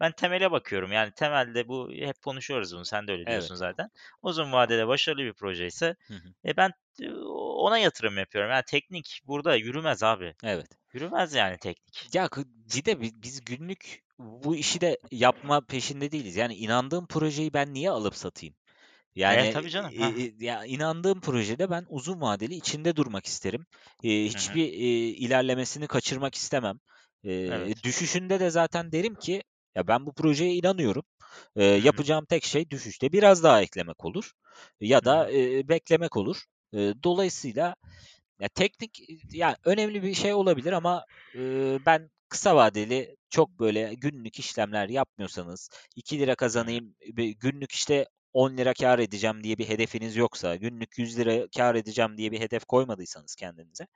Ben 0.01 0.13
temele 0.13 0.51
bakıyorum. 0.51 0.93
Yani 0.93 1.13
temelde 1.17 1.69
bu 1.69 1.91
hep 1.93 2.23
konuşuyoruz 2.23 2.75
bunu. 2.75 2.85
Sen 2.85 3.09
de 3.09 3.13
öyle 3.13 3.29
diyorsun 3.29 3.55
Evet. 3.55 3.59
zaten. 3.59 3.89
Uzun 4.23 4.53
vadede 4.53 4.87
başarılı 4.89 5.23
bir 5.23 5.33
proje 5.35 5.67
ise 5.67 5.97
e 6.45 6.57
ben 6.57 6.73
e, 7.03 7.11
ona 7.13 7.79
yatırım 7.79 8.19
yapıyorum. 8.19 8.51
Yani 8.51 8.65
teknik 8.67 9.21
burada 9.27 9.55
yürümez 9.57 10.03
abi. 10.03 10.35
Evet. 10.45 10.67
Yürümez 10.93 11.35
yani 11.35 11.59
teknik. 11.59 12.11
Ya 12.15 12.29
bir 12.75 12.85
de 12.85 13.01
bi- 13.01 13.23
biz 13.23 13.45
günlük 13.45 14.03
bu 14.19 14.57
işi 14.57 14.81
de 14.81 14.99
yapma 15.11 15.61
peşinde 15.61 16.13
değiliz. 16.13 16.37
Yani 16.37 16.55
inandığım 16.55 17.07
projeyi 17.07 17.53
ben 17.53 17.75
niye 17.75 17.91
alıp 17.91 18.17
satayım? 18.17 18.55
E 19.27 19.45
Yani 19.45 19.49
tabii 19.49 19.71
canım. 19.71 19.93
e, 19.93 20.05
Ha. 20.05 20.13
e, 20.23 20.33
ya 20.41 20.65
inandığım 20.65 21.21
projede 21.21 21.71
ben 21.71 21.87
uzun 21.89 22.21
vadeli 22.21 22.55
içinde 22.55 22.97
durmak 22.97 23.27
isterim. 23.27 23.67
E, 24.05 24.09
hiçbir 24.11 24.65
e, 24.73 24.77
ilerlemesini 25.09 25.87
kaçırmak 25.87 26.35
istemem. 26.35 26.81
E, 27.25 27.31
Evet. 27.47 27.85
düşüşünde 27.85 28.41
de 28.41 28.51
zaten 28.51 28.93
derim 28.93 29.15
ki 29.15 29.43
ya 29.75 29.89
ben 29.89 30.07
bu 30.07 30.13
projeye 30.13 30.55
inanıyorum. 30.55 31.05
E, 31.57 31.65
yapacağım 31.65 32.25
tek 32.25 32.45
şey 32.45 32.71
düşüşte 32.71 33.13
biraz 33.13 33.43
daha 33.43 33.63
eklemek 33.63 34.05
olur 34.05 34.33
ya 34.81 35.05
da 35.05 35.33
e, 35.33 35.69
beklemek 35.69 36.17
olur. 36.17 36.45
E, 36.75 36.79
dolayısıyla 37.05 37.77
ya 38.41 38.49
teknik 38.49 39.01
ya 39.33 39.57
önemli 39.65 40.03
bir 40.03 40.15
şey 40.15 40.35
olabilir 40.35 40.73
ama 40.73 41.05
e, 41.35 41.41
ben 41.87 42.11
kısa 42.29 42.57
vadeli 42.57 43.17
çok 43.31 43.51
böyle 43.61 43.95
günlük 43.95 44.39
işlemler 44.39 44.89
yapmıyorsanız 44.89 45.71
2 45.97 46.19
lira 46.19 46.35
kazanayım 46.35 46.95
günlük 47.41 47.73
işte 47.73 48.07
10 48.33 48.57
lira 48.57 48.75
kar 48.75 48.99
edeceğim 48.99 49.45
diye 49.45 49.59
bir 49.59 49.69
hedefiniz 49.69 50.17
yoksa 50.17 50.57
günlük 50.57 50.99
100 50.99 51.19
lira 51.19 51.49
kar 51.57 51.75
edeceğim 51.75 52.17
diye 52.19 52.33
bir 52.33 52.41
hedef 52.41 52.65
koymadıysanız 52.65 53.35
kendinize 53.35 53.87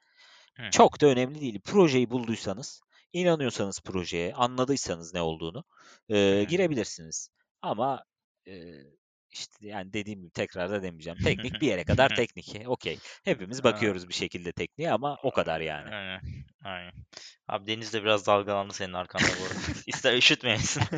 hı. 0.59 0.71
çok 0.71 1.01
da 1.01 1.07
önemli 1.07 1.41
değil. 1.41 1.61
Projeyi 1.61 2.11
bulduysanız, 2.11 2.81
inanıyorsanız 3.13 3.81
projeye, 3.81 4.35
anladıysanız 4.35 5.15
ne 5.15 5.21
olduğunu 5.21 5.65
e, 6.09 6.45
girebilirsiniz. 6.49 7.29
Ama 7.63 8.05
e, 8.49 8.53
işte 9.31 9.67
yani 9.67 9.93
dediğim 9.93 10.21
gibi 10.21 10.31
tekrar 10.31 10.71
da 10.71 10.83
demeyeceğim. 10.83 11.19
Teknik 11.25 11.61
bir 11.61 11.67
yere 11.67 11.85
kadar 11.85 12.15
teknik. 12.17 12.69
Okey. 12.69 12.99
Hepimiz 13.25 13.65
bakıyoruz 13.65 14.09
bir 14.09 14.15
şekilde 14.15 14.53
tekniğe 14.53 14.93
ama 14.93 15.19
o 15.23 15.31
kadar 15.31 15.61
yani. 15.61 15.95
Aynen. 15.95 16.21
Aynen. 16.65 16.93
Abi 17.49 17.67
deniz 17.67 17.93
de 17.93 18.03
biraz 18.03 18.27
dalgalandı 18.27 18.73
senin 18.75 18.93
arkanda 18.93 19.25
bu 19.41 19.45
arada. 19.45 19.79
İster 19.87 20.15
üşütmeyesin. 20.15 20.83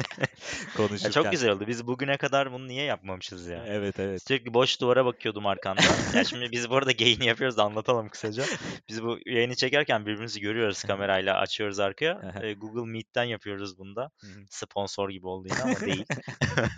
Ya 0.55 0.77
çok 0.77 0.89
Konuşurken. 0.89 1.31
güzel 1.31 1.51
oldu. 1.51 1.65
Biz 1.67 1.87
bugüne 1.87 2.17
kadar 2.17 2.53
bunu 2.53 2.69
niye 2.69 2.85
yapmamışız 2.85 3.47
ya? 3.47 3.65
Evet 3.67 4.01
evet. 4.01 4.23
Sürekli 4.29 4.55
boş 4.55 4.81
duvara 4.81 5.05
bakıyordum 5.05 5.47
arkanda. 5.47 5.83
Ya 6.15 6.25
şimdi 6.25 6.51
biz 6.53 6.71
bu 6.71 6.77
arada 6.77 6.91
geyini 6.93 7.27
yapıyoruz 7.27 7.57
da 7.57 7.63
anlatalım 7.63 8.09
kısaca. 8.09 8.45
Biz 8.89 9.03
bu 9.03 9.19
yayını 9.27 9.55
çekerken 9.55 10.07
birbirimizi 10.07 10.41
görüyoruz 10.41 10.83
kamerayla 10.83 11.39
açıyoruz 11.39 11.81
arkaya. 11.81 12.35
Ee, 12.43 12.53
Google 12.55 12.91
Meet'ten 12.93 13.25
yapıyoruz 13.25 13.79
bunda. 13.79 14.11
Sponsor 14.51 15.11
gibi 15.11 15.27
oldu 15.27 15.49
yine 15.51 15.63
ama 15.63 15.81
değil. 15.81 16.05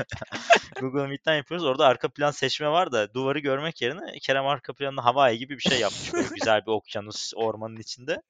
Google 0.81 1.07
Meet'ten 1.07 1.35
yapıyoruz. 1.37 1.67
Orada 1.67 1.87
arka 1.87 2.09
plan 2.09 2.31
seçme 2.31 2.69
var 2.69 2.93
da 2.93 3.15
duvarı 3.15 3.39
görmek 3.39 3.83
yerine 3.83 4.19
Kerem 4.23 4.47
arka 4.47 4.73
planında 4.73 5.05
Hawaii 5.05 5.39
gibi 5.39 5.57
bir 5.59 5.71
şey 5.71 5.81
yapmış. 5.81 6.15
Böyle 6.15 6.29
güzel 6.35 6.61
bir 6.67 6.71
okyanus 6.71 7.33
ormanın 7.37 7.77
içinde. 7.77 8.23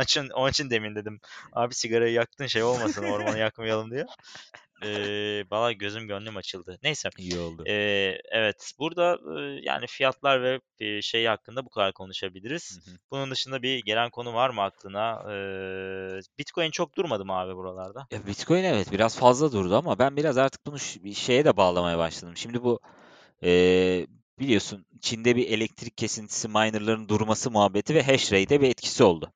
Onun, 0.00 0.04
için, 0.04 0.28
onun 0.30 0.50
için 0.50 0.70
demin 0.70 0.94
dedim. 0.94 1.20
Abi 1.52 1.74
sigarayı 1.74 2.12
yaktın 2.12 2.46
şey 2.46 2.62
olmasın 2.62 3.04
ormanı 3.04 3.38
yakmayalım 3.38 3.90
diye. 3.90 4.06
Ee, 4.84 5.44
valla 5.50 5.72
gözüm 5.72 6.08
gönlüm 6.08 6.36
açıldı. 6.36 6.78
Neyse. 6.82 7.08
İyi 7.18 7.38
oldu. 7.38 7.64
Ee, 7.66 8.18
evet. 8.30 8.72
Burada 8.78 9.18
e, 9.38 9.60
yani 9.62 9.86
fiyatlar 9.86 10.42
ve 10.42 10.60
e, 10.78 11.02
şey 11.02 11.26
hakkında 11.26 11.64
bu 11.64 11.68
kadar 11.68 11.92
konuşabiliriz. 11.92 12.80
Hı 12.84 12.90
hı. 12.90 12.94
Bunun 13.10 13.30
dışında 13.30 13.62
bir 13.62 13.78
gelen 13.78 14.10
konu 14.10 14.34
var 14.34 14.50
mı 14.50 14.62
aklına? 14.62 15.22
Ee, 15.32 16.20
Bitcoin 16.38 16.70
çok 16.70 16.96
durmadı 16.96 17.24
mı 17.24 17.32
abi 17.32 17.56
buralarda? 17.56 18.06
Ya 18.10 18.26
Bitcoin 18.26 18.64
evet 18.64 18.92
biraz 18.92 19.18
fazla 19.18 19.52
durdu 19.52 19.76
ama 19.76 19.98
ben 19.98 20.16
biraz 20.16 20.38
artık 20.38 20.66
bunu 20.66 20.78
şeye 21.14 21.44
de 21.44 21.56
bağlamaya 21.56 21.98
başladım. 21.98 22.36
Şimdi 22.36 22.62
bu 22.62 22.80
eee, 23.42 24.06
biliyorsun 24.38 24.86
Çin'de 25.00 25.36
bir 25.36 25.48
elektrik 25.48 25.96
kesintisi 25.96 26.48
minerların 26.48 27.08
durması 27.08 27.50
muhabbeti 27.50 27.94
ve 27.94 28.02
hash 28.02 28.32
rate'e 28.32 28.60
bir 28.60 28.68
etkisi 28.68 29.04
oldu. 29.04 29.32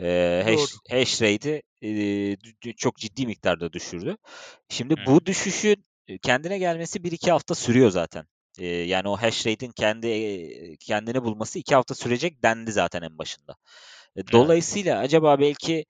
Doğru. 0.00 0.52
hash, 0.52 0.70
hash 0.90 1.22
rate'i 1.22 1.62
dü- 1.82 2.76
çok 2.76 2.96
ciddi 2.96 3.26
miktarda 3.26 3.72
düşürdü. 3.72 4.16
Şimdi 4.68 4.94
bu 5.06 5.26
düşüşün 5.26 5.84
e, 6.08 6.18
kendine 6.18 6.58
gelmesi 6.58 7.04
1-2 7.04 7.30
hafta 7.32 7.54
sürüyor 7.54 7.90
zaten. 7.90 8.24
Eee, 8.58 8.84
yani 8.84 9.08
o 9.08 9.16
hash 9.16 9.46
rate'in 9.46 9.72
kendi 9.72 10.06
e, 10.06 10.76
kendini 10.76 11.24
bulması 11.24 11.58
2 11.58 11.74
hafta 11.74 11.94
sürecek 11.94 12.42
dendi 12.42 12.72
zaten 12.72 13.02
en 13.02 13.18
başında. 13.18 13.52
E, 13.52 14.20
Evet. 14.20 14.32
Dolayısıyla 14.32 14.98
acaba 14.98 15.40
belki 15.40 15.84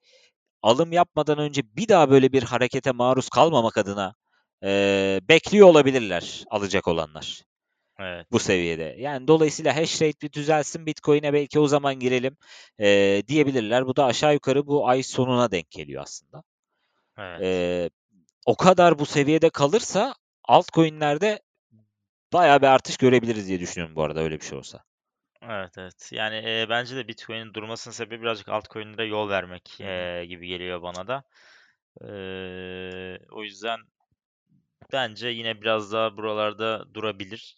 alım 0.61 0.91
yapmadan 0.91 1.37
önce 1.39 1.61
bir 1.75 1.87
daha 1.87 2.09
böyle 2.09 2.31
bir 2.33 2.43
harekete 2.43 2.91
maruz 2.91 3.29
kalmamak 3.29 3.77
adına 3.77 4.13
eee, 4.63 5.21
bekliyor 5.29 5.67
olabilirler 5.67 6.43
alacak 6.51 6.87
olanlar 6.87 7.43
Evet. 7.99 8.27
bu 8.31 8.39
seviyede. 8.39 8.95
Yani 8.99 9.27
dolayısıyla 9.27 9.75
hash 9.75 10.01
rate 10.01 10.21
bir 10.21 10.31
düzelsin 10.31 10.85
Bitcoin'e 10.85 11.33
belki 11.33 11.59
o 11.59 11.67
zaman 11.67 11.99
girelim 11.99 12.37
eee, 12.79 13.27
diyebilirler. 13.27 13.85
Bu 13.87 13.95
da 13.95 14.05
aşağı 14.05 14.33
yukarı 14.33 14.67
bu 14.67 14.87
ay 14.87 15.03
sonuna 15.03 15.51
denk 15.51 15.71
geliyor 15.71 16.03
aslında. 16.03 16.43
Evet. 17.17 17.41
Eee, 17.41 17.89
o 18.45 18.55
kadar 18.55 18.99
bu 18.99 19.05
seviyede 19.05 19.49
kalırsa 19.49 20.15
altcoin'lerde 20.43 21.39
bayağı 22.33 22.61
bir 22.61 22.67
artış 22.67 22.97
görebiliriz 22.97 23.47
diye 23.47 23.59
düşünüyorum 23.59 23.95
bu 23.95 24.03
arada 24.03 24.19
öyle 24.19 24.39
bir 24.39 24.45
şey 24.45 24.57
olsa. 24.57 24.83
Evet 25.43 25.77
evet. 25.77 26.09
Yani 26.11 26.35
e, 26.35 26.65
bence 26.69 26.95
de 26.95 27.07
Bitcoin'in 27.07 27.53
durmasının 27.53 27.93
sebebi 27.93 28.21
birazcık 28.21 28.49
altcoin'lere 28.49 29.05
yol 29.05 29.29
vermek 29.29 29.81
e, 29.81 30.25
gibi 30.25 30.47
geliyor 30.47 30.81
bana 30.81 31.07
da. 31.07 31.23
Ee, 32.01 33.17
o 33.31 33.43
yüzden 33.43 33.79
bence 34.93 35.27
yine 35.27 35.61
biraz 35.61 35.91
daha 35.91 36.17
buralarda 36.17 36.93
durabilir. 36.93 37.57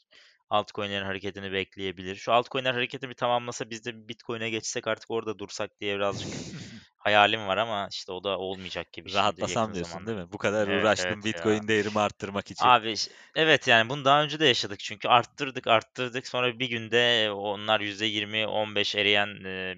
Altcoin'lerin 0.52 1.06
hareketini 1.06 1.52
bekleyebilir. 1.52 2.16
Şu 2.16 2.34
altcoin'ler 2.34 2.74
hareketi 2.74 3.10
bir 3.10 3.14
tamamlasa 3.14 3.70
biz 3.70 3.86
de 3.86 4.08
Bitcoin'e 4.08 4.50
geçsek 4.50 4.88
artık 4.88 5.12
orada 5.12 5.40
dursak 5.40 5.80
diye 5.80 5.96
birazcık 5.96 6.30
hayalim 6.98 7.48
var 7.48 7.58
ama 7.58 7.88
işte 7.92 8.12
o 8.12 8.24
da 8.24 8.38
olmayacak 8.38 8.94
gibi 8.94 9.14
Rahatlasam 9.14 9.74
diyorsun 9.74 9.92
zamanda. 9.92 10.12
değil 10.12 10.28
mi? 10.28 10.34
Bu 10.34 10.38
kadar 10.38 10.68
Evet, 10.68 10.84
uğraştım 10.84 11.12
evet 11.12 11.26
ya. 11.26 11.34
Bitcoin 11.34 11.68
değerimi 11.68 12.00
arttırmak 12.00 12.52
için. 12.52 12.66
Abi 12.66 12.94
evet 13.36 13.68
yani 13.68 13.90
bunu 13.90 14.06
daha 14.06 14.24
önce 14.24 14.40
de 14.40 14.46
yaşadık 14.46 14.80
çünkü 14.80 15.08
arttırdık 15.08 15.68
arttırdık 15.68 16.28
sonra 16.28 16.60
bir 16.60 16.70
günde 16.70 17.32
onlar 17.32 17.80
%20 17.80 18.48
15 18.48 18.96
eriyen 18.96 19.30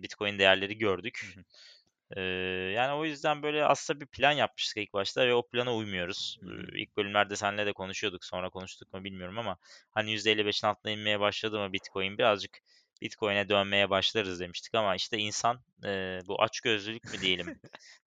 Bitcoin 0.04 0.40
değerleri 0.40 0.78
gördük. 0.78 1.36
Ee, 2.18 2.22
yani 2.76 2.94
o 2.94 3.06
yüzden 3.06 3.44
böyle 3.44 3.66
aslında 3.66 4.00
bir 4.02 4.06
plan 4.06 4.32
yapmıştık 4.32 4.78
ilk 4.78 4.94
başta 4.94 5.28
ve 5.28 5.34
o 5.34 5.48
plana 5.48 5.76
uymuyoruz. 5.76 6.40
Ee, 6.44 6.82
İlk 6.82 6.98
bölümlerde 6.98 7.36
seninle 7.36 7.66
de 7.66 7.74
konuşuyorduk 7.74 8.26
sonra 8.26 8.50
konuştuk 8.50 8.94
mu 8.94 9.04
bilmiyorum 9.04 9.40
ama 9.40 9.58
hani 9.92 10.12
%55'in 10.12 10.68
altına 10.68 10.92
inmeye 10.92 11.20
başladı 11.20 11.60
mı 11.60 11.74
Bitcoin? 11.74 12.18
Birazcık 12.18 12.60
Bitcoin'e 13.02 13.50
dönmeye 13.50 13.90
başlarız 13.90 14.40
demiştik 14.40 14.76
ama 14.76 14.96
işte 14.96 15.18
insan 15.18 15.62
e, 15.86 16.20
bu 16.28 16.42
açgözlülük 16.42 17.14
mü 17.14 17.22
diyelim 17.22 17.60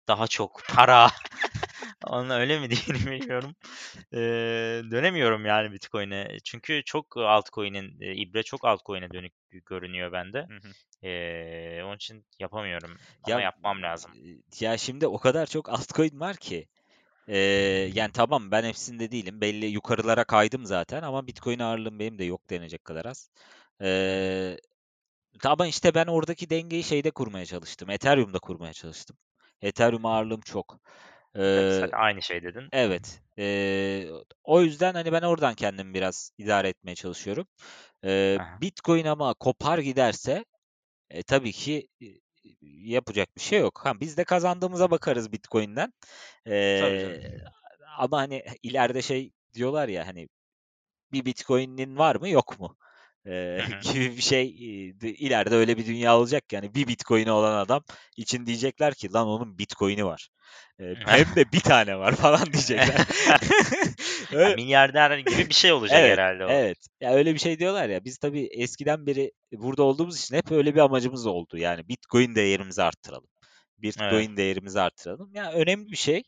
daha 0.08 0.26
çok 0.26 0.62
para 0.68 1.10
Onun 2.06 2.30
öyle 2.30 2.60
mi 2.60 2.70
diyelim 2.70 3.06
bilmiyorum. 3.10 3.54
Ee, 4.12 4.18
dönemiyorum 4.90 5.46
yani 5.46 5.72
Bitcoin'e. 5.72 6.36
Çünkü 6.44 6.82
çok 6.84 7.16
altcoin'in 7.16 8.00
e, 8.00 8.14
ibre 8.14 8.42
çok 8.42 8.64
altcoin'e 8.64 9.10
dönük 9.10 9.32
görünüyor 9.66 10.12
bende. 10.12 10.38
Hı 10.38 10.68
hı. 10.68 11.06
Ee, 11.06 11.82
onun 11.84 11.96
için 11.96 12.24
yapamıyorum 12.40 12.96
ama 13.24 13.36
Ya 13.36 13.40
yapmam 13.40 13.82
lazım. 13.82 14.10
e, 14.60 14.64
ya 14.64 14.78
şimdi 14.78 15.06
o 15.06 15.18
kadar 15.18 15.46
çok 15.46 15.68
altcoin 15.68 16.20
var 16.20 16.36
ki. 16.36 16.66
Ee, 17.28 17.38
yani 17.94 18.12
tamam 18.12 18.50
ben 18.50 18.64
hepsinde 18.64 19.10
değilim. 19.10 19.40
Belli 19.40 19.66
yukarılara 19.66 20.24
kaydım 20.24 20.66
zaten 20.66 21.02
ama 21.02 21.26
Bitcoin 21.26 21.58
ağırlığım 21.58 21.98
benim 21.98 22.18
de 22.18 22.24
yok 22.24 22.50
denecek 22.50 22.84
kadar 22.84 23.04
az. 23.04 23.30
Ee, 23.82 24.56
ama 25.44 25.66
işte 25.66 25.94
ben 25.94 26.06
oradaki 26.06 26.50
dengeyi 26.50 26.82
şeyde 26.84 27.10
kurmaya 27.10 27.46
çalıştım. 27.46 27.90
Ethereum'da 27.90 28.38
kurmaya 28.38 28.72
çalıştım. 28.72 29.16
Ethereum 29.64 30.06
ağırlığım 30.06 30.40
çok. 30.40 30.78
Ee, 31.36 31.80
sen 31.80 31.90
aynı 31.92 32.22
şey 32.22 32.42
dedin. 32.42 32.68
evet. 32.72 33.20
Ee, 33.38 34.08
o 34.44 34.62
yüzden 34.62 34.94
hani 34.94 35.12
ben 35.12 35.22
oradan 35.22 35.54
kendimi 35.54 35.94
biraz 35.94 36.30
idare 36.38 36.68
etmeye 36.68 36.94
çalışıyorum. 36.94 37.46
Aha, 38.04 38.60
Bitcoin 38.60 39.04
ama 39.04 39.34
kopar 39.34 39.78
giderse 39.78 40.44
e, 41.10 41.22
tabii 41.22 41.52
ki 41.52 41.88
e, 42.02 42.06
yapacak 42.62 43.36
bir 43.36 43.40
şey 43.40 43.60
yok. 43.60 43.80
Ha, 43.84 44.00
biz 44.00 44.16
de 44.16 44.24
kazandığımıza 44.24 44.90
bakarız 44.90 45.32
Bitcoin'den. 45.32 45.92
tabii 46.44 46.98
canım. 46.98 47.40
Ama 47.98 48.18
hani 48.18 48.44
ileride 48.62 49.02
şey 49.02 49.32
diyorlar 49.54 49.88
ya 49.88 50.06
hani 50.06 50.28
bir 51.12 51.24
Bitcoin'in 51.24 51.98
var 51.98 52.16
mı 52.16 52.28
yok 52.28 52.60
mu? 52.60 52.76
Hı. 53.26 53.92
gibi 53.92 54.16
bir 54.16 54.22
şey 54.22 54.42
e, 54.42 55.00
de- 55.00 55.14
ileride 55.14 55.54
öyle 55.54 55.78
bir 55.78 55.86
dünya 55.86 56.18
olacak 56.18 56.52
yani 56.52 56.74
bir 56.74 56.88
Bitcoin'i 56.88 57.30
olan 57.30 57.58
adam 57.58 57.84
için 58.16 58.46
diyecekler 58.46 58.94
ki 58.94 59.12
lan 59.12 59.26
onun 59.26 59.58
Bitcoin'i 59.58 60.04
var. 60.04 60.28
Ee, 60.80 60.94
hem 61.06 61.36
de 61.36 61.52
bir 61.52 61.60
tane 61.60 61.98
var 61.98 62.16
falan 62.16 62.52
diyecekler. 62.52 63.06
Öyle, 64.32 64.54
milyarder 64.54 65.18
gibi 65.18 65.48
bir 65.48 65.54
şey 65.54 65.72
olacak 65.72 65.98
Evet, 66.00 66.18
herhalde 66.18 66.46
o. 66.46 66.50
evet. 66.50 66.78
Ya 67.00 67.14
öyle 67.14 67.34
bir 67.34 67.38
şey 67.38 67.58
diyorlar 67.58 67.88
ya. 67.88 68.04
Biz 68.04 68.18
tabii 68.18 68.48
eskiden 68.52 69.06
beri 69.06 69.32
burada 69.52 69.82
olduğumuz 69.82 70.20
için 70.20 70.36
hep 70.36 70.52
öyle 70.52 70.74
bir 70.74 70.80
amacımız 70.80 71.26
oldu. 71.26 71.58
Yani 71.58 71.88
Bitcoin 71.88 72.34
değerimizi 72.34 72.82
arttıralım. 72.82 73.28
Evet. 73.82 73.82
Bitcoin 73.82 74.36
değerimizi 74.36 74.80
arttıralım. 74.80 75.34
Ya 75.34 75.52
önemli 75.52 75.90
bir 75.90 75.96
şey. 75.96 76.22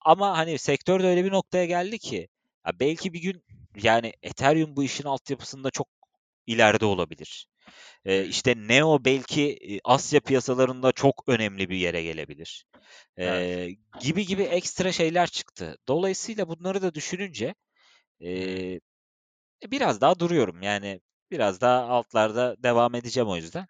Ama 0.00 0.38
hani 0.38 0.58
sektör 0.58 1.02
de 1.02 1.06
öyle 1.06 1.24
bir 1.24 1.32
noktaya 1.32 1.64
geldi 1.64 1.98
ki 1.98 2.28
ya 2.66 2.72
belki 2.80 3.12
bir 3.12 3.20
gün 3.20 3.42
yani 3.82 4.12
Ethereum 4.22 4.76
bu 4.76 4.84
işin 4.84 5.04
altyapısında 5.04 5.70
çok 5.70 5.88
ileride 6.46 6.84
olabilir. 6.84 7.46
Hmm. 8.02 8.30
işte 8.30 8.54
Neo 8.56 9.04
belki 9.04 9.42
e, 9.52 9.80
Asya 9.84 10.20
piyasalarında 10.20 10.92
çok 10.92 11.24
önemli 11.26 11.70
bir 11.70 11.76
yere 11.76 12.02
gelebilir. 12.02 12.64
Evet. 13.16 13.58
Ee, 13.58 13.76
gibi 14.00 14.26
gibi 14.26 14.42
ekstra 14.42 14.92
şeyler 14.92 15.26
çıktı. 15.28 15.78
Dolayısıyla 15.88 16.48
bunları 16.48 16.82
da 16.82 16.94
düşününce 16.94 17.54
e, 18.24 18.80
biraz 19.66 20.00
daha 20.00 20.18
duruyorum. 20.18 20.62
Yani 20.62 21.00
biraz 21.30 21.60
daha 21.60 21.82
altlarda 21.82 22.56
devam 22.62 22.94
edeceğim 22.94 23.28
o 23.28 23.36
yüzden. 23.36 23.66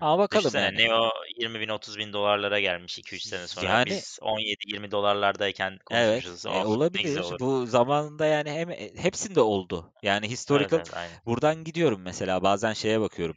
Ama 0.00 0.18
bakalım 0.18 0.44
Düşünsene 0.44 0.64
yani. 0.64 0.78
Neo 0.78 1.10
20 1.36 1.60
bin 1.60 1.68
30 1.68 1.98
bin 1.98 2.12
dolarlara 2.12 2.60
gelmiş 2.60 2.98
2-3 2.98 3.22
sene 3.22 3.46
sonra. 3.48 3.66
Yani 3.66 3.86
Biz 3.86 4.18
17-20 4.22 4.90
dolarlardayken 4.90 5.78
evet 5.90 6.24
konuşmuşuz. 6.24 6.46
e, 6.46 6.48
ne 6.94 7.02
güzel 7.02 7.22
olabilir. 7.22 7.40
Bu 7.40 7.66
zamanında 7.66 8.26
yani 8.26 8.50
hem 8.50 8.70
e, 8.70 8.94
hepsinde 8.96 9.40
oldu. 9.40 9.92
Yani 10.02 10.26
Evet 10.26 10.30
historical 10.30 10.76
evet 10.76 10.90
aynen. 10.96 11.22
buradan 11.26 11.64
gidiyorum 11.64 12.00
mesela 12.02 12.42
bazen 12.42 12.72
şeye 12.72 13.00
bakıyorum. 13.00 13.36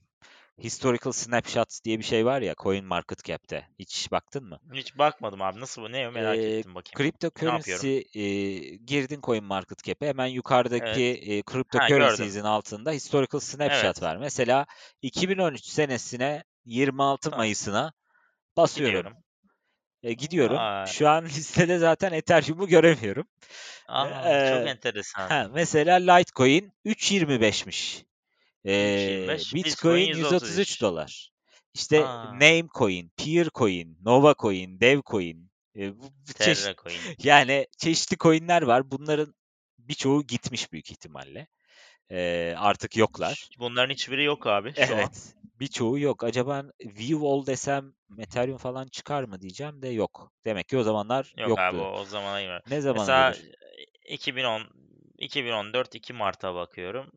Historical 0.58 1.12
snapshots 1.12 1.82
diye 1.84 2.00
bir 2.00 2.04
şey 2.04 2.26
var 2.26 2.42
ya 2.42 2.56
CoinMarketCap'te. 2.58 3.68
Hiç 3.80 4.12
baktın 4.12 4.44
mı? 4.44 4.60
Hiç 4.74 4.98
bakmadım 4.98 5.42
abi. 5.42 5.60
Nasıl 5.60 5.82
bu? 5.82 5.92
Ne? 5.92 6.10
Merak 6.10 6.38
Ee, 6.38 6.48
ettim 6.48 6.76
bakayım. 6.76 6.98
Cryptocurrency 6.98 7.98
e, 8.14 8.24
girdin 8.76 9.20
CoinMarketCap'e 9.24 10.08
hemen 10.08 10.28
Evet. 10.28 10.36
yukarıdaki 10.36 11.04
e, 11.04 11.44
Ha 11.70 11.90
gördüm. 11.90 12.32
cryptocurrencies'in 12.32 12.44
altında 12.44 12.92
historical 12.92 13.40
snapshot 13.40 14.02
Evet. 14.02 14.02
var. 14.02 14.18
Mesela 14.18 14.66
2013 15.02 15.66
senesine 15.66 16.44
26 16.66 17.32
Tamam. 17.32 17.38
Mayıs'ına 17.38 17.94
basıyorum. 18.58 19.06
Gidiyorum. 19.06 19.18
E, 20.04 20.14
gidiyorum. 20.14 20.62
Vay. 20.62 20.86
Şu 20.86 21.10
an 21.10 21.26
listede 21.26 21.78
zaten 21.80 22.14
Ethereum'u 22.14 22.68
göremiyorum. 22.68 23.28
Aa 23.88 24.40
çok 24.44 24.66
Ee, 24.66 24.68
enteresan. 24.68 25.30
ha, 25.30 25.50
mesela 25.54 25.96
Litecoin 25.98 26.74
3.25'miş. 26.86 28.06
Ee, 28.66 28.72
3.25. 28.72 29.56
Bitcoin 29.56 29.64
Bitcoin 29.64 30.08
133 30.08 30.50
133. 30.50 30.82
dolar. 30.82 31.32
İşte 31.74 32.06
Aa. 32.06 32.34
Namecoin, 32.34 33.12
Peercoin, 33.18 33.98
Novacoin, 34.06 34.80
Devcoin, 34.80 35.52
e, 35.76 36.00
bu, 36.00 36.04
bu 36.04 36.34
çeşit 36.44 36.64
Terra 36.64 36.76
coin. 36.76 37.00
yani 37.24 37.68
çeşitli 37.78 38.18
coinler 38.18 38.62
var. 38.62 38.92
Bunların 38.92 39.36
birçoğu 39.78 40.24
gitmiş 40.24 40.72
büyük 40.72 40.92
ihtimalle. 40.92 41.48
Ee, 42.12 42.56
artık 42.58 42.98
yoklar. 42.98 43.50
Bunların 43.60 43.94
hiçbiri 43.94 44.24
yok 44.24 44.48
abi 44.48 44.74
şu 44.74 44.82
an. 44.82 44.88
Evet. 44.90 45.36
Birçoğu 45.60 46.00
yok. 46.00 46.24
Acaba 46.24 46.64
View 46.86 47.52
desem 47.52 47.94
Ethereum 48.18 48.58
falan 48.58 48.88
çıkar 48.88 49.24
mı 49.24 49.42
diyeceğim 49.42 49.82
de 49.82 49.88
yok. 49.88 50.32
Demek 50.46 50.68
ki 50.68 50.78
o 50.78 50.84
zamanlar 50.84 51.34
Yok 51.38 51.60
abi 51.60 51.78
yoktu. 51.78 51.92
o, 51.92 52.00
o 52.00 52.06
zamana. 52.06 52.62
Ne 52.70 52.82
zamana 52.82 53.02
Mesela 53.02 53.32
gelir? 53.32 53.56
2010 54.06 54.62
2014 55.18 55.96
2 55.96 56.14
Mart'a 56.14 56.56
bakıyorum. 56.56 57.12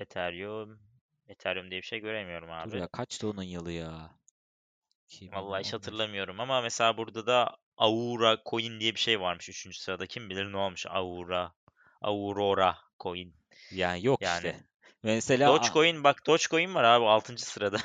Ethereum 0.00 0.78
Ethereum 1.28 1.70
diye 1.70 1.80
bir 1.80 1.86
şey 1.86 2.00
göremiyorum 2.00 2.48
Dur 2.48 2.54
abi. 2.54 2.78
ya 2.78 2.88
kaçtı 2.88 3.28
onun 3.28 3.42
yılı 3.42 3.72
ya? 3.72 4.10
Vallahi 5.22 5.60
hiç 5.60 5.68
2015. 5.68 5.72
hatırlamıyorum 5.72 6.40
ama 6.40 6.60
mesela 6.60 6.96
burada 6.96 7.26
da 7.26 7.56
Aura 7.76 8.38
Coin 8.50 8.80
diye 8.80 8.94
bir 8.94 9.00
şey 9.00 9.20
varmış 9.20 9.48
3. 9.48 9.76
sırada. 9.76 10.06
Kim 10.06 10.30
bilir 10.30 10.52
ne 10.52 10.56
olmuş 10.56 10.86
Aura. 10.86 11.52
Aurora 12.02 12.78
Coin. 13.00 13.34
Yani 13.72 14.06
yok 14.06 14.22
Yani 14.22 14.36
işte. 14.36 14.60
Mesela 15.02 15.48
Dogecoin 15.48 16.04
bak 16.04 16.26
Dogecoin 16.26 16.74
var 16.74 16.84
abi 16.84 17.04
6. 17.04 17.44
sırada. 17.44 17.78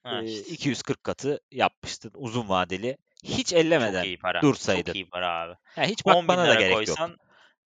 Ha, 0.03 0.21
işte. 0.21 0.53
240 0.53 1.03
katı 1.03 1.39
yapmıştın 1.51 2.11
uzun 2.15 2.49
vadeli. 2.49 2.97
Hiç 3.23 3.49
Çok 3.49 3.59
ellemeden 3.59 4.03
iyi 4.03 4.17
para. 4.17 4.41
dursaydın. 4.41 4.83
Çok 4.83 4.95
iyi 4.95 5.09
para 5.09 5.41
abi. 5.41 5.55
Yani 5.77 5.87
hiç 5.87 6.01
10 6.05 6.13
bin 6.13 6.27
bakmana 6.27 6.47
da 6.47 6.53
gerek 6.53 6.87
yok. 6.87 6.97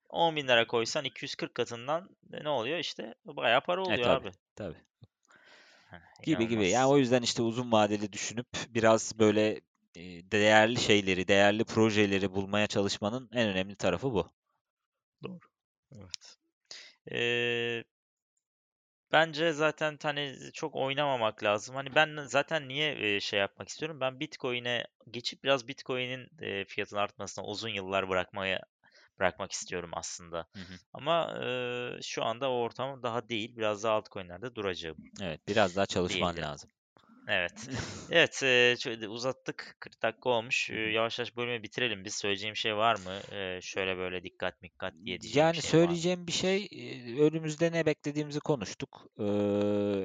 Koysan 0.09 0.27
10 0.27 0.35
bin 0.35 0.47
lira 0.47 0.67
koysan 0.67 1.05
240 1.05 1.55
katından 1.55 2.09
e, 2.33 2.43
ne 2.43 2.49
oluyor 2.49 2.77
işte 2.77 3.15
bayağı 3.25 3.61
para 3.61 3.81
E 3.81 3.83
oluyor 3.83 4.03
tabii, 4.03 4.27
abi. 4.27 4.31
tabii. 4.55 4.77
Gibi 6.23 6.47
gibi. 6.47 6.69
Yani 6.69 6.87
o 6.87 6.97
yüzden 6.97 7.21
işte 7.21 7.41
uzun 7.41 7.71
vadeli 7.71 8.13
düşünüp 8.13 8.47
biraz 8.69 9.19
böyle 9.19 9.61
e, 9.95 10.01
değerli 10.31 10.79
şeyleri, 10.79 11.27
değerli 11.27 11.63
projeleri 11.63 12.31
bulmaya 12.31 12.67
çalışmanın 12.67 13.29
en 13.33 13.49
önemli 13.49 13.75
tarafı 13.75 14.13
bu. 14.13 14.31
Doğru. 15.23 15.39
Evet. 15.91 16.37
Ee, 17.11 17.83
bence 19.11 19.51
zaten 19.53 19.97
hani 20.03 20.35
çok 20.53 20.75
oynamamak 20.75 21.43
lazım. 21.43 21.75
Hani 21.75 21.95
ben 21.95 22.17
zaten 22.25 22.67
niye 22.67 23.15
e, 23.15 23.19
şey 23.19 23.39
yapmak 23.39 23.69
istiyorum? 23.69 23.99
Ben 24.01 24.19
Bitcoin'e 24.19 24.85
geçip 25.11 25.43
biraz 25.43 25.67
Bitcoin'in 25.67 26.29
e, 26.41 26.65
fiyatının 26.65 27.01
artmasına 27.01 27.45
uzun 27.45 27.69
yıllar 27.69 28.09
bırakmaya 28.09 28.61
bırakmak 29.19 29.51
istiyorum 29.51 29.91
aslında. 29.93 30.47
Hı 30.55 30.59
hı. 30.61 30.79
Ama 30.93 31.39
e, 31.97 32.01
şu 32.01 32.23
anda 32.23 32.51
o 32.51 32.55
ortam 32.61 33.03
daha 33.03 33.29
değil. 33.29 33.55
Biraz 33.57 33.83
daha 33.83 33.93
altcoin'lerde 33.93 34.55
duracağım 34.55 34.97
Evet, 35.21 35.41
biraz 35.47 35.75
daha 35.75 35.85
çalışman 35.85 36.41
diyebilirim. 36.41 36.41
lazım. 36.41 36.71
Evet. 37.29 37.67
Evet, 38.09 38.39
eee, 38.43 38.75
şöyle 38.79 39.07
uzattık. 39.07 39.77
40 39.79 40.01
dakika 40.03 40.29
olmuş. 40.29 40.69
Eee, 40.69 40.77
yavaş 40.77 41.19
yavaş 41.19 41.35
bölümü 41.37 41.63
bitirelim. 41.63 42.05
Biz 42.05 42.15
söyleyeceğim 42.15 42.55
şey 42.55 42.75
var 42.75 42.95
mı? 42.95 43.21
Eee, 43.31 43.59
şöyle 43.61 43.97
böyle 43.97 44.23
dikkat 44.23 44.61
mikkat 44.61 44.93
diye 45.05 45.21
diyeceğim 45.21 45.51
bir 45.51 45.55
Yani 45.55 45.61
şey 45.61 45.79
var 45.79 45.95
mı? 45.95 45.99
söyleyeceğim 46.01 46.27
bir 46.27 46.31
şey, 46.31 46.67
e, 46.71 47.21
önümüzde 47.21 47.71
ne 47.71 47.85
beklediğimizi 47.85 48.39
konuştuk. 48.39 49.07
Ee, 49.19 49.23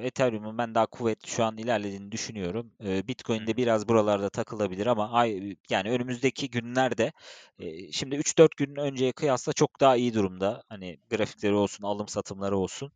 Ethereum'un 0.02 0.58
ben 0.58 0.74
daha 0.74 0.86
kuvvetli 0.86 1.28
şu 1.30 1.44
an 1.44 1.56
ilerlediğini 1.56 2.12
düşünüyorum. 2.12 2.72
Ee, 2.84 3.08
Hı 3.36 3.42
Bitcoin 3.42 3.46
de 3.46 3.56
hı. 3.56 3.56
biraz 3.56 3.88
buralarda 3.88 4.30
takılabilir 4.30 4.86
ama 4.86 5.10
ay, 5.12 5.56
yani 5.70 5.90
önümüzdeki 5.90 6.50
günlerde 6.50 7.12
e, 7.58 7.92
şimdi 7.92 8.16
3-4 8.16 8.56
gün 8.56 8.76
önceye 8.76 9.12
kıyasla 9.12 9.52
çok 9.52 9.80
daha 9.80 9.96
iyi 9.96 10.14
durumda. 10.14 10.62
Hani 10.68 10.98
grafikleri 11.10 11.54
olsun, 11.54 11.84
alım 11.84 12.08
satımları 12.08 12.56
olsun. 12.58 12.92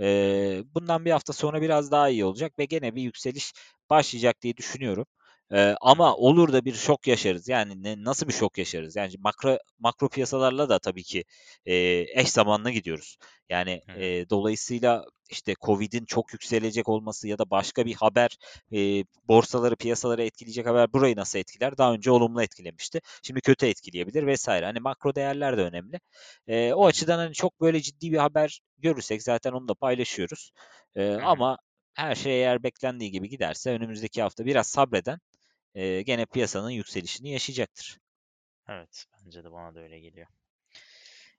Ee, 0.00 0.62
bundan 0.74 1.04
bir 1.04 1.10
hafta 1.10 1.32
sonra 1.32 1.62
biraz 1.62 1.90
daha 1.90 2.08
iyi 2.08 2.24
olacak 2.24 2.52
ve 2.58 2.64
gene 2.64 2.94
bir 2.94 3.02
yükseliş 3.02 3.52
başlayacak 3.90 4.42
diye 4.42 4.56
düşünüyorum. 4.56 5.06
Ee, 5.52 5.74
ama 5.80 6.16
olur 6.16 6.52
da 6.52 6.64
bir 6.64 6.74
şok 6.74 7.06
yaşarız. 7.06 7.48
Yani 7.48 7.82
ne, 7.82 8.04
nasıl 8.04 8.28
bir 8.28 8.32
şok 8.32 8.58
yaşarız? 8.58 8.96
Yani 8.96 9.12
makro 9.18 9.58
makro 9.78 10.08
piyasalarla 10.08 10.68
da 10.68 10.78
tabii 10.78 11.02
ki 11.02 11.24
e, 11.66 11.74
eş 12.20 12.28
zamanlı 12.30 12.70
gidiyoruz. 12.70 13.18
Yani 13.48 13.82
e, 13.96 14.30
dolayısıyla 14.30 15.04
işte 15.30 15.54
Covid'in 15.60 16.04
çok 16.04 16.32
yükselecek 16.32 16.88
olması 16.88 17.28
ya 17.28 17.38
da 17.38 17.50
başka 17.50 17.86
bir 17.86 17.94
haber 17.94 18.36
e, 18.72 19.04
borsaları, 19.28 19.76
piyasaları 19.76 20.22
etkileyecek 20.22 20.66
haber 20.66 20.92
burayı 20.92 21.16
nasıl 21.16 21.38
etkiler? 21.38 21.78
Daha 21.78 21.92
önce 21.92 22.10
olumlu 22.10 22.42
etkilemişti. 22.42 23.00
Şimdi 23.22 23.40
kötü 23.40 23.66
etkileyebilir 23.66 24.26
vesaire. 24.26 24.64
Hani 24.66 24.80
makro 24.80 25.14
değerler 25.14 25.56
de 25.56 25.62
önemli. 25.62 26.00
E, 26.48 26.72
o 26.72 26.86
açıdan 26.86 27.18
hani 27.18 27.34
çok 27.34 27.60
böyle 27.60 27.80
ciddi 27.80 28.12
bir 28.12 28.18
haber 28.18 28.60
görürsek 28.78 29.22
zaten 29.22 29.52
onu 29.52 29.68
da 29.68 29.74
paylaşıyoruz. 29.74 30.50
E, 30.94 31.12
ama 31.14 31.58
her 31.98 32.14
şey 32.14 32.40
eğer 32.42 32.62
beklendiği 32.62 33.10
gibi 33.10 33.28
giderse 33.28 33.70
önümüzdeki 33.70 34.22
hafta 34.22 34.46
biraz 34.46 34.66
sabreden 34.68 35.20
e, 35.74 36.02
gene 36.02 36.26
piyasanın 36.26 36.70
yükselişini 36.70 37.30
yaşayacaktır. 37.32 37.98
Evet, 38.68 39.06
bence 39.12 39.44
de 39.44 39.52
bana 39.52 39.74
da 39.74 39.80
öyle 39.80 40.00
geliyor. 40.00 40.26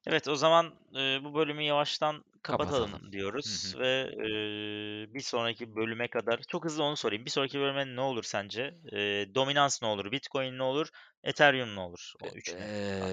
Evet, 0.08 0.28
o 0.28 0.36
zaman 0.36 0.76
eee, 0.96 1.20
bu 1.24 1.34
bölümü 1.36 1.62
yavaştan 1.64 2.24
Kapatalım. 2.42 2.92
kapatalım 2.92 3.12
Hı 3.46 3.50
diyoruz 3.52 3.74
hı. 3.74 3.78
ve 3.80 4.10
eee, 4.12 5.14
bir 5.14 5.20
sonraki 5.22 5.76
bölüme 5.76 6.08
kadar 6.10 6.40
çok 6.48 6.66
hızlı 6.66 6.84
onu 6.84 6.96
sorayım. 6.98 7.26
Bir 7.26 7.30
sonraki 7.30 7.60
bölüme 7.60 7.96
ne 7.96 8.02
olur 8.02 8.24
sence? 8.24 8.76
Eee, 8.92 9.36
dominans 9.36 9.82
ne 9.82 9.88
olur? 9.88 10.12
Bitcoin 10.12 10.58
ne 10.58 10.64
olur? 10.64 10.88
Ethereum 11.24 11.76
ne 11.76 11.80
olur? 11.80 12.14
O 12.20 12.36
üçünü 12.36 12.68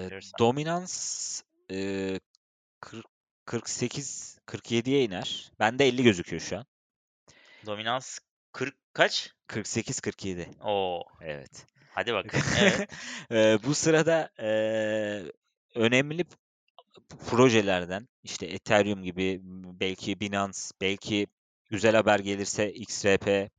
verirsen. 0.05 0.39
dominans 0.39 1.43
40 2.79 3.05
48 3.45 4.39
47'ye 4.45 5.03
iner. 5.03 5.51
Bende 5.59 5.87
50 5.87 6.03
gözüküyor 6.03 6.41
şu 6.41 6.57
an. 6.57 6.65
Dominans 7.65 8.19
40 8.51 8.75
kaç? 8.93 9.33
48 9.47 9.99
47. 9.99 10.49
Oo, 10.61 11.03
Evet. 11.21 11.65
hadi 11.89 12.13
bakalım. 12.13 12.45
Evet. 12.59 12.89
Eee, 13.31 13.59
bu 13.63 13.75
sırada 13.75 14.29
eee, 14.39 15.31
önemli 15.75 16.25
projelerden 17.29 18.07
işte 18.23 18.45
Ethereum 18.45 19.03
gibi 19.03 19.39
belki 19.79 20.19
Binance, 20.19 20.59
belki 20.81 21.27
güzel 21.69 21.95
haber 21.95 22.19
gelirse 22.19 22.73
XRP. 22.73 23.49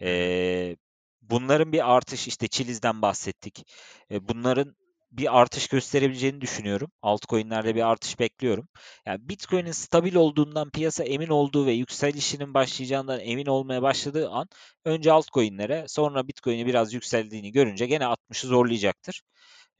Eee, 0.00 0.76
bunların 1.22 1.72
bir 1.72 1.94
artış 1.96 2.28
işte 2.28 2.48
Chiliz'den 2.48 3.02
bahsettik. 3.02 3.66
Eee, 4.10 4.28
bunların 4.28 4.76
bir 5.12 5.40
artış 5.40 5.68
gösterebileceğini 5.68 6.40
düşünüyorum. 6.40 6.90
Altcoin'lerde 7.02 7.74
bir 7.74 7.90
artış 7.90 8.18
bekliyorum. 8.20 8.68
Yani 9.06 9.28
Bitcoin'in 9.28 9.72
stabil 9.72 10.14
olduğundan 10.14 10.70
piyasa 10.70 11.04
emin 11.04 11.28
olduğu 11.28 11.66
ve 11.66 11.72
yükselişinin 11.72 12.54
başlayacağından 12.54 13.20
emin 13.20 13.46
olmaya 13.46 13.82
başladığı 13.82 14.28
an 14.30 14.48
önce 14.84 15.12
altcoin'lere 15.12 15.84
sonra 15.88 16.28
Bitcoin'i 16.28 16.66
biraz 16.66 16.94
yükseldiğini 16.94 17.52
görünce 17.52 17.86
gene 17.86 18.04
60'ı 18.04 18.48
zorlayacaktır. 18.48 19.22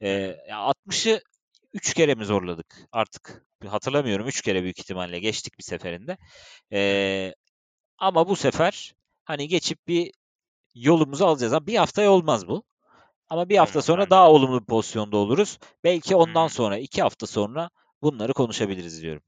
Ya 0.01 0.57
60'ı 0.57 1.21
3 1.73 1.93
kere 1.93 2.15
mi 2.15 2.25
zorladık? 2.25 2.87
Artık 2.91 3.45
hatırlamıyorum. 3.67 4.27
3 4.27 4.41
kere 4.41 4.63
büyük 4.63 4.79
ihtimalle 4.79 5.19
geçtik 5.19 5.57
bir 5.59 5.63
seferinde. 5.63 6.17
Eee, 6.71 7.35
ama 7.97 8.29
bu 8.29 8.35
sefer 8.35 8.95
hani 9.25 9.47
geçip 9.47 9.87
bir 9.87 10.11
yolumuzu 10.75 11.25
alacağız. 11.25 11.53
Ama 11.53 11.67
bir 11.67 11.75
haftaya 11.77 12.11
olmaz 12.11 12.47
bu. 12.47 12.63
Ama 13.29 13.49
bir 13.49 13.57
hafta 13.57 13.81
sonra 13.81 14.09
daha 14.09 14.31
olumlu 14.31 14.61
bir 14.61 14.65
pozisyonda 14.65 15.17
oluruz. 15.17 15.59
Belki 15.83 16.15
ondan 16.15 16.47
sonra, 16.47 16.77
iki 16.77 17.01
hafta 17.01 17.27
sonra 17.27 17.69
bunları 18.01 18.33
konuşabiliriz 18.33 19.01
diyorum. 19.01 19.23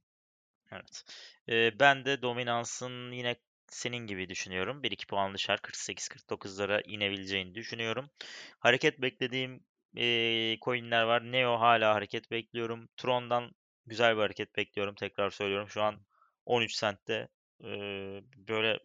Evet. 0.72 1.04
Eee, 1.48 1.74
ben 1.80 2.06
de 2.06 2.22
dominansın 2.22 3.12
yine 3.12 3.36
senin 3.68 3.98
gibi 4.08 4.30
düşünüyorum. 4.30 4.84
1-2 4.84 5.08
puan 5.08 5.34
dışarı 5.34 5.62
48-49'lara 5.62 6.82
inebileceğini 6.82 7.56
düşünüyorum. 7.56 8.10
Hareket 8.60 9.02
beklediğim 9.02 9.64
eee 9.96 10.58
coinler 10.62 11.04
var. 11.04 11.32
Neo 11.32 11.60
hala 11.60 11.96
hareket 11.96 12.32
bekliyorum. 12.32 12.90
Tron'dan 12.98 13.52
güzel 13.86 14.16
bir 14.16 14.22
hareket 14.22 14.56
bekliyorum. 14.58 14.96
Tekrar 14.96 15.30
söylüyorum. 15.30 15.70
Şu 15.70 15.82
an 15.82 15.96
13 16.46 16.80
centte 16.80 17.28
eee, 17.64 18.24
böyle 18.36 18.80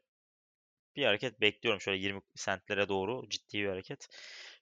bir 0.96 1.04
hareket 1.06 1.40
bekliyorum. 1.40 1.80
Şöyle 1.80 1.98
20 1.98 2.20
centlere 2.36 2.88
doğru 2.88 3.28
ciddi 3.30 3.58
bir 3.58 3.68
hareket. 3.68 4.08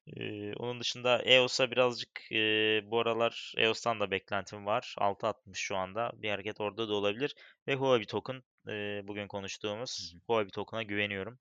Eee, 0.07 0.53
onun 0.59 0.81
dışında 0.81 1.23
EOS'a 1.23 1.71
birazcık 1.71 2.11
eee, 2.31 2.83
bu 2.87 3.01
aralar 3.01 3.53
EOS'tan 3.57 4.01
da 4.01 4.11
beklentim 4.11 4.67
var. 4.67 4.95
6.60 4.99 5.59
şu 5.61 5.77
anda. 5.77 6.13
Bir 6.15 6.31
hareket 6.31 6.61
orada 6.61 6.89
da 6.89 6.95
olabilir. 6.95 7.35
Ve 7.69 7.75
Huobi 7.75 8.07
Token 8.07 8.43
eee, 8.69 9.03
bugün 9.05 9.29
konuştuğumuz 9.29 10.15
Huobi 10.27 10.51
Token'a 10.51 10.83
güveniyorum. 10.83 11.39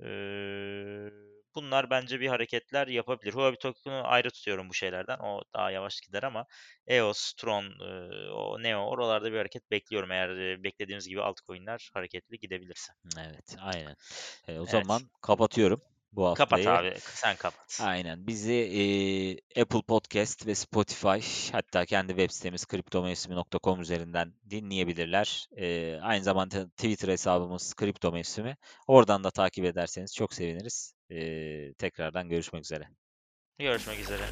Eee, 0.00 1.10
bunlar 1.54 1.90
bence 1.90 2.20
bir 2.20 2.28
hareketler 2.28 2.88
yapabilir. 2.88 3.32
Huobi 3.34 3.56
Token'ı 3.58 4.02
ayrı 4.02 4.30
tutuyorum 4.30 4.68
bu 4.68 4.74
şeylerden. 4.74 5.18
O 5.18 5.42
daha 5.54 5.70
yavaş 5.70 6.00
gider 6.00 6.22
ama 6.22 6.46
EOS, 6.86 7.32
Tron, 7.34 7.64
eee, 7.80 8.28
o 8.30 8.62
Neo 8.62 8.80
oralarda 8.86 9.32
bir 9.32 9.36
hareket 9.38 9.70
bekliyorum 9.70 10.10
eğer 10.12 10.30
eee, 10.36 10.62
beklediğimiz 10.64 11.08
gibi 11.08 11.22
altcoin'ler 11.22 11.90
hareketli 11.94 12.38
gidebilirse. 12.38 12.92
Evet, 13.18 13.56
aynen. 13.60 13.96
E, 14.48 14.58
o 14.60 14.66
Evet. 14.66 14.66
zaman 14.66 15.10
kapatıyorum 15.22 15.80
bu 16.16 16.34
Kapat 16.34 16.66
haftayı. 16.66 16.92
abi. 16.92 17.00
Sen 17.00 17.36
kapat. 17.36 17.80
Aynen. 17.82 18.26
Bizi 18.26 18.52
e, 18.54 19.60
Apple 19.62 19.82
Podcast 19.82 20.46
ve 20.46 20.54
Spotify 20.54 21.18
hatta 21.52 21.84
kendi 21.84 22.08
web 22.08 22.30
sitemiz 22.30 22.66
kriptomevsimi.com 22.66 23.80
üzerinden 23.80 24.34
dinleyebilirler. 24.50 25.48
E, 25.56 25.98
aynı 26.02 26.24
zamanda 26.24 26.68
Twitter 26.68 27.08
hesabımız 27.08 27.74
Kripto 27.74 28.12
Mevsimi. 28.12 28.56
Oradan 28.86 29.24
da 29.24 29.30
takip 29.30 29.64
ederseniz 29.64 30.14
çok 30.14 30.34
seviniriz. 30.34 30.94
E, 31.10 31.74
tekrardan 31.74 32.28
görüşmek 32.28 32.64
üzere. 32.64 32.88
Görüşmek 33.58 34.00
üzere. 34.00 34.22